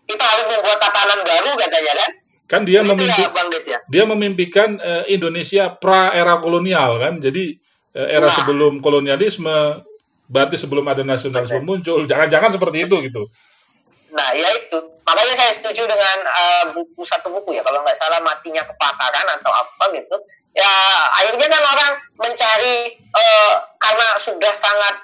Kita 0.07 0.25
harus 0.25 0.47
membuat 0.49 0.79
tatanan 0.79 1.21
baru 1.23 1.53
katanya 1.59 1.95
kan? 1.99 2.11
Kan 2.47 2.63
dia 2.63 2.81
memimpi 2.81 3.21
ya, 3.21 3.31
Bang 3.35 3.51
Des 3.51 3.67
ya. 3.67 3.83
dia 3.91 4.07
memimpikan 4.07 4.79
eh, 4.79 5.05
Indonesia 5.11 5.75
pra 5.75 6.15
era 6.15 6.39
kolonial 6.39 7.03
kan. 7.03 7.19
Jadi 7.19 7.59
eh, 7.93 8.09
era 8.09 8.31
Nah. 8.31 8.35
sebelum 8.35 8.79
kolonialisme 8.79 9.83
berarti 10.27 10.55
sebelum 10.55 10.87
ada 10.87 11.03
nasionalisme 11.03 11.63
muncul. 11.63 12.07
Jangan-jangan 12.07 12.55
seperti 12.55 12.87
itu 12.87 12.97
gitu. 13.03 13.27
Nah, 14.15 14.31
ya 14.31 14.47
itu. 14.55 14.79
Makanya 15.03 15.35
saya 15.35 15.53
setuju 15.55 15.87
dengan 15.87 16.19
eh, 16.23 16.65
buku 16.71 17.03
satu 17.03 17.35
buku 17.35 17.55
ya, 17.55 17.67
kalau 17.67 17.83
nggak 17.83 17.99
salah 17.99 18.23
matinya 18.23 18.63
kepakaran 18.63 19.27
atau 19.39 19.51
apa 19.51 19.85
gitu. 19.95 20.17
Ya, 20.57 20.71
akhirnya 21.13 21.51
kan 21.51 21.63
orang 21.63 21.93
mencari 22.17 22.77
eh, 22.97 23.55
karena 23.77 24.07
sudah 24.17 24.55
sangat 24.55 24.95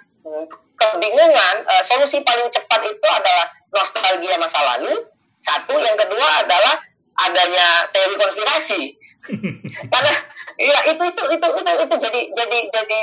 kebingungan. 0.79 1.55
eh, 1.67 1.83
solusi 1.85 2.23
paling 2.23 2.49
cepat 2.49 2.81
itu 2.83 3.07
adalah 3.07 3.47
nostalgia 3.73 4.37
masa 4.39 4.61
lalu. 4.77 4.95
Satu, 5.43 5.75
yang 5.75 5.99
kedua 5.99 6.47
adalah 6.47 6.79
adanya 7.19 7.91
teori 7.91 8.15
konspirasi. 8.15 8.83
karena 9.93 10.15
ya 10.59 10.79
itu 10.91 11.03
itu 11.07 11.23
itu 11.31 11.47
itu 11.47 11.73
itu 11.87 11.95
jadi 11.95 12.21
jadi 12.35 12.59
jadi 12.75 12.99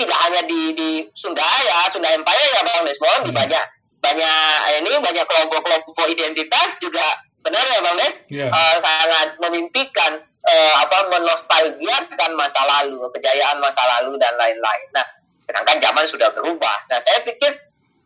tidak 0.00 0.18
hanya 0.24 0.40
di 0.48 0.72
di 0.72 0.90
Sunda 1.12 1.44
ya 1.44 1.84
Sunda 1.92 2.08
Empire 2.16 2.48
ya 2.56 2.64
Bang 2.64 2.88
Desmond 2.88 3.28
di 3.28 3.32
banyak 3.32 3.64
banyak 4.00 4.56
ini 4.84 4.90
banyak 5.00 5.24
kelompok-kelompok 5.28 6.06
identitas 6.08 6.80
juga 6.80 7.04
benar 7.44 7.64
ya 7.68 7.80
Bang 7.84 7.96
Des 8.00 8.16
Iya. 8.32 8.48
Eh, 8.48 8.76
sangat 8.80 9.36
memimpikan 9.40 10.24
eh, 10.48 10.74
apa 10.80 11.12
menostalgiakan 11.12 12.30
masa 12.36 12.60
lalu 12.64 13.04
kejayaan 13.12 13.60
masa 13.60 13.80
lalu 14.00 14.16
dan 14.16 14.32
lain-lain. 14.40 14.88
Nah 14.96 15.04
sedangkan 15.44 15.76
zaman 15.80 16.04
sudah 16.08 16.32
berubah. 16.32 16.88
Nah 16.88 16.98
saya 17.04 17.20
pikir 17.20 17.52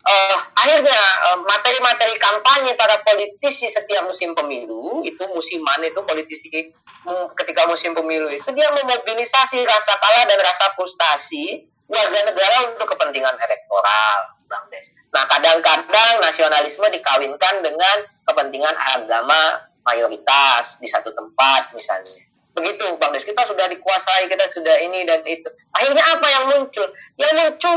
eh, 0.04 0.38
akhirnya 0.54 1.02
eh, 1.32 1.38
materi-materi 1.42 2.14
kampanye 2.20 2.78
para 2.78 3.02
politisi 3.02 3.66
setiap 3.66 4.06
musim 4.06 4.36
pemilu 4.36 5.02
itu 5.02 5.22
musiman 5.34 5.82
itu 5.82 5.98
politisi 6.06 6.70
mm, 7.06 7.34
ketika 7.34 7.66
musim 7.66 7.96
pemilu 7.96 8.30
itu 8.30 8.46
dia 8.54 8.70
memobilisasi 8.70 9.58
rasa 9.66 9.92
kalah 9.98 10.24
dan 10.28 10.38
rasa 10.38 10.74
frustasi 10.78 11.66
warga 11.88 12.20
negara 12.28 12.56
untuk 12.76 12.86
kepentingan 12.94 13.34
elektoral, 13.40 14.36
Bang 14.46 14.68
Des. 14.68 14.92
Nah 15.08 15.24
kadang-kadang 15.24 16.20
nasionalisme 16.20 16.84
dikawinkan 16.92 17.64
dengan 17.64 17.96
kepentingan 18.28 18.76
agama 18.76 19.64
mayoritas 19.88 20.76
di 20.78 20.86
satu 20.86 21.16
tempat 21.16 21.72
misalnya. 21.72 22.28
Begitu 22.52 23.00
Bang 23.00 23.16
Des, 23.16 23.24
kita 23.24 23.48
sudah 23.48 23.66
dikuasai, 23.72 24.28
kita 24.28 24.52
sudah 24.52 24.76
ini 24.84 25.08
dan 25.08 25.24
itu. 25.24 25.48
Akhirnya 25.72 26.04
apa 26.04 26.26
yang 26.28 26.44
muncul? 26.52 26.86
Yang 27.16 27.32
muncul 27.40 27.74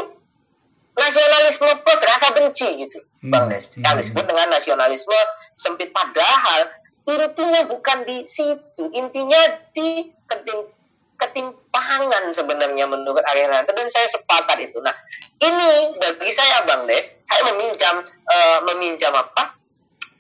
nasionalisme 0.98 1.68
plus 1.82 2.02
rasa 2.04 2.36
benci 2.36 2.68
gitu, 2.88 3.00
Bang 3.28 3.48
Hmm. 3.48 3.56
Des. 3.56 3.64
Yang 3.80 3.96
disebut 4.06 4.26
dengan 4.28 4.48
nasionalisme 4.52 5.20
sempit 5.56 5.90
padahal 5.96 6.68
intinya 7.08 7.66
bukan 7.66 8.04
di 8.06 8.24
situ, 8.28 8.92
intinya 8.94 9.40
di 9.74 10.12
ketim- 10.30 10.70
ketimpangan 11.18 12.34
sebenarnya 12.34 12.90
menurut 12.90 13.22
Arianto 13.22 13.72
dan 13.78 13.86
saya 13.88 14.10
sepakat 14.10 14.58
itu. 14.58 14.82
Nah, 14.82 14.94
ini 15.38 15.94
bagi 16.02 16.34
saya 16.34 16.66
Bang 16.66 16.90
Des, 16.90 17.14
saya 17.26 17.46
meminjam 17.54 18.02
eh, 18.06 18.60
meminjam 18.66 19.14
apa? 19.14 19.54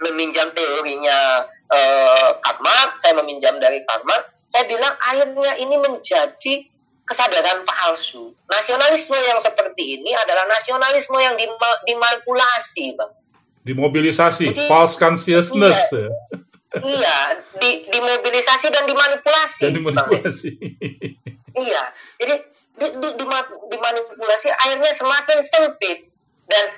Meminjam 0.01 0.53
teorinya 0.53 1.45
eh, 1.69 2.30
Karl 2.41 2.59
Marx, 2.61 3.01
saya 3.01 3.17
meminjam 3.17 3.57
dari 3.57 3.82
Karl 3.86 4.05
Marx. 4.05 4.30
Saya 4.51 4.67
bilang 4.67 4.93
akhirnya 4.99 5.57
ini 5.57 5.76
menjadi 5.80 6.53
kesadaran 7.04 7.66
palsu. 7.66 8.32
Nasionalisme 8.47 9.18
yang 9.18 9.39
seperti 9.39 9.99
ini 9.99 10.12
adalah 10.16 10.47
nasionalisme 10.47 11.18
yang 11.18 11.36
dima- 11.36 11.82
dimanipulasi, 11.84 12.95
Bang. 12.95 13.12
Dimobilisasi, 13.62 14.54
Jadi- 14.54 14.66
false 14.66 14.97
consciousness 14.97 15.80
ya. 15.93 16.10
iya, 16.82 17.18
di, 17.60 17.86
dimobilisasi 17.88 18.72
dan 18.72 18.89
dimanipulasi. 18.89 19.62
dan 19.62 19.72
dimanipulasi. 19.76 20.49
Iya, 21.52 21.84
jadi 22.16 22.36
di, 22.80 22.88
di, 22.95 23.08
dima- 23.20 23.60
dimanipulasi 23.68 24.47
akhirnya 24.49 24.95
semakin 24.95 25.39
sempit 25.43 26.08
dan 26.47 26.72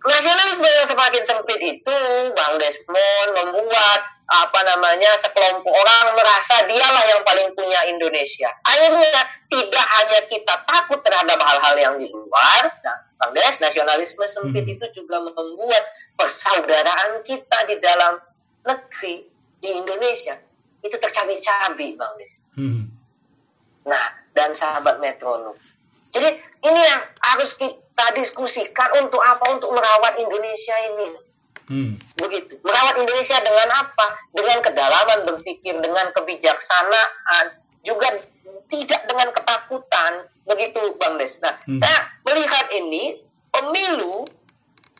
nasionalisme 0.00 0.64
yang 0.64 0.88
semakin 0.88 1.22
sempit 1.22 1.60
itu 1.60 1.96
Bang 2.32 2.56
Desmond 2.56 3.30
membuat 3.36 4.00
apa 4.28 4.60
namanya 4.60 5.16
sekelompok 5.24 5.72
orang 5.72 6.12
merasa 6.12 6.68
dialah 6.68 7.04
yang 7.08 7.24
paling 7.24 7.48
punya 7.56 7.80
Indonesia. 7.88 8.52
Akhirnya 8.68 9.24
tidak 9.48 9.86
hanya 9.96 10.20
kita 10.28 10.54
takut 10.68 11.00
terhadap 11.00 11.40
hal-hal 11.40 11.74
yang 11.80 11.94
di 11.96 12.12
luar, 12.12 12.68
nah, 12.84 12.98
Bang 13.16 13.32
Des, 13.32 13.56
nasionalisme 13.56 14.20
sempit 14.28 14.68
Hmm. 14.68 14.74
itu 14.76 14.86
juga 14.92 15.24
membuat 15.24 15.84
persaudaraan 16.20 17.24
kita 17.24 17.58
di 17.72 17.80
dalam 17.80 18.20
negeri 18.68 19.24
di 19.64 19.68
Indonesia 19.72 20.36
itu 20.84 20.96
tercabik-cabik, 21.00 21.96
Bang 21.96 22.14
Des. 22.20 22.44
Hmm. 22.54 22.84
Nah, 23.88 24.06
dan 24.36 24.52
sahabat 24.52 25.00
metronom. 25.00 25.56
Jadi 26.12 26.36
ini 26.64 26.80
yang 26.80 27.00
harus 27.24 27.56
kita 27.56 28.06
diskusikan 28.16 28.92
untuk 29.02 29.20
apa? 29.24 29.56
Untuk 29.56 29.72
merawat 29.72 30.20
Indonesia 30.20 30.76
ini. 30.94 31.27
Hmm. 31.68 32.00
begitu. 32.16 32.56
Merawat 32.64 32.96
Indonesia 32.96 33.36
dengan 33.44 33.68
apa? 33.76 34.06
Dengan 34.32 34.58
kedalaman 34.64 35.18
berpikir 35.28 35.76
dengan 35.76 36.08
kebijaksanaan 36.16 37.60
juga 37.84 38.08
tidak 38.72 39.04
dengan 39.04 39.28
ketakutan. 39.36 40.12
Begitu 40.48 40.96
bang 40.96 41.20
Des. 41.20 41.36
Nah 41.44 41.54
Hmm. 41.68 41.80
saya 41.80 42.08
melihat 42.24 42.72
ini 42.72 43.20
pemilu 43.52 44.24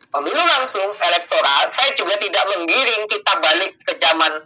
pemilu 0.09 0.41
langsung 0.41 0.89
elektoral 0.97 1.69
saya 1.69 1.93
juga 1.93 2.17
tidak 2.17 2.41
menggiring 2.49 3.05
kita 3.09 3.33
balik 3.41 3.77
ke 3.85 3.93
zaman 4.01 4.41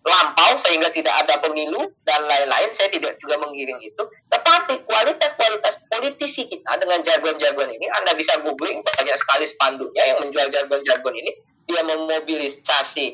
lampau 0.00 0.56
sehingga 0.60 0.88
tidak 0.96 1.12
ada 1.24 1.44
pemilu 1.44 1.92
dan 2.08 2.24
lain-lain. 2.24 2.72
Saya 2.72 2.88
tidak 2.88 3.20
juga 3.20 3.36
menggiring 3.36 3.80
itu 3.84 4.02
tetapi 4.50 4.82
kualitas-kualitas 4.82 5.78
politisi 5.86 6.50
kita 6.50 6.74
dengan 6.82 7.06
jargon-jargon 7.06 7.70
ini. 7.70 7.86
Anda 8.02 8.18
bisa 8.18 8.42
googling 8.42 8.82
banyak 8.82 9.14
sekali 9.14 9.46
spanduknya 9.46 10.10
yang 10.10 10.18
menjual 10.26 10.50
jargon-jargon 10.50 11.14
ini. 11.14 11.38
Dia 11.70 11.86
memobilisasi 11.86 13.06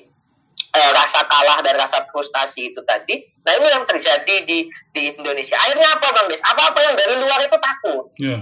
eh, 0.73 0.91
rasa 0.97 1.29
kalah 1.29 1.61
dan 1.61 1.77
rasa 1.77 2.09
frustasi 2.09 2.73
itu 2.73 2.81
tadi. 2.89 3.21
Nah 3.45 3.53
ini 3.53 3.69
yang 3.69 3.85
terjadi 3.85 4.49
di 4.49 4.73
di 4.97 5.13
Indonesia. 5.13 5.61
Akhirnya 5.61 5.93
apa 5.93 6.07
Bang 6.09 6.27
Des? 6.33 6.41
Apa-apa 6.41 6.79
yang 6.81 6.95
dari 6.97 7.15
luar 7.21 7.39
itu 7.45 7.57
takut. 7.61 8.05
Ya. 8.17 8.41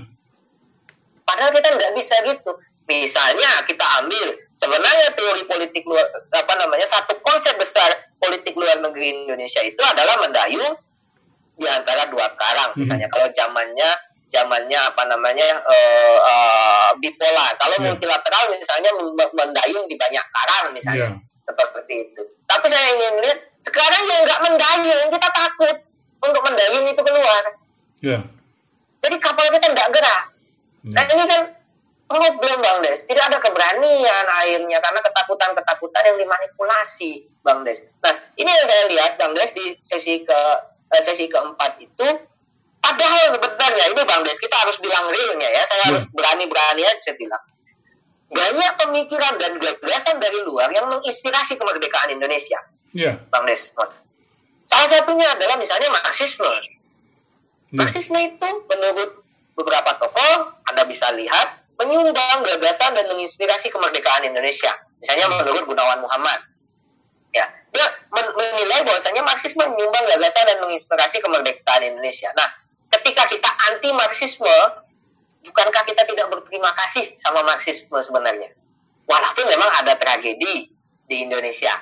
Padahal 1.27 1.51
kita 1.51 1.75
nggak 1.75 1.93
bisa 1.99 2.15
gitu. 2.31 2.55
Misalnya 2.87 3.67
kita 3.67 4.07
ambil 4.07 4.39
sebenarnya 4.55 5.19
teori 5.19 5.43
politik 5.51 5.83
luar 5.83 6.07
apa 6.31 6.55
namanya 6.63 6.87
satu 6.87 7.19
konsep 7.27 7.59
besar 7.59 7.91
politik 8.23 8.55
luar 8.55 8.79
negeri 8.79 9.27
Indonesia 9.27 9.67
itu 9.67 9.83
adalah 9.83 10.23
mendayung 10.23 10.79
di 11.55 11.67
antara 11.71 12.11
dua 12.11 12.27
karang. 12.35 12.75
Hmm. 12.75 12.81
Misalnya 12.83 13.07
kalau 13.11 13.31
zamannya 13.31 13.91
zamannya 14.35 14.79
apa 14.83 15.03
namanya 15.07 15.63
eh, 15.63 16.17
eh, 16.19 16.89
bipolar. 16.99 17.55
Kalau 17.55 17.77
Ya. 17.79 17.83
multilateral 17.87 18.45
misalnya 18.59 18.91
mendayung 19.31 19.87
di 19.87 19.95
banyak 19.95 20.25
karang 20.35 20.75
misalnya 20.75 21.15
Ya. 21.15 21.19
seperti 21.47 22.11
itu. 22.11 22.23
Tapi 22.51 22.67
saya 22.67 22.99
ingin 22.99 23.15
lihat 23.23 23.39
sekarang 23.63 24.03
yang 24.11 24.27
nggak 24.27 24.41
mendayung 24.43 25.03
kita 25.15 25.29
takut 25.31 25.77
untuk 26.19 26.43
mendayung 26.43 26.85
itu 26.91 27.03
keluar. 27.03 27.43
Ya. 28.03 28.19
Jadi 29.05 29.17
kapal 29.23 29.47
kita 29.55 29.71
nggak 29.71 29.89
gerak. 29.95 30.23
Nah 30.91 31.05
Ya. 31.07 31.13
ini 31.15 31.25
kan 31.31 31.41
problem 32.11 32.59
Bang 32.61 32.83
Des. 32.83 33.01
Tidak 33.07 33.25
ada 33.31 33.39
keberanian 33.41 34.25
akhirnya 34.29 34.79
karena 34.83 35.01
ketakutan-ketakutan 35.01 36.03
yang 36.11 36.19
dimanipulasi 36.21 37.31
Bang 37.47 37.63
Des. 37.63 37.81
Nah 38.03 38.19
ini 38.35 38.51
yang 38.51 38.67
saya 38.67 38.83
lihat 38.91 39.13
Bang 39.17 39.33
Des 39.39 39.55
di 39.55 39.79
sesi 39.79 40.27
ke 40.27 40.41
sesi 40.93 41.27
keempat 41.31 41.81
itu. 41.81 42.07
Padahal 42.85 43.33
sebenarnya 43.33 43.85
ini 43.97 44.03
Bang 44.05 44.23
Des 44.29 44.37
kita 44.37 44.53
harus 44.61 44.77
bilang 44.77 45.09
realnya 45.09 45.49
ya. 45.49 45.63
Saya 45.65 45.81
Ya. 45.81 45.87
harus 45.97 46.05
berani-berani 46.13 46.85
aja 46.85 47.17
bilang. 47.17 47.41
Banyak 48.29 48.73
pemikiran 48.77 49.41
dan 49.41 49.57
gagasan 49.57 50.21
dari 50.21 50.45
luar 50.45 50.69
yang 50.75 50.91
menginspirasi 50.93 51.57
kemerdekaan 51.57 52.13
Indonesia. 52.13 52.61
Ya. 52.93 53.17
Bang 53.33 53.49
Desmond. 53.49 53.95
Salah 54.69 54.89
satunya 54.91 55.33
adalah 55.33 55.57
misalnya 55.57 55.89
Marxisme. 55.93 56.45
Ya. 56.45 56.73
Marxisme 57.73 58.21
itu 58.21 58.49
menurut 58.69 59.25
beberapa 59.55 59.97
tokoh, 59.99 60.53
Anda 60.69 60.85
bisa 60.85 61.09
lihat, 61.15 61.63
menyumbang 61.81 62.43
gagasan 62.45 62.95
dan 62.95 63.07
menginspirasi 63.11 63.71
kemerdekaan 63.71 64.29
Indonesia. 64.29 64.77
Misalnya 65.01 65.27
menurut 65.31 65.65
Gunawan 65.67 66.05
Muhammad. 66.05 66.43
Ya, 67.35 67.51
dia 67.75 67.87
men- 68.15 68.35
menilai 68.39 68.87
bahwasanya 68.87 69.27
Marxisme 69.27 69.67
menyumbang 69.67 70.07
gagasan 70.07 70.47
dan 70.47 70.63
menginspirasi 70.63 71.19
kemerdekaan 71.19 71.83
Indonesia. 71.83 72.31
Nah, 72.39 72.47
ketika 72.95 73.27
kita 73.27 73.51
anti 73.75 73.91
Marxisme, 73.91 74.55
bukankah 75.43 75.83
kita 75.83 76.07
tidak 76.07 76.31
berterima 76.31 76.71
kasih 76.79 77.19
sama 77.19 77.43
Marxisme 77.43 77.99
sebenarnya? 77.99 78.55
Walaupun 79.11 79.45
memang 79.51 79.69
ada 79.83 79.99
tragedi 79.99 80.71
di 81.05 81.17
Indonesia. 81.21 81.77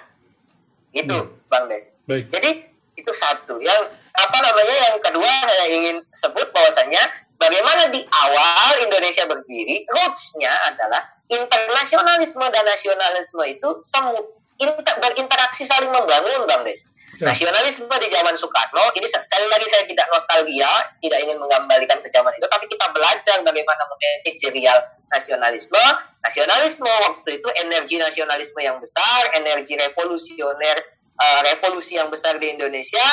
Itu, 0.90 1.14
Hmm. 1.14 1.48
Bang 1.52 1.68
Des. 1.68 1.86
Baik. 2.08 2.32
Jadi 2.32 2.66
itu 2.98 3.12
satu. 3.12 3.60
Yang 3.62 3.92
apa 4.16 4.36
namanya 4.42 4.76
yang 4.90 4.96
kedua 5.00 5.30
saya 5.44 5.64
ingin 5.70 5.96
sebut 6.12 6.50
bahwasanya 6.52 7.00
bagaimana 7.40 7.88
di 7.88 8.04
awal 8.08 8.82
Indonesia 8.84 9.24
berdiri 9.24 9.88
rootsnya 9.88 10.52
adalah 10.68 11.00
internasionalisme 11.32 12.44
dan 12.52 12.64
nasionalisme 12.68 13.40
itu 13.48 13.80
semu 13.86 14.20
inter- 14.62 14.98
berinteraksi 14.98 15.66
saling 15.66 15.90
membangun 15.90 16.46
bang 16.46 16.62
Des. 16.62 16.80
Ya. 17.20 17.28
Nasionalisme 17.28 17.84
di 17.92 18.08
zaman 18.08 18.34
Soekarno 18.34 18.88
ini 18.96 19.04
se- 19.04 19.20
sekali 19.20 19.44
lagi 19.46 19.68
saya 19.68 19.84
tidak 19.84 20.08
nostalgia, 20.08 20.70
tidak 21.04 21.18
ingin 21.20 21.36
mengembalikan 21.36 22.00
ke 22.00 22.08
zaman 22.08 22.32
itu, 22.34 22.48
tapi 22.48 22.64
kita 22.66 22.88
belajar 22.88 23.36
bagaimana 23.44 23.82
manajerial 23.84 24.78
nasionalisme. 25.12 25.82
Nasionalisme 26.24 26.88
waktu 26.88 27.36
itu 27.36 27.48
energi 27.60 28.00
nasionalisme 28.00 28.56
yang 28.58 28.80
besar, 28.80 29.28
energi 29.36 29.76
revolusioner, 29.76 30.76
eh, 31.20 31.40
revolusi 31.52 32.00
yang 32.00 32.08
besar 32.08 32.40
di 32.40 32.48
Indonesia. 32.48 33.04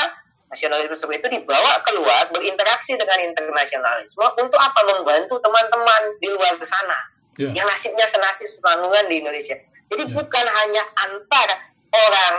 Nasionalisme 0.49 0.95
seperti 0.97 1.19
itu 1.21 1.29
dibawa 1.43 1.83
keluar 1.85 2.31
berinteraksi 2.33 2.97
dengan 2.97 3.19
internasionalisme 3.21 4.25
untuk 4.39 4.57
apa? 4.57 4.79
Membantu 4.95 5.37
teman-teman 5.37 6.01
di 6.17 6.27
luar 6.31 6.55
sana 6.63 6.97
Ya. 7.37 7.53
yang 7.55 7.67
nasibnya 7.69 8.03
senasib 8.03 8.49
sepanungan 8.49 9.05
di 9.07 9.21
Indonesia. 9.21 9.55
Jadi 9.89 10.03
Ya. 10.05 10.13
bukan 10.13 10.45
hanya 10.45 10.83
antara 10.95 11.55
orang 11.89 12.35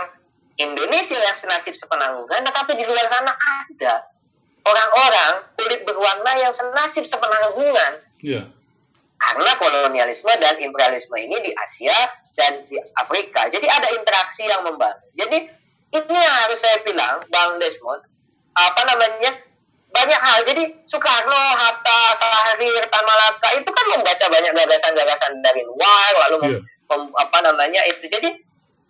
Indonesia 0.55 1.19
yang 1.19 1.35
senasib 1.35 1.75
sepenanggungan, 1.75 2.47
tetapi 2.47 2.75
di 2.75 2.85
luar 2.87 3.05
sana 3.07 3.35
ada 3.35 4.07
orang-orang 4.61 5.31
kulit 5.57 5.81
berwarna 5.83 6.37
yang 6.37 6.53
senasib 6.53 7.03
sepenanggungan 7.03 7.99
Ya. 8.21 8.45
karena 9.17 9.51
kolonialisme 9.57 10.31
dan 10.37 10.57
imperialisme 10.61 11.17
ini 11.17 11.41
di 11.41 11.51
Asia 11.53 11.97
dan 12.37 12.63
di 12.69 12.77
Afrika. 12.95 13.49
Jadi 13.49 13.67
ada 13.67 13.89
interaksi 13.91 14.45
yang 14.45 14.63
membangun. 14.63 15.01
Jadi 15.17 15.37
ini 15.91 16.15
yang 16.15 16.35
harus 16.47 16.61
saya 16.61 16.79
bilang, 16.87 17.19
Bang 17.27 17.59
Desmond, 17.59 18.05
apa 18.55 18.81
namanya 18.87 19.35
banyak 19.91 20.19
hal. 20.23 20.39
Jadi 20.47 20.87
Soekarno, 20.87 21.35
Hatta, 21.35 22.15
Sahrir, 22.15 22.87
Tan 22.87 23.03
Malaka 23.03 23.59
itu 23.59 23.67
kan 23.67 23.85
membaca 23.91 24.25
banyak 24.31 24.51
gagasan-gagasan 24.55 25.43
dari 25.43 25.67
luar, 25.67 26.11
lalu 26.27 26.35
mem- 26.47 26.63
apa 26.95 27.37
namanya 27.43 27.81
itu. 27.87 28.07
Jadi 28.07 28.29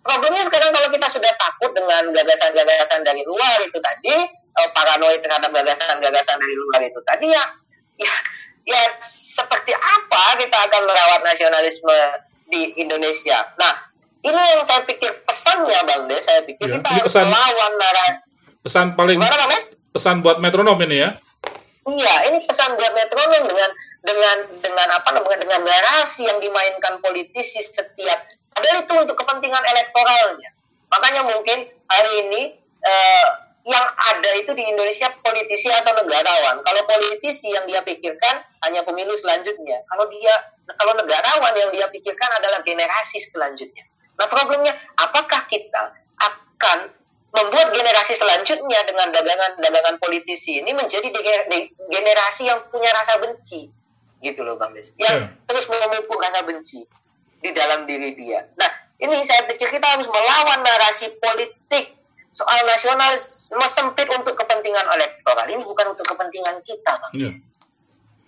problemnya 0.01 0.41
sekarang 0.45 0.73
kalau 0.73 0.89
kita 0.89 1.07
sudah 1.09 1.31
takut 1.37 1.71
dengan 1.73 2.09
gagasan-gagasan 2.09 3.05
dari 3.05 3.21
luar 3.25 3.61
itu 3.61 3.77
tadi, 3.77 4.15
eh, 4.29 4.69
paranoid 4.73 5.21
terhadap 5.21 5.49
gagasan-gagasan 5.53 6.37
dari 6.41 6.55
luar 6.57 6.81
itu 6.81 6.99
tadi 7.05 7.27
ya, 7.29 7.43
ya, 8.01 8.13
ya 8.65 8.81
seperti 9.31 9.71
apa 9.73 10.37
kita 10.41 10.57
akan 10.69 10.81
merawat 10.89 11.21
nasionalisme 11.23 11.97
di 12.51 12.75
Indonesia. 12.75 13.47
Nah, 13.55 13.73
ini 14.21 14.35
yang 14.35 14.61
saya 14.67 14.83
pikir 14.83 15.23
pesannya 15.23 15.79
Bang 15.87 16.05
Des, 16.11 16.21
saya 16.21 16.43
pikir 16.43 16.67
Ya, 16.67 16.77
kita 16.77 16.87
harus 16.91 17.07
pesan- 17.07 17.29
melawan 17.31 17.73
narasi. 17.79 18.13
Pesan 18.61 18.87
paling 18.93 19.17
Gimana 19.17 19.57
pesan 19.91 20.21
buat 20.21 20.37
metronom 20.37 20.77
ini 20.85 21.01
ya. 21.01 21.17
Iya, 21.81 22.29
ini 22.29 22.45
pesan 22.45 22.77
buat 22.77 22.93
metronom 22.93 23.49
dengan 23.49 23.71
dengan 24.05 24.37
dengan 24.61 24.87
apa 24.93 25.09
namanya 25.17 25.41
dengan 25.41 25.61
narasi 25.65 26.29
yang 26.29 26.37
dimainkan 26.37 27.01
politisi 27.01 27.57
setiap. 27.57 28.29
Padahal 28.53 28.85
itu 28.85 28.93
untuk 28.93 29.17
kepentingan 29.17 29.65
elektoralnya. 29.65 30.53
Makanya 30.93 31.21
mungkin 31.25 31.65
hari 31.89 32.11
ini 32.27 32.41
eh, 32.85 33.27
yang 33.65 33.85
ada 33.97 34.29
itu 34.37 34.53
di 34.53 34.61
Indonesia 34.61 35.09
politisi 35.21 35.73
atau 35.73 35.93
negarawan. 36.05 36.61
Kalau 36.61 36.81
politisi 36.85 37.49
yang 37.49 37.65
dia 37.65 37.81
pikirkan 37.81 38.45
hanya 38.65 38.85
pemilu 38.85 39.17
selanjutnya. 39.17 39.81
Kalau 39.89 40.05
dia 40.13 40.33
kalau 40.77 40.93
negarawan 40.97 41.53
yang 41.57 41.73
dia 41.73 41.89
pikirkan 41.89 42.29
adalah 42.41 42.61
generasi 42.61 43.25
selanjutnya. 43.25 43.89
Nah 44.21 44.29
problemnya 44.29 44.77
apakah 45.01 45.49
kita 45.49 45.97
akan 46.21 46.93
membuat 47.31 47.71
generasi 47.71 48.19
selanjutnya 48.19 48.79
dengan 48.83 49.07
dagangan-dagangan 49.15 49.95
politisi 50.03 50.59
ini 50.59 50.75
menjadi 50.75 51.07
generasi 51.87 52.51
yang 52.51 52.59
punya 52.67 52.91
rasa 52.91 53.23
benci 53.23 53.71
gitu 54.19 54.43
loh 54.43 54.59
Bang 54.59 54.75
Des 54.75 54.91
yang 54.99 55.31
Ya. 55.31 55.31
terus 55.47 55.65
memupuk 55.71 56.19
rasa 56.19 56.43
benci 56.43 56.83
di 57.41 57.49
dalam 57.55 57.87
diri 57.87 58.13
dia 58.19 58.45
nah 58.59 58.69
ini 58.99 59.23
saya 59.23 59.47
pikir 59.47 59.71
kita 59.71 59.87
harus 59.97 60.05
melawan 60.11 60.59
narasi 60.61 61.15
politik 61.17 61.95
soal 62.31 62.67
nasionalisme 62.67 63.65
sempit 63.71 64.07
untuk 64.11 64.35
kepentingan 64.35 64.85
elektoral 64.91 65.47
ini 65.47 65.63
bukan 65.63 65.95
untuk 65.95 66.05
kepentingan 66.11 66.59
kita 66.67 66.91
Bang 66.99 67.15
Ya. 67.15 67.31
Des 67.31 67.39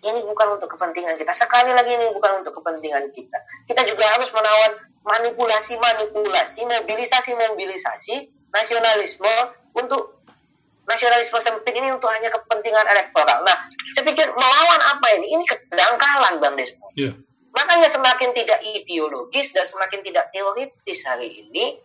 ini 0.04 0.20
bukan 0.20 0.60
untuk 0.60 0.68
kepentingan 0.76 1.16
kita. 1.16 1.32
Sekali 1.32 1.72
lagi 1.72 1.96
ini 1.96 2.12
bukan 2.12 2.44
untuk 2.44 2.60
kepentingan 2.60 3.16
kita. 3.16 3.40
Kita 3.64 3.88
juga 3.88 4.12
harus 4.12 4.28
menawan 4.36 4.76
manipulasi-manipulasi, 5.08 6.68
mobilisasi-mobilisasi 6.68 8.16
nasionalisme 8.54 9.34
untuk 9.74 10.24
nasionalisme 10.84 11.40
sempit 11.40 11.74
ini 11.74 11.90
untuk 11.90 12.12
hanya 12.12 12.30
kepentingan 12.30 12.86
elektoral. 12.86 13.42
Nah, 13.48 13.68
saya 13.96 14.04
pikir 14.04 14.30
melawan 14.36 14.82
apa 14.84 15.08
ini? 15.20 15.40
Ini 15.40 15.44
kedangkalan, 15.48 16.44
Bang 16.44 16.56
Desmond. 16.60 16.94
Ya. 16.96 17.12
Makanya 17.54 17.88
semakin 17.88 18.34
tidak 18.34 18.60
ideologis 18.66 19.54
dan 19.54 19.64
semakin 19.64 20.02
tidak 20.02 20.34
teoritis 20.34 21.00
hari 21.06 21.46
ini, 21.46 21.78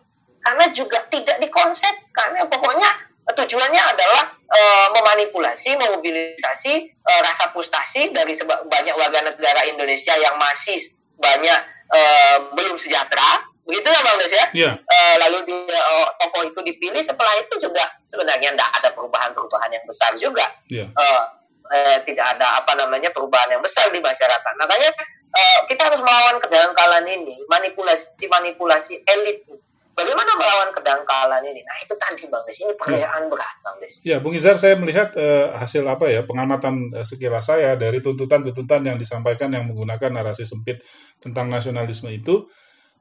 karena 0.43 0.65
juga 0.73 1.05
tidak 1.07 1.39
dikonsepkan. 1.39 2.35
Ya, 2.35 2.45
pokoknya 2.49 2.89
eh, 3.29 3.35
tujuannya 3.37 3.81
adalah 3.81 4.23
eh, 4.49 4.87
memanipulasi, 4.97 5.77
memobilisasi 5.77 6.73
eh, 6.91 7.21
rasa 7.23 7.53
frustasi 7.53 8.11
dari 8.11 8.33
banyak 8.45 8.95
warga 8.97 9.31
negara 9.31 9.63
Indonesia 9.69 10.17
yang 10.17 10.35
masih 10.41 10.81
banyak 11.21 11.59
eh, 11.93 12.37
belum 12.51 12.75
sejahtera, 12.81 13.47
begitu 13.69 13.87
ya 13.93 14.01
Bang 14.01 14.17
Des 14.17 14.33
ya? 14.33 14.45
Iya. 14.49 14.71
Eh, 14.81 15.15
lalu 15.21 15.45
dia 15.45 15.77
eh, 15.77 16.07
tokoh 16.17 16.41
itu 16.49 16.59
dipilih, 16.65 17.05
setelah 17.05 17.37
itu 17.37 17.61
juga 17.61 17.85
sebenarnya 18.09 18.57
tidak 18.57 18.69
ada 18.81 18.89
perubahan-perubahan 18.97 19.69
yang 19.69 19.85
besar 19.85 20.11
juga. 20.17 20.49
Iya. 20.65 20.89
Eh, 20.89 21.23
eh, 21.69 21.97
tidak 22.09 22.25
ada 22.37 22.57
apa 22.65 22.73
namanya 22.73 23.13
perubahan 23.13 23.53
yang 23.53 23.61
besar 23.61 23.93
di 23.93 24.01
masyarakat. 24.01 24.53
Makanya 24.57 24.89
eh, 25.29 25.59
kita 25.69 25.93
harus 25.93 26.01
melawan 26.01 26.41
kedangkalan 26.41 27.05
ini, 27.05 27.37
manipulasi-manipulasi 27.45 29.05
elit. 29.05 29.45
Bagaimana 29.93 30.31
melawan 30.39 30.71
kedangkalan 30.71 31.43
ini? 31.43 31.59
Nah 31.59 31.75
itu 31.83 31.91
tadi 31.99 32.23
Bang 32.31 32.47
Des, 32.47 32.55
ini 32.63 32.71
perayaan 32.71 33.27
berat 33.27 33.55
Bang 33.59 33.83
Des. 33.83 33.99
Ya, 34.07 34.23
Bung 34.23 34.31
Izar, 34.31 34.55
saya 34.55 34.79
melihat 34.79 35.11
eh, 35.19 35.51
hasil 35.51 35.83
apa 35.83 36.07
ya 36.07 36.23
pengamatan 36.23 36.95
eh, 36.95 37.03
sekilas 37.03 37.51
saya 37.51 37.75
dari 37.75 37.99
tuntutan-tuntutan 37.99 38.79
yang 38.87 38.95
disampaikan 38.95 39.51
yang 39.51 39.67
menggunakan 39.67 40.09
narasi 40.09 40.47
sempit 40.47 40.79
tentang 41.19 41.51
nasionalisme 41.51 42.07
itu 42.15 42.47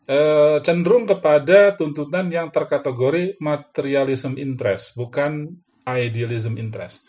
eh, 0.08 0.58
cenderung 0.64 1.04
kepada 1.04 1.76
tuntutan 1.76 2.26
yang 2.32 2.48
terkategori 2.48 3.36
materialism 3.44 4.40
interest, 4.40 4.96
bukan 4.96 5.52
idealism 5.84 6.56
interest. 6.56 7.04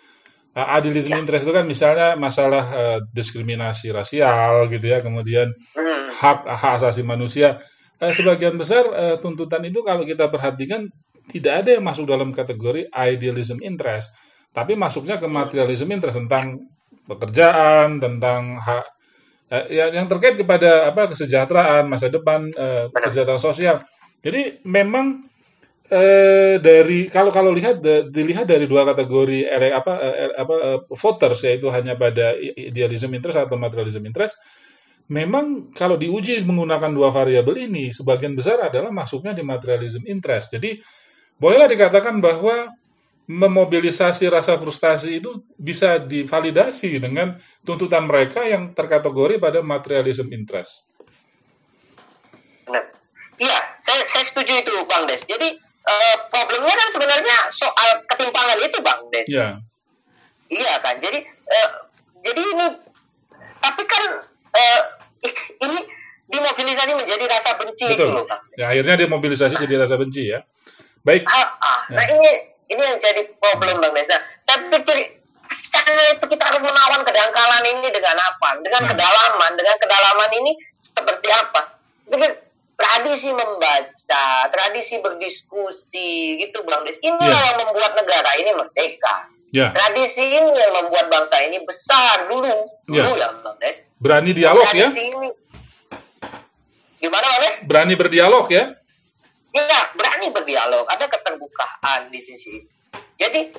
Uh, 0.50 0.66
idealism 0.82 1.14
interest 1.14 1.46
itu 1.46 1.54
kan 1.54 1.62
misalnya 1.64 2.18
masalah 2.18 2.66
eh, 2.74 3.00
diskriminasi 3.14 3.94
rasial 3.94 4.68
gitu 4.74 4.86
ya, 4.92 5.00
kemudian 5.00 5.48
Hmm. 5.78 6.10
hak 6.10 6.42
hak 6.44 6.72
asasi 6.82 7.06
manusia. 7.06 7.62
Eh, 8.02 8.12
sebagian 8.16 8.58
besar 8.58 8.84
eh, 8.98 9.16
tuntutan 9.22 9.62
itu 9.64 9.80
kalau 9.86 10.04
kita 10.04 10.26
perhatikan 10.28 10.90
tidak 11.30 11.54
ada 11.64 11.70
yang 11.78 11.86
masuk 11.86 12.10
dalam 12.10 12.34
kategori 12.34 12.90
idealism 12.92 13.62
interest, 13.62 14.10
tapi 14.52 14.74
masuknya 14.74 15.22
ke 15.22 15.28
materialism 15.30 15.88
interest 15.94 16.18
tentang 16.26 16.58
pekerjaan, 17.06 18.02
tentang 18.02 18.58
hak 18.58 18.86
eh, 19.52 19.66
yang, 19.82 19.92
yang 19.94 20.08
terkait 20.10 20.36
kepada 20.40 20.90
apa 20.90 21.10
kesejahteraan 21.12 21.86
masa 21.90 22.08
depan, 22.10 22.50
eh, 22.54 22.86
kesejahteraan 22.94 23.42
sosial. 23.42 23.78
Jadi 24.22 24.62
memang 24.68 25.26
eh, 25.90 26.62
dari 26.62 27.10
kalau 27.10 27.34
kalau 27.34 27.52
lihat 27.54 27.82
da- 27.82 28.06
dilihat 28.06 28.46
dari 28.46 28.70
dua 28.70 28.86
kategori 28.86 29.48
ele- 29.50 29.74
apa 29.74 29.94
eh, 30.02 30.32
apa 30.38 30.56
eh, 30.62 30.80
voters 30.94 31.40
yaitu 31.46 31.68
hanya 31.74 31.98
pada 31.98 32.36
i- 32.38 32.70
idealism 32.70 33.10
interest 33.16 33.40
atau 33.42 33.58
materialism 33.58 34.04
interest 34.06 34.38
memang 35.10 35.74
kalau 35.74 35.98
diuji 35.98 36.46
menggunakan 36.46 36.94
dua 36.94 37.10
variabel 37.10 37.66
ini, 37.66 37.90
sebagian 37.90 38.38
besar 38.38 38.70
adalah 38.70 38.94
masuknya 38.94 39.34
di 39.34 39.42
materialism 39.42 40.06
interest. 40.06 40.54
Jadi, 40.54 40.78
bolehlah 41.42 41.66
dikatakan 41.66 42.22
bahwa 42.22 42.70
memobilisasi 43.30 44.26
rasa 44.26 44.58
frustasi 44.58 45.22
itu 45.22 45.46
bisa 45.54 46.02
divalidasi 46.02 46.98
dengan 46.98 47.38
tuntutan 47.62 48.10
mereka 48.10 48.42
yang 48.42 48.74
terkategori 48.74 49.38
pada 49.38 49.62
materialism 49.62 50.34
interest. 50.34 50.90
Benar. 52.66 52.90
Iya, 53.38 53.60
saya, 53.86 54.02
saya 54.10 54.26
setuju 54.26 54.66
itu 54.66 54.74
Bang 54.90 55.06
Des. 55.06 55.22
Jadi 55.22 55.46
eh, 55.62 56.16
problemnya 56.34 56.74
kan 56.74 56.90
sebenarnya 56.90 57.38
soal 57.54 58.02
ketimpangan 58.10 58.58
itu 58.66 58.82
Bang 58.82 59.06
Des. 59.14 59.30
Ya, 59.30 59.62
Iya 60.50 60.82
kan. 60.82 60.98
Jadi 60.98 61.22
eh, 61.30 61.70
jadi 62.26 62.42
ini 62.42 62.66
tapi 63.62 63.86
kan 63.86 64.26
eh, 64.58 64.80
ik- 65.22 65.54
ini 65.62 65.86
dimobilisasi 66.26 66.98
menjadi 66.98 67.30
rasa 67.30 67.62
benci 67.62 67.86
itu 67.86 67.94
betul. 67.94 68.10
loh 68.10 68.26
Bang. 68.26 68.42
Ya, 68.58 68.74
akhirnya 68.74 68.98
demobilisasi 68.98 69.54
jadi 69.62 69.86
rasa 69.86 70.02
benci 70.02 70.34
ya. 70.34 70.42
Baik, 71.06 71.30
Ah, 71.30 71.54
ah. 71.62 71.80
Nah 71.94 72.06
Ya. 72.10 72.18
ini 72.18 72.32
ini 72.70 72.80
yang 72.80 72.98
jadi 72.98 73.22
problem 73.36 73.82
Bang 73.82 73.94
Des. 73.94 74.06
Nah, 74.06 74.22
saya 74.44 74.70
pikir 74.70 74.98
secara 75.50 76.14
itu 76.14 76.26
kita 76.26 76.44
harus 76.46 76.62
melawan 76.62 77.02
kedangkalan 77.02 77.66
ini 77.68 77.90
dengan 77.90 78.16
apa? 78.16 78.62
Dengan 78.62 78.82
Nah. 78.86 78.90
kedalaman, 78.94 79.52
dengan 79.54 79.76
kedalaman 79.78 80.30
ini 80.36 80.52
seperti 80.78 81.28
apa? 81.28 81.62
Pikir 82.06 82.32
tradisi 82.74 83.30
membaca, 83.30 84.26
tradisi 84.48 84.98
berdiskusi 84.98 86.12
gitu 86.40 86.62
Bang 86.64 86.86
Des. 86.86 86.96
Ini 86.98 87.18
Ya. 87.20 87.52
yang 87.52 87.66
membuat 87.66 87.94
negara 87.94 88.38
ini 88.38 88.54
merdeka. 88.54 89.28
ya, 89.50 89.74
Tradisi 89.74 90.22
ini 90.22 90.54
yang 90.54 90.74
membuat 90.78 91.10
bangsa 91.10 91.42
ini 91.42 91.66
besar 91.66 92.30
dulu, 92.30 92.54
dulu 92.86 93.12
ya, 93.18 93.34
Bang 93.42 93.58
Des. 93.58 93.82
berani 93.98 94.30
dialog 94.32 94.62
ya, 94.70 94.86
Tradisi 94.86 95.10
ini 95.10 95.30
gimana 97.00 97.26
Bang 97.26 97.42
Des? 97.42 97.56
berani 97.66 97.94
berdialog 97.96 98.46
ya. 98.48 98.78
Iya, 99.90 99.98
berani 99.98 100.28
berdialog, 100.30 100.86
ada 100.86 101.10
keterbukaan 101.10 102.14
di 102.14 102.22
sisi. 102.22 102.62
Jadi 103.18 103.50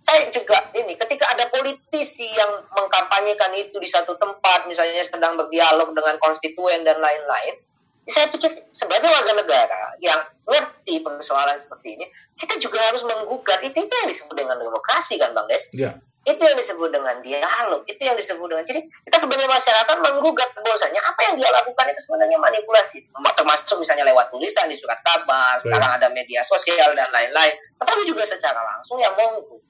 saya 0.00 0.28
juga 0.28 0.68
ini 0.76 0.92
ketika 0.96 1.32
ada 1.32 1.48
politisi 1.48 2.28
yang 2.28 2.68
mengkampanyekan 2.72 3.52
itu 3.56 3.80
di 3.80 3.88
satu 3.88 4.16
tempat, 4.20 4.68
misalnya 4.68 5.00
sedang 5.04 5.40
berdialog 5.40 5.96
dengan 5.96 6.20
konstituen 6.20 6.84
dan 6.84 7.00
lain-lain, 7.00 7.56
saya 8.04 8.28
pikir 8.28 8.68
sebagai 8.68 9.08
warga 9.08 9.32
negara 9.40 9.96
yang 10.04 10.20
ngerti 10.44 11.00
persoalan 11.00 11.56
seperti 11.56 11.96
ini, 11.96 12.06
kita 12.36 12.60
juga 12.60 12.80
harus 12.92 13.00
menggugat. 13.04 13.64
Itu 13.64 13.88
itu 13.88 13.94
yang 14.04 14.08
disebut 14.08 14.36
dengan 14.36 14.60
demokrasi 14.60 15.16
kan, 15.16 15.32
Bang 15.32 15.48
Des? 15.48 15.64
Ya, 15.72 15.96
itu 16.28 16.42
yang 16.44 16.52
disebut 16.52 16.92
dengan 16.92 17.16
dialog 17.24 17.80
itu 17.88 18.02
yang 18.04 18.12
disebut 18.12 18.44
dengan 18.44 18.64
jadi 18.68 18.84
kita 19.08 19.16
sebagai 19.16 19.48
masyarakat 19.48 19.96
menggugat 20.04 20.52
bahwasanya 20.52 21.00
apa 21.00 21.20
yang 21.32 21.34
dia 21.40 21.48
lakukan 21.48 21.86
itu 21.88 22.00
sebenarnya 22.04 22.36
manipulasi 22.36 23.08
termasuk 23.32 23.80
misalnya 23.80 24.04
lewat 24.04 24.28
tulisan 24.28 24.68
di 24.68 24.76
surat 24.76 25.00
kabar 25.00 25.56
Baik. 25.56 25.64
sekarang 25.64 25.90
ada 25.96 26.08
media 26.12 26.44
sosial 26.44 26.92
dan 26.92 27.08
lain-lain 27.08 27.56
tetapi 27.80 28.04
juga 28.04 28.28
secara 28.28 28.60
langsung 28.60 29.00
yang 29.00 29.16
monggo 29.16 29.64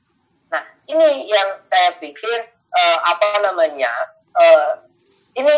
nah 0.50 0.66
ini 0.90 1.30
yang 1.30 1.62
saya 1.62 1.94
pikir 2.02 2.50
eh, 2.50 2.98
apa 2.98 3.46
namanya 3.46 3.94
eh, 4.34 4.70
ini 5.38 5.54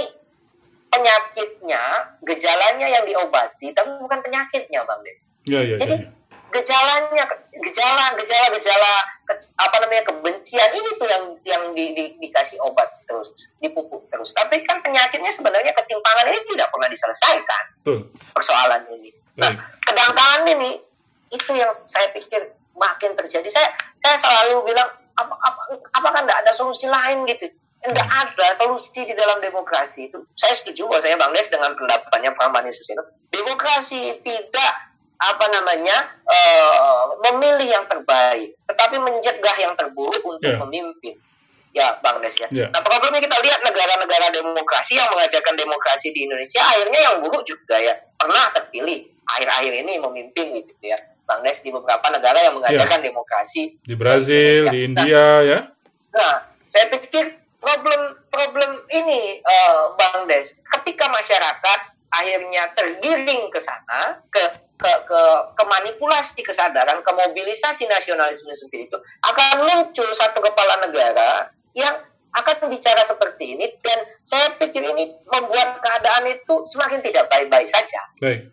penyakitnya 0.92 2.12
gejalanya 2.20 2.84
yang 2.84 3.08
diobati 3.08 3.72
tapi 3.72 3.96
bukan 3.96 4.20
penyakitnya 4.20 4.84
bang 4.84 5.00
Des 5.00 5.18
ya, 5.48 5.60
ya, 5.64 5.64
ya. 5.64 5.76
jadi 5.80 5.94
ya. 6.04 6.21
Gejalanya 6.52 7.24
gejala 7.50 8.12
gejala 8.20 8.46
gejala 8.60 8.92
ke- 9.24 9.48
apa 9.56 9.76
namanya 9.80 10.04
kebencian 10.04 10.70
ini 10.76 10.90
tuh 11.00 11.08
yang 11.08 11.24
yang 11.48 11.62
di, 11.72 11.96
di- 11.96 12.14
dikasih 12.20 12.60
obat 12.60 12.92
terus 13.08 13.32
dipupuk 13.58 14.04
terus. 14.12 14.36
Tapi 14.36 14.60
kan 14.68 14.84
penyakitnya 14.84 15.32
sebenarnya 15.32 15.72
ketimpangan 15.72 16.28
ini 16.28 16.40
tidak 16.52 16.68
pernah 16.68 16.88
diselesaikan. 16.92 17.64
Betul. 17.82 17.98
persoalan 18.36 18.82
ini. 18.92 19.10
Nah 19.40 19.56
kedangkalan 19.88 20.44
ini 20.52 20.70
itu 21.32 21.50
yang 21.56 21.72
saya 21.72 22.12
pikir 22.12 22.52
makin 22.76 23.16
terjadi. 23.16 23.48
Saya 23.48 23.72
saya 24.04 24.16
selalu 24.20 24.68
bilang 24.68 24.92
apa 25.16 25.34
apa 25.40 25.60
apakah 25.96 26.20
tidak 26.24 26.38
ada 26.44 26.52
solusi 26.52 26.84
lain 26.84 27.24
gitu? 27.24 27.48
Tidak 27.82 28.08
ada 28.08 28.46
solusi 28.54 28.94
di 28.94 29.10
dalam 29.10 29.42
demokrasi 29.42 30.06
itu. 30.06 30.22
Saya 30.38 30.54
setuju 30.54 30.86
bahwa 30.86 31.02
saya 31.02 31.18
bang 31.18 31.34
Des 31.34 31.50
dengan 31.50 31.74
pendapatnya 31.74 32.30
Pak 32.30 32.48
Mani 32.54 32.70
Susilo. 32.70 33.02
Demokrasi 33.34 34.22
tidak 34.22 34.72
apa 35.18 35.44
namanya 35.52 35.96
eh, 36.24 37.04
memilih 37.28 37.68
yang 37.68 37.84
terbaik 37.86 38.56
tetapi 38.66 38.96
mencegah 38.98 39.56
yang 39.60 39.74
terburuk 39.76 40.22
untuk 40.24 40.50
Ya. 40.50 40.58
memimpin 40.62 41.14
ya 41.72 41.96
bang 42.04 42.20
Des 42.20 42.36
ya 42.36 42.48
Ya. 42.52 42.66
nah 42.68 42.84
problemnya 42.84 43.22
kita 43.22 43.36
lihat 43.40 43.64
negara-negara 43.64 44.28
demokrasi 44.34 44.98
yang 44.98 45.08
mengajarkan 45.14 45.56
demokrasi 45.56 46.12
di 46.12 46.26
Indonesia 46.28 46.60
akhirnya 46.60 47.00
yang 47.00 47.14
buruk 47.24 47.42
juga 47.48 47.80
ya 47.80 47.96
pernah 48.18 48.50
terpilih 48.52 49.08
akhir-akhir 49.24 49.72
ini 49.86 49.92
memimpin 50.02 50.46
gitu 50.58 50.72
ya 50.82 50.98
bang 51.24 51.40
Des 51.46 51.58
di 51.62 51.70
beberapa 51.70 52.06
negara 52.12 52.42
yang 52.44 52.58
mengajarkan 52.58 53.00
demokrasi 53.00 53.78
Di 53.80 53.94
Brazil, 53.94 54.68
di 54.68 54.84
Nah, 54.84 54.86
India 54.90 55.26
ya. 55.46 55.58
Nah, 56.12 56.34
saya 56.68 56.92
pikir 56.92 57.40
problem 57.56 58.20
problem 58.28 58.84
ini 58.90 59.38
eh, 59.38 59.80
Bang 59.96 60.26
Des, 60.28 60.50
ketika 60.76 61.08
masyarakat 61.08 61.80
akhirnya 62.12 62.68
tergiring 62.76 63.48
ke 63.48 63.60
sana, 63.62 64.20
ke 64.28 64.42
ke 64.76 64.90
ke, 65.72 65.78
ke 65.78 65.90
manipulasi 65.92 66.40
kesadaran, 66.44 67.00
ke 67.00 67.12
mobilisasi 67.12 67.88
nasionalisme 67.88 68.52
seperti 68.52 68.88
itu, 68.92 68.98
akan 69.24 69.64
muncul 69.64 70.08
satu 70.12 70.40
kepala 70.44 70.84
negara 70.84 71.48
yang 71.72 71.96
akan 72.32 72.68
bicara 72.72 73.04
seperti 73.04 73.56
ini 73.56 73.76
dan 73.84 74.08
saya 74.24 74.56
pikir 74.56 74.80
ini 74.84 75.12
membuat 75.28 75.84
keadaan 75.84 76.32
itu 76.32 76.64
semakin 76.64 77.04
tidak 77.04 77.28
baik-baik 77.28 77.68
saja 77.68 78.00
Baik. 78.24 78.48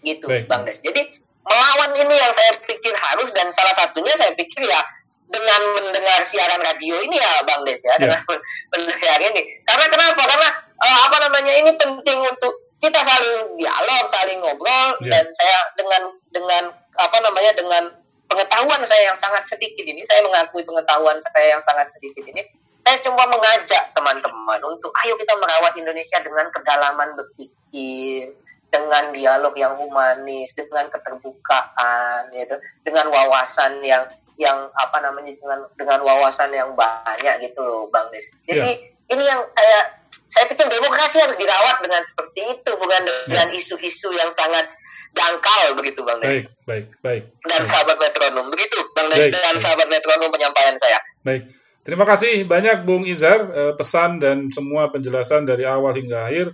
gitu 0.00 0.24
Baik. 0.24 0.48
Bang 0.48 0.64
Des. 0.64 0.80
Jadi 0.80 1.20
melawan 1.44 1.92
ini 1.92 2.14
yang 2.16 2.32
saya 2.32 2.56
pikir 2.64 2.96
harus 2.96 3.28
dan 3.36 3.52
salah 3.52 3.76
satunya 3.76 4.16
saya 4.16 4.32
pikir 4.32 4.64
ya 4.64 4.80
dengan 5.28 5.60
mendengar 5.76 6.24
siaran 6.24 6.64
radio 6.64 6.96
ini 7.04 7.20
ya 7.20 7.44
Bang 7.44 7.68
Des 7.68 7.84
ya, 7.84 8.00
Ya. 8.00 8.08
dengan 8.08 8.24
mendengar 8.72 9.18
ini. 9.20 9.60
Karena 9.68 9.86
kenapa? 9.92 10.22
Karena 10.24 10.48
eh, 10.80 10.98
apa 11.04 11.16
namanya 11.28 11.52
ini 11.52 11.70
penting 11.76 12.18
untuk 12.24 12.65
kita 12.80 13.00
saling 13.00 13.56
dialog, 13.56 14.04
saling 14.12 14.38
ngobrol 14.44 15.00
Ya. 15.00 15.18
dan 15.18 15.24
saya 15.32 15.58
dengan 15.80 16.02
dengan 16.32 16.62
apa 16.96 17.16
namanya 17.24 17.52
dengan 17.56 17.84
pengetahuan 18.28 18.82
saya 18.84 19.12
yang 19.12 19.18
sangat 19.18 19.46
sedikit 19.48 19.86
ini, 19.86 20.02
saya 20.04 20.20
mengakui 20.26 20.66
pengetahuan 20.66 21.16
saya 21.32 21.56
yang 21.56 21.62
sangat 21.62 21.88
sedikit 21.94 22.26
ini, 22.26 22.42
saya 22.82 22.98
cuma 23.02 23.24
mengajak 23.30 23.94
teman-teman 23.94 24.60
untuk 24.66 24.92
ayo 25.04 25.14
kita 25.16 25.34
merawat 25.38 25.78
Indonesia 25.78 26.18
dengan 26.20 26.50
kedalaman 26.50 27.14
berpikir, 27.14 28.34
dengan 28.74 29.14
dialog 29.14 29.54
yang 29.54 29.78
humanis, 29.78 30.52
dengan 30.52 30.90
keterbukaan, 30.90 32.28
gitu, 32.34 32.58
dengan 32.82 33.08
wawasan 33.08 33.80
yang 33.86 34.04
yang 34.36 34.68
apa 34.76 35.00
namanya 35.00 35.32
dengan 35.40 35.64
dengan 35.80 36.00
wawasan 36.04 36.52
yang 36.52 36.76
banyak 36.76 37.34
gitu 37.40 37.60
loh, 37.62 37.88
Bang 37.88 38.12
Des. 38.12 38.28
Jadi 38.44 38.95
ini 39.06 39.22
yang 39.22 39.40
kayak 39.48 39.84
saya 40.26 40.50
pikir 40.50 40.66
demokrasi 40.66 41.22
harus 41.22 41.38
dirawat 41.38 41.78
dengan 41.80 42.02
seperti 42.02 42.40
itu 42.50 42.70
bukan 42.74 43.02
Ya. 43.06 43.14
dengan 43.30 43.48
isu-isu 43.54 44.10
yang 44.12 44.30
sangat 44.30 44.66
dangkal 45.14 45.72
begitu 45.74 46.02
bang 46.02 46.18
Des 46.18 46.28
Baik, 46.28 46.46
baik, 46.66 46.86
baik. 47.00 47.22
dan 47.46 47.60
Baik. 47.62 47.70
sahabat 47.70 47.96
metronom 47.96 48.46
begitu 48.50 48.78
bang 48.92 49.06
Des 49.08 49.18
Baik, 49.26 49.32
dan 49.32 49.54
baik. 49.54 49.62
sahabat 49.62 49.86
metronom 49.88 50.28
penyampaian 50.28 50.76
saya 50.76 50.98
Baik. 51.22 51.42
Terima 51.80 52.02
kasih 52.02 52.42
banyak 52.44 52.82
Bung 52.82 53.06
Izar 53.06 53.46
eh, 53.48 53.72
pesan 53.74 54.18
dan 54.18 54.50
semua 54.50 54.90
penjelasan 54.90 55.46
dari 55.46 55.62
awal 55.62 55.94
hingga 55.94 56.26
akhir 56.26 56.50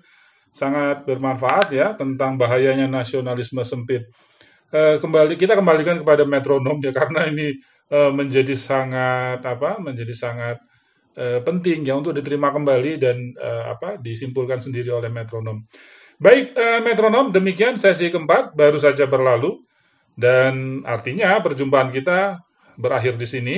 sangat 0.52 1.08
bermanfaat 1.08 1.72
ya 1.72 1.96
tentang 1.96 2.36
bahayanya 2.36 2.84
nasionalisme 2.84 3.64
sempit. 3.64 4.04
Eh, 4.68 5.00
kembali 5.00 5.40
kita 5.40 5.56
kembalikan 5.56 6.04
kepada 6.04 6.28
metronom 6.28 6.76
ya 6.84 6.92
karena 7.00 7.24
ini 7.32 7.56
eh, 7.88 8.10
menjadi 8.12 8.52
sangat 8.52 9.40
apa? 9.40 9.80
menjadi 9.80 10.12
sangat 10.12 10.60
eh, 11.16 11.40
penting 11.44 11.84
ya 11.84 11.98
untuk 11.98 12.16
diterima 12.16 12.52
kembali 12.52 12.92
dan 13.00 13.16
eh, 13.36 13.64
apa? 13.68 14.00
disimpulkan 14.00 14.60
sendiri 14.60 14.92
oleh 14.92 15.12
metronom. 15.12 15.64
Baik, 16.22 16.54
eh, 16.54 16.80
metronom 16.80 17.34
demikian 17.34 17.74
sesi 17.74 18.12
keempat 18.12 18.54
baru 18.54 18.78
saja 18.78 19.10
berlalu 19.10 19.58
dan 20.14 20.84
artinya 20.86 21.40
perjumpaan 21.40 21.90
kita 21.90 22.38
berakhir 22.78 23.18
di 23.18 23.26
sini. 23.26 23.56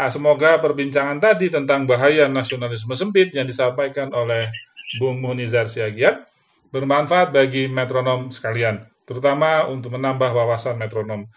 Ah, 0.00 0.08
semoga 0.08 0.56
perbincangan 0.56 1.20
tadi 1.20 1.52
tentang 1.52 1.84
bahaya 1.84 2.24
nasionalisme 2.24 2.96
sempit 2.96 3.36
yang 3.36 3.44
disampaikan 3.44 4.08
oleh 4.16 4.48
Bung 4.96 5.20
Munizar 5.20 5.68
Siagian 5.68 6.24
bermanfaat 6.72 7.34
bagi 7.34 7.68
metronom 7.68 8.32
sekalian, 8.32 8.86
terutama 9.04 9.68
untuk 9.68 9.92
menambah 9.94 10.30
wawasan 10.32 10.80
metronom. 10.80 11.28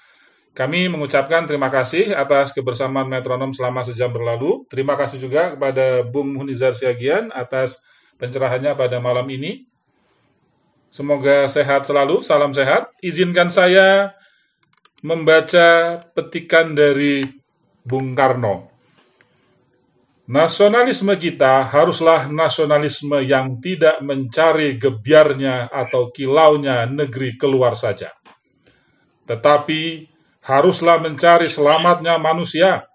Kami 0.53 0.85
mengucapkan 0.85 1.49
terima 1.49 1.73
kasih 1.73 2.13
atas 2.13 2.53
kebersamaan 2.53 3.09
metronom 3.09 3.49
selama 3.49 3.81
sejam 3.81 4.13
berlalu. 4.13 4.69
Terima 4.69 4.93
kasih 4.93 5.17
juga 5.17 5.57
kepada 5.57 6.05
Bung 6.05 6.29
Munizar 6.29 6.77
Siagian 6.77 7.33
atas 7.33 7.81
pencerahannya 8.21 8.77
pada 8.77 9.01
malam 9.01 9.25
ini. 9.33 9.65
Semoga 10.93 11.49
sehat 11.49 11.89
selalu, 11.89 12.21
salam 12.21 12.53
sehat. 12.53 12.93
Izinkan 13.01 13.49
saya 13.49 14.13
membaca 15.01 15.97
petikan 16.13 16.77
dari 16.77 17.25
Bung 17.81 18.13
Karno. 18.13 18.69
Nasionalisme 20.29 21.17
kita 21.17 21.65
haruslah 21.65 22.29
nasionalisme 22.29 23.25
yang 23.25 23.57
tidak 23.57 24.05
mencari 24.05 24.77
gebiarnya 24.77 25.73
atau 25.73 26.13
kilaunya 26.13 26.85
negeri 26.85 27.41
keluar 27.41 27.73
saja. 27.73 28.13
Tetapi 29.25 30.12
haruslah 30.43 30.99
mencari 30.99 31.47
selamatnya 31.47 32.19
manusia. 32.19 32.85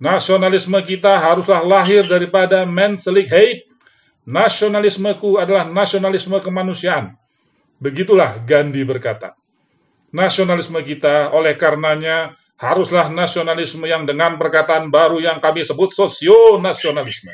Nasionalisme 0.00 0.78
kita 0.82 1.20
haruslah 1.20 1.60
lahir 1.60 2.08
daripada 2.08 2.64
menselijk 2.64 3.28
hate. 3.28 3.68
Nasionalismeku 4.28 5.40
adalah 5.40 5.64
nasionalisme 5.64 6.36
kemanusiaan. 6.40 7.16
Begitulah 7.80 8.40
Gandhi 8.44 8.84
berkata. 8.84 9.32
Nasionalisme 10.12 10.80
kita 10.84 11.32
oleh 11.32 11.56
karenanya 11.56 12.36
haruslah 12.58 13.08
nasionalisme 13.08 13.86
yang 13.86 14.04
dengan 14.04 14.36
perkataan 14.36 14.90
baru 14.90 15.22
yang 15.22 15.38
kami 15.38 15.64
sebut 15.64 15.94
sosio-nasionalisme. 15.94 17.32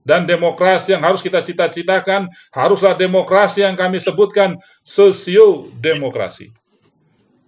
Dan 0.00 0.24
demokrasi 0.24 0.96
yang 0.96 1.04
harus 1.04 1.20
kita 1.20 1.44
cita-citakan 1.44 2.32
haruslah 2.56 2.96
demokrasi 2.96 3.60
yang 3.60 3.76
kami 3.76 4.00
sebutkan 4.00 4.56
sosio-demokrasi. 4.80 6.56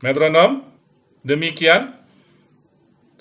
Metronom, 0.04 0.71
demikian. 1.24 1.98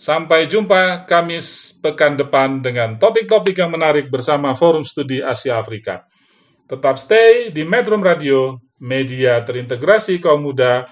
Sampai 0.02 0.50
jumpa 0.50 1.06
Kamis 1.06 1.78
pekan 1.78 2.18
depan 2.18 2.58
dengan 2.58 2.98
topik-topik 2.98 3.54
yang 3.54 3.70
menarik 3.70 4.10
bersama 4.10 4.58
Forum 4.58 4.82
Studi 4.82 5.22
Asia 5.22 5.62
Afrika. 5.62 6.10
Tetap 6.66 6.98
stay 6.98 7.54
di 7.54 7.62
Metro 7.62 7.94
Radio, 8.02 8.58
media 8.82 9.38
terintegrasi 9.46 10.18
kaum 10.18 10.42
muda 10.42 10.90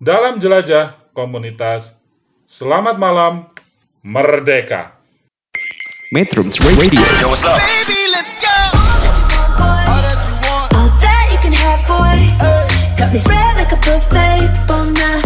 dalam 0.00 0.40
jelajah 0.40 0.96
komunitas. 1.12 2.00
Selamat 2.48 2.96
malam, 2.96 3.52
merdeka. 4.00 4.96
Metrums 6.14 6.56
Radio 6.62 7.02
All 10.72 10.88
that 11.02 11.28
you 11.34 11.38
can 11.42 11.52
have, 11.52 11.82
boy. 11.84 12.16
Got 12.96 13.12
me 13.12 13.18
spread 13.18 13.56
like 13.58 13.74
a 13.74 13.78
buffet. 13.82 14.46
Bon 14.70 14.94
now. 14.94 15.25